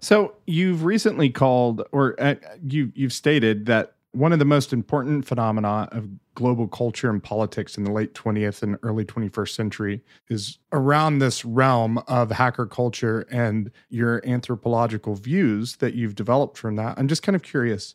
So 0.00 0.34
you've 0.46 0.84
recently 0.84 1.28
called, 1.28 1.82
or 1.92 2.14
uh, 2.18 2.36
you 2.66 2.90
you've 2.94 3.12
stated 3.12 3.66
that 3.66 3.94
one 4.12 4.32
of 4.32 4.40
the 4.40 4.44
most 4.44 4.72
important 4.72 5.24
phenomena 5.24 5.88
of 5.92 6.08
global 6.34 6.66
culture 6.66 7.10
and 7.10 7.22
politics 7.22 7.76
in 7.76 7.84
the 7.84 7.92
late 7.92 8.12
20th 8.14 8.62
and 8.62 8.76
early 8.82 9.04
21st 9.04 9.54
century 9.54 10.02
is 10.28 10.58
around 10.72 11.18
this 11.18 11.44
realm 11.44 11.98
of 12.08 12.30
hacker 12.30 12.66
culture 12.66 13.20
and 13.30 13.70
your 13.88 14.20
anthropological 14.26 15.14
views 15.14 15.76
that 15.76 15.94
you've 15.94 16.16
developed 16.16 16.58
from 16.58 16.74
that. 16.76 16.98
I'm 16.98 17.06
just 17.06 17.22
kind 17.22 17.36
of 17.36 17.42
curious, 17.42 17.94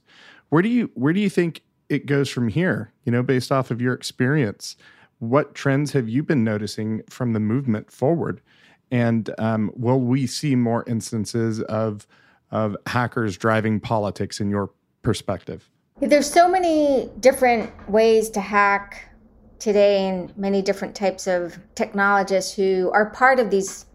where 0.49 0.61
do 0.61 0.69
you 0.69 0.89
where 0.93 1.11
do 1.11 1.19
you 1.19 1.29
think 1.29 1.63
it 1.89 2.05
goes 2.05 2.29
from 2.29 2.47
here? 2.47 2.93
You 3.03 3.11
know, 3.11 3.23
based 3.23 3.51
off 3.51 3.69
of 3.69 3.81
your 3.81 3.93
experience, 3.93 4.77
what 5.19 5.53
trends 5.53 5.91
have 5.91 6.07
you 6.07 6.23
been 6.23 6.43
noticing 6.43 7.01
from 7.09 7.33
the 7.33 7.39
movement 7.39 7.91
forward? 7.91 8.41
And 8.89 9.29
um, 9.37 9.71
will 9.75 9.99
we 9.99 10.27
see 10.27 10.55
more 10.55 10.85
instances 10.87 11.61
of 11.61 12.07
of 12.51 12.77
hackers 12.85 13.37
driving 13.37 13.81
politics 13.81 14.39
in 14.39 14.49
your 14.49 14.71
perspective? 15.01 15.69
There's 16.01 16.29
so 16.29 16.49
many 16.49 17.09
different 17.21 17.71
ways 17.89 18.29
to 18.31 18.41
hack 18.41 19.07
today, 19.59 20.09
and 20.09 20.37
many 20.37 20.61
different 20.61 20.93
types 20.93 21.25
of 21.25 21.57
technologists 21.73 22.53
who 22.53 22.91
are 22.93 23.09
part 23.11 23.39
of 23.39 23.49
these 23.49 23.85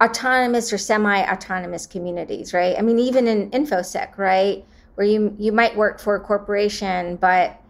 autonomous 0.00 0.72
or 0.72 0.78
semi-autonomous 0.78 1.88
communities, 1.88 2.54
right? 2.54 2.78
I 2.78 2.82
mean, 2.82 3.00
even 3.00 3.26
in 3.26 3.50
infosec, 3.50 4.16
right, 4.16 4.64
where 4.94 5.06
you 5.06 5.34
you 5.40 5.50
might 5.50 5.76
work 5.76 5.98
for 5.98 6.14
a 6.14 6.20
corporation, 6.20 7.16
but 7.16 7.60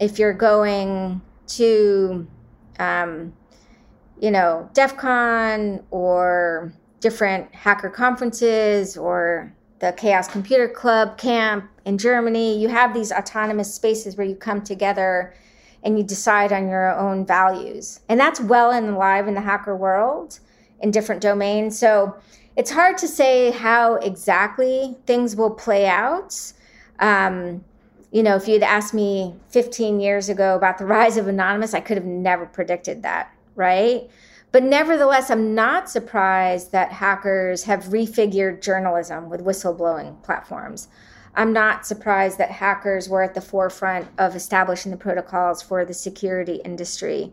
if 0.00 0.18
you're 0.18 0.34
going 0.34 1.20
to, 1.46 2.26
um, 2.80 3.32
you 4.20 4.32
know, 4.32 4.68
DEF 4.74 4.96
CON 4.96 5.84
or 5.92 6.72
different 6.98 7.54
hacker 7.54 7.90
conferences 7.90 8.96
or 8.96 9.54
the 9.80 9.92
Chaos 9.92 10.28
Computer 10.28 10.68
Club 10.68 11.18
camp 11.18 11.68
in 11.84 11.98
Germany. 11.98 12.58
You 12.60 12.68
have 12.68 12.94
these 12.94 13.10
autonomous 13.10 13.74
spaces 13.74 14.16
where 14.16 14.26
you 14.26 14.36
come 14.36 14.62
together 14.62 15.34
and 15.82 15.98
you 15.98 16.04
decide 16.04 16.52
on 16.52 16.68
your 16.68 16.94
own 16.94 17.24
values. 17.26 18.00
And 18.08 18.20
that's 18.20 18.40
well 18.40 18.70
and 18.70 18.90
alive 18.90 19.26
in 19.26 19.34
the 19.34 19.40
hacker 19.40 19.74
world 19.74 20.38
in 20.80 20.90
different 20.90 21.22
domains. 21.22 21.78
So 21.78 22.16
it's 22.56 22.70
hard 22.70 22.98
to 22.98 23.08
say 23.08 23.50
how 23.50 23.94
exactly 23.94 24.96
things 25.06 25.34
will 25.34 25.50
play 25.50 25.86
out. 25.86 26.52
Um, 26.98 27.64
you 28.12 28.22
know, 28.22 28.36
if 28.36 28.48
you'd 28.48 28.62
asked 28.62 28.92
me 28.92 29.34
15 29.48 30.00
years 30.00 30.28
ago 30.28 30.56
about 30.56 30.76
the 30.76 30.84
rise 30.96 31.16
of 31.16 31.26
Anonymous, 31.26 31.72
I 31.72 31.80
could 31.80 31.96
have 31.96 32.06
never 32.06 32.44
predicted 32.44 33.02
that, 33.02 33.34
right? 33.56 34.10
But 34.52 34.64
nevertheless, 34.64 35.30
I'm 35.30 35.54
not 35.54 35.88
surprised 35.88 36.72
that 36.72 36.92
hackers 36.92 37.64
have 37.64 37.84
refigured 37.84 38.62
journalism 38.62 39.28
with 39.28 39.44
whistleblowing 39.44 40.22
platforms. 40.22 40.88
I'm 41.34 41.52
not 41.52 41.86
surprised 41.86 42.38
that 42.38 42.50
hackers 42.50 43.08
were 43.08 43.22
at 43.22 43.34
the 43.34 43.40
forefront 43.40 44.08
of 44.18 44.34
establishing 44.34 44.90
the 44.90 44.96
protocols 44.96 45.62
for 45.62 45.84
the 45.84 45.94
security 45.94 46.56
industry. 46.64 47.32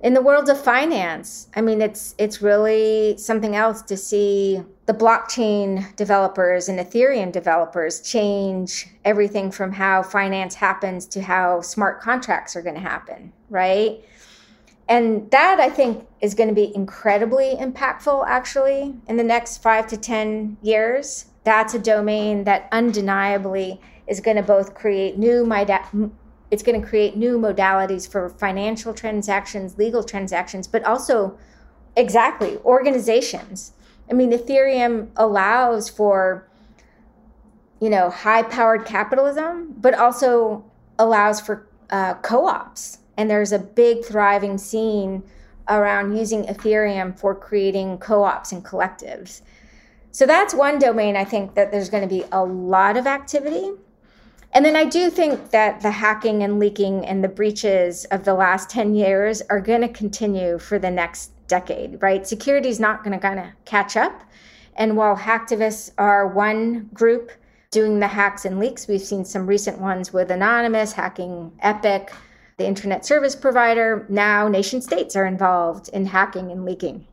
In 0.00 0.12
the 0.12 0.20
world 0.20 0.50
of 0.50 0.60
finance, 0.60 1.48
I 1.56 1.62
mean 1.62 1.80
it's 1.80 2.14
it's 2.18 2.42
really 2.42 3.16
something 3.16 3.56
else 3.56 3.80
to 3.82 3.96
see 3.96 4.62
the 4.84 4.92
blockchain 4.92 5.94
developers 5.96 6.68
and 6.68 6.78
Ethereum 6.78 7.32
developers 7.32 8.00
change 8.00 8.88
everything 9.04 9.50
from 9.50 9.72
how 9.72 10.02
finance 10.02 10.54
happens 10.54 11.06
to 11.06 11.22
how 11.22 11.62
smart 11.62 12.02
contracts 12.02 12.54
are 12.56 12.62
going 12.62 12.74
to 12.74 12.80
happen, 12.80 13.32
right? 13.48 14.04
And 14.88 15.30
that 15.32 15.58
I 15.58 15.68
think 15.68 16.06
is 16.20 16.34
going 16.34 16.48
to 16.48 16.54
be 16.54 16.74
incredibly 16.74 17.56
impactful 17.56 18.24
actually 18.26 18.94
in 19.08 19.16
the 19.16 19.24
next 19.24 19.62
five 19.62 19.86
to 19.88 19.96
10 19.96 20.58
years. 20.62 21.26
That's 21.44 21.74
a 21.74 21.78
domain 21.78 22.44
that 22.44 22.68
undeniably 22.70 23.80
is 24.06 24.20
going 24.20 24.36
to 24.36 24.42
both 24.42 24.74
create 24.74 25.18
new 25.18 25.44
it's 26.48 26.62
going 26.62 26.80
to 26.80 26.86
create 26.86 27.16
new 27.16 27.38
modalities 27.38 28.08
for 28.08 28.28
financial 28.28 28.94
transactions, 28.94 29.76
legal 29.78 30.04
transactions, 30.04 30.68
but 30.68 30.84
also 30.84 31.36
exactly 31.96 32.58
organizations. 32.58 33.72
I 34.08 34.14
mean, 34.14 34.30
Ethereum 34.30 35.08
allows 35.16 35.88
for 35.88 36.46
you 37.80 37.90
know 37.90 38.10
high 38.10 38.42
powered 38.42 38.86
capitalism, 38.86 39.74
but 39.76 39.94
also 39.94 40.64
allows 41.00 41.40
for 41.40 41.66
uh, 41.90 42.14
co-ops 42.14 42.98
and 43.16 43.30
there's 43.30 43.52
a 43.52 43.58
big 43.58 44.04
thriving 44.04 44.58
scene 44.58 45.22
around 45.68 46.16
using 46.16 46.44
Ethereum 46.44 47.18
for 47.18 47.34
creating 47.34 47.98
co 47.98 48.22
ops 48.22 48.52
and 48.52 48.64
collectives. 48.64 49.42
So 50.12 50.26
that's 50.26 50.54
one 50.54 50.78
domain 50.78 51.16
I 51.16 51.24
think 51.24 51.54
that 51.54 51.70
there's 51.70 51.90
going 51.90 52.02
to 52.02 52.14
be 52.14 52.24
a 52.32 52.42
lot 52.42 52.96
of 52.96 53.06
activity. 53.06 53.72
And 54.52 54.64
then 54.64 54.76
I 54.76 54.86
do 54.86 55.10
think 55.10 55.50
that 55.50 55.82
the 55.82 55.90
hacking 55.90 56.42
and 56.42 56.58
leaking 56.58 57.04
and 57.04 57.22
the 57.22 57.28
breaches 57.28 58.06
of 58.06 58.24
the 58.24 58.32
last 58.32 58.70
10 58.70 58.94
years 58.94 59.42
are 59.50 59.60
going 59.60 59.82
to 59.82 59.88
continue 59.88 60.58
for 60.58 60.78
the 60.78 60.90
next 60.90 61.32
decade, 61.48 62.00
right? 62.00 62.26
Security 62.26 62.70
is 62.70 62.80
not 62.80 63.04
going 63.04 63.12
to 63.12 63.20
kind 63.20 63.38
of 63.38 63.46
catch 63.66 63.96
up. 63.96 64.22
And 64.76 64.96
while 64.96 65.16
hacktivists 65.16 65.90
are 65.98 66.26
one 66.28 66.88
group 66.94 67.32
doing 67.70 67.98
the 67.98 68.06
hacks 68.06 68.44
and 68.44 68.58
leaks, 68.58 68.88
we've 68.88 69.02
seen 69.02 69.24
some 69.24 69.46
recent 69.46 69.78
ones 69.78 70.12
with 70.12 70.30
Anonymous 70.30 70.92
hacking 70.92 71.52
Epik, 71.62 72.10
the 72.56 72.66
internet 72.66 73.04
service 73.04 73.36
provider. 73.36 74.06
Now, 74.08 74.48
nation 74.48 74.80
states 74.80 75.14
are 75.16 75.26
involved 75.26 75.88
in 75.90 76.06
hacking 76.06 76.50
and 76.50 76.64
leaking. 76.64 77.06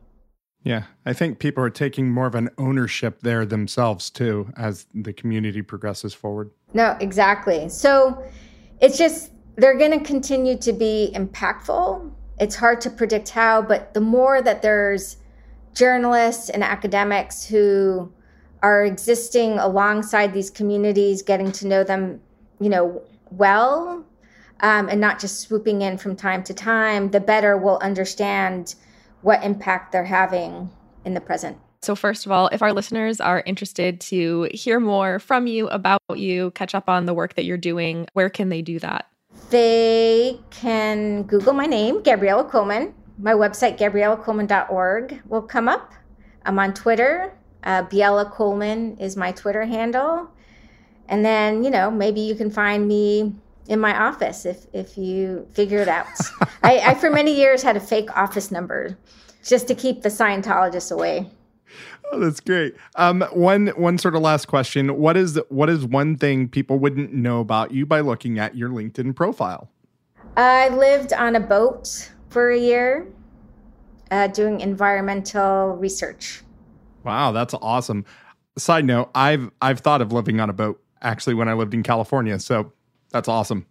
Yeah, 0.62 0.84
I 1.04 1.12
think 1.12 1.38
people 1.38 1.62
are 1.62 1.70
taking 1.70 2.10
more 2.10 2.26
of 2.26 2.34
an 2.34 2.48
ownership 2.56 3.20
there 3.20 3.44
themselves 3.44 4.08
too 4.08 4.50
as 4.56 4.86
the 4.94 5.12
community 5.12 5.60
progresses 5.60 6.14
forward. 6.14 6.50
No, 6.72 6.96
exactly. 7.00 7.68
So 7.68 8.24
it's 8.80 8.96
just 8.96 9.30
they're 9.56 9.76
going 9.76 9.96
to 9.98 10.02
continue 10.02 10.56
to 10.58 10.72
be 10.72 11.12
impactful. 11.14 12.10
It's 12.40 12.56
hard 12.56 12.80
to 12.80 12.90
predict 12.90 13.28
how, 13.28 13.60
but 13.60 13.92
the 13.92 14.00
more 14.00 14.40
that 14.40 14.62
there's 14.62 15.18
journalists 15.74 16.48
and 16.48 16.64
academics 16.64 17.44
who 17.44 18.10
are 18.62 18.84
existing 18.86 19.58
alongside 19.58 20.32
these 20.32 20.48
communities, 20.48 21.20
getting 21.20 21.52
to 21.52 21.66
know 21.66 21.84
them, 21.84 22.20
you 22.58 22.70
know, 22.70 23.02
well, 23.30 24.04
um, 24.60 24.88
and 24.88 25.00
not 25.00 25.20
just 25.20 25.40
swooping 25.40 25.82
in 25.82 25.98
from 25.98 26.16
time 26.16 26.42
to 26.44 26.54
time, 26.54 27.10
the 27.10 27.20
better 27.20 27.56
we'll 27.56 27.78
understand 27.78 28.74
what 29.22 29.42
impact 29.42 29.92
they're 29.92 30.04
having 30.04 30.70
in 31.04 31.14
the 31.14 31.20
present. 31.20 31.58
So, 31.82 31.94
first 31.94 32.24
of 32.24 32.32
all, 32.32 32.48
if 32.48 32.62
our 32.62 32.72
listeners 32.72 33.20
are 33.20 33.42
interested 33.44 34.00
to 34.02 34.48
hear 34.54 34.80
more 34.80 35.18
from 35.18 35.46
you, 35.46 35.68
about 35.68 36.00
you, 36.14 36.50
catch 36.52 36.74
up 36.74 36.88
on 36.88 37.04
the 37.04 37.12
work 37.12 37.34
that 37.34 37.44
you're 37.44 37.58
doing, 37.58 38.06
where 38.14 38.30
can 38.30 38.48
they 38.48 38.62
do 38.62 38.78
that? 38.78 39.06
They 39.50 40.40
can 40.50 41.24
Google 41.24 41.52
my 41.52 41.66
name, 41.66 42.02
Gabriella 42.02 42.44
Coleman. 42.44 42.94
My 43.18 43.32
website, 43.32 43.78
gabriellacoleman.org, 43.78 45.22
will 45.26 45.42
come 45.42 45.68
up. 45.68 45.92
I'm 46.46 46.58
on 46.58 46.72
Twitter. 46.72 47.36
Uh, 47.62 47.82
Biella 47.82 48.30
Coleman 48.30 48.96
is 48.98 49.16
my 49.16 49.32
Twitter 49.32 49.64
handle. 49.64 50.30
And 51.08 51.24
then, 51.24 51.64
you 51.64 51.70
know, 51.70 51.90
maybe 51.90 52.20
you 52.20 52.34
can 52.34 52.50
find 52.50 52.88
me 52.88 53.34
in 53.68 53.80
my 53.80 53.96
office 53.96 54.44
if 54.44 54.66
if 54.72 54.98
you 54.98 55.46
figure 55.52 55.78
it 55.78 55.88
out. 55.88 56.06
I, 56.62 56.78
I 56.78 56.94
for 56.94 57.10
many 57.10 57.34
years 57.34 57.62
had 57.62 57.76
a 57.76 57.80
fake 57.80 58.14
office 58.16 58.50
number 58.50 58.98
just 59.44 59.68
to 59.68 59.74
keep 59.74 60.02
the 60.02 60.08
Scientologists 60.08 60.90
away. 60.90 61.30
Oh, 62.12 62.20
that's 62.20 62.40
great. 62.40 62.76
Um, 62.96 63.22
one 63.32 63.68
one 63.68 63.98
sort 63.98 64.14
of 64.14 64.22
last 64.22 64.46
question: 64.46 64.98
What 64.98 65.16
is 65.16 65.40
what 65.48 65.70
is 65.70 65.84
one 65.84 66.16
thing 66.16 66.48
people 66.48 66.78
wouldn't 66.78 67.12
know 67.12 67.40
about 67.40 67.72
you 67.72 67.86
by 67.86 68.00
looking 68.00 68.38
at 68.38 68.56
your 68.56 68.68
LinkedIn 68.68 69.16
profile? 69.16 69.70
I 70.36 70.68
lived 70.68 71.12
on 71.12 71.36
a 71.36 71.40
boat 71.40 72.12
for 72.28 72.50
a 72.50 72.58
year, 72.58 73.06
uh, 74.10 74.26
doing 74.28 74.60
environmental 74.60 75.76
research. 75.76 76.42
Wow, 77.04 77.32
that's 77.32 77.54
awesome. 77.54 78.04
Side 78.58 78.84
note: 78.84 79.10
I've 79.14 79.50
I've 79.62 79.80
thought 79.80 80.02
of 80.02 80.12
living 80.12 80.40
on 80.40 80.50
a 80.50 80.54
boat 80.54 80.80
actually 81.00 81.34
when 81.34 81.48
I 81.48 81.54
lived 81.54 81.74
in 81.74 81.82
California, 81.82 82.38
so 82.38 82.72
that's 83.14 83.28
awesome. 83.28 83.64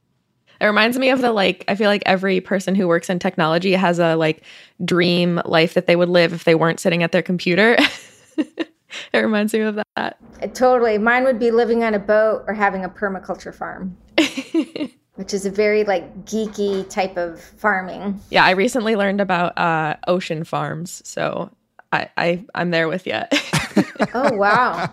It 0.61 0.65
reminds 0.65 0.97
me 0.97 1.09
of 1.09 1.19
the 1.19 1.33
like 1.33 1.65
I 1.67 1.75
feel 1.75 1.89
like 1.89 2.01
every 2.05 2.39
person 2.39 2.75
who 2.75 2.87
works 2.87 3.09
in 3.09 3.19
technology 3.19 3.73
has 3.73 3.99
a 3.99 4.15
like 4.15 4.43
dream 4.85 5.41
life 5.43 5.73
that 5.73 5.85
they 5.85 5.97
would 5.97 6.07
live 6.07 6.31
if 6.31 6.45
they 6.45 6.55
weren't 6.55 6.79
sitting 6.79 7.03
at 7.03 7.11
their 7.11 7.21
computer. 7.21 7.75
it 8.37 8.67
reminds 9.13 9.53
me 9.53 9.59
of 9.59 9.75
that. 9.75 10.17
Uh, 10.41 10.47
totally. 10.53 10.97
Mine 10.97 11.25
would 11.25 11.39
be 11.39 11.51
living 11.51 11.83
on 11.83 11.93
a 11.93 11.99
boat 11.99 12.45
or 12.47 12.53
having 12.53 12.85
a 12.85 12.89
permaculture 12.89 13.53
farm. 13.53 13.97
which 15.15 15.33
is 15.33 15.45
a 15.45 15.51
very 15.51 15.83
like 15.83 16.23
geeky 16.23 16.89
type 16.89 17.17
of 17.17 17.41
farming. 17.41 18.21
Yeah, 18.29 18.45
I 18.45 18.51
recently 18.51 18.95
learned 18.95 19.19
about 19.19 19.57
uh, 19.57 19.97
ocean 20.07 20.45
farms, 20.45 21.01
so 21.05 21.51
I, 21.91 22.09
I 22.15 22.45
I'm 22.55 22.71
there 22.71 22.87
with 22.87 23.05
you. 23.05 23.19
oh 24.13 24.33
wow, 24.33 24.89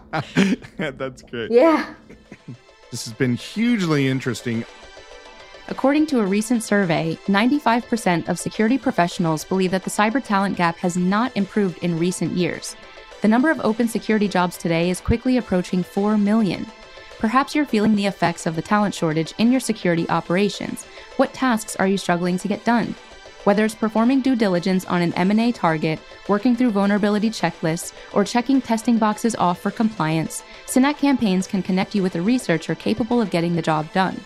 that's 0.76 1.22
great. 1.22 1.52
Yeah, 1.52 1.94
this 2.90 3.04
has 3.04 3.14
been 3.14 3.36
hugely 3.36 4.08
interesting. 4.08 4.64
According 5.68 6.06
to 6.06 6.20
a 6.20 6.26
recent 6.26 6.64
survey, 6.64 7.16
95% 7.26 8.28
of 8.28 8.38
security 8.38 8.76
professionals 8.76 9.44
believe 9.44 9.70
that 9.70 9.84
the 9.84 9.90
cyber 9.90 10.22
talent 10.22 10.56
gap 10.56 10.76
has 10.78 10.96
not 10.96 11.36
improved 11.36 11.78
in 11.78 11.98
recent 11.98 12.32
years. 12.32 12.74
The 13.22 13.28
number 13.28 13.50
of 13.50 13.60
open 13.60 13.86
security 13.86 14.26
jobs 14.26 14.56
today 14.56 14.90
is 14.90 15.00
quickly 15.00 15.36
approaching 15.36 15.84
4 15.84 16.18
million. 16.18 16.66
Perhaps 17.18 17.54
you're 17.54 17.66
feeling 17.66 17.94
the 17.94 18.06
effects 18.06 18.46
of 18.46 18.56
the 18.56 18.62
talent 18.62 18.94
shortage 18.94 19.34
in 19.38 19.52
your 19.52 19.60
security 19.60 20.08
operations. 20.08 20.86
What 21.18 21.34
tasks 21.34 21.76
are 21.76 21.86
you 21.86 21.98
struggling 21.98 22.38
to 22.38 22.48
get 22.48 22.64
done? 22.64 22.94
Whether 23.44 23.64
it's 23.64 23.74
performing 23.74 24.22
due 24.22 24.36
diligence 24.36 24.84
on 24.86 25.02
an 25.02 25.14
M&A 25.14 25.52
target, 25.52 25.98
working 26.28 26.56
through 26.56 26.72
vulnerability 26.72 27.30
checklists, 27.30 27.92
or 28.12 28.24
checking 28.24 28.60
testing 28.60 28.98
boxes 28.98 29.36
off 29.36 29.60
for 29.60 29.70
compliance, 29.70 30.42
Synack 30.70 30.98
Campaigns 30.98 31.48
can 31.48 31.64
connect 31.64 31.96
you 31.96 32.02
with 32.04 32.14
a 32.14 32.22
researcher 32.22 32.76
capable 32.76 33.20
of 33.20 33.30
getting 33.30 33.56
the 33.56 33.60
job 33.60 33.92
done. 33.92 34.20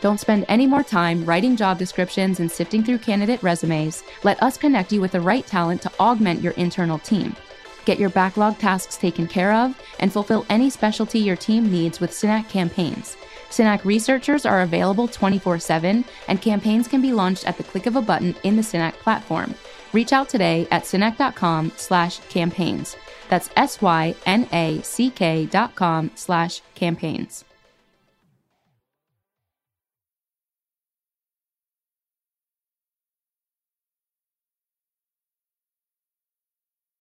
Don't 0.00 0.18
spend 0.18 0.46
any 0.48 0.66
more 0.66 0.82
time 0.82 1.26
writing 1.26 1.56
job 1.56 1.78
descriptions 1.78 2.40
and 2.40 2.50
sifting 2.50 2.82
through 2.82 2.96
candidate 2.96 3.42
resumes. 3.42 4.02
Let 4.22 4.42
us 4.42 4.56
connect 4.56 4.92
you 4.92 5.02
with 5.02 5.12
the 5.12 5.20
right 5.20 5.46
talent 5.46 5.82
to 5.82 5.92
augment 6.00 6.40
your 6.40 6.54
internal 6.54 6.98
team. 6.98 7.36
Get 7.84 7.98
your 7.98 8.08
backlog 8.08 8.56
tasks 8.56 8.96
taken 8.96 9.26
care 9.26 9.52
of 9.52 9.78
and 9.98 10.10
fulfill 10.10 10.46
any 10.48 10.70
specialty 10.70 11.18
your 11.18 11.36
team 11.36 11.70
needs 11.70 12.00
with 12.00 12.12
Synack 12.12 12.48
campaigns. 12.48 13.18
Synack 13.50 13.84
researchers 13.84 14.46
are 14.46 14.62
available 14.62 15.06
24 15.06 15.58
7, 15.58 16.02
and 16.28 16.40
campaigns 16.40 16.88
can 16.88 17.02
be 17.02 17.12
launched 17.12 17.46
at 17.46 17.58
the 17.58 17.64
click 17.64 17.84
of 17.84 17.96
a 17.96 18.00
button 18.00 18.34
in 18.42 18.56
the 18.56 18.62
Synack 18.62 18.94
platform. 18.94 19.54
Reach 19.92 20.14
out 20.14 20.30
today 20.30 20.66
at 20.70 20.84
synack.com 20.84 21.72
slash 21.76 22.20
campaigns. 22.30 22.96
That's 23.32 23.48
S 23.56 23.80
Y 23.80 24.14
N 24.26 24.46
A 24.52 24.82
C 24.82 25.08
K 25.08 25.46
dot 25.46 25.74
com 25.74 26.10
slash 26.14 26.60
campaigns. 26.74 27.46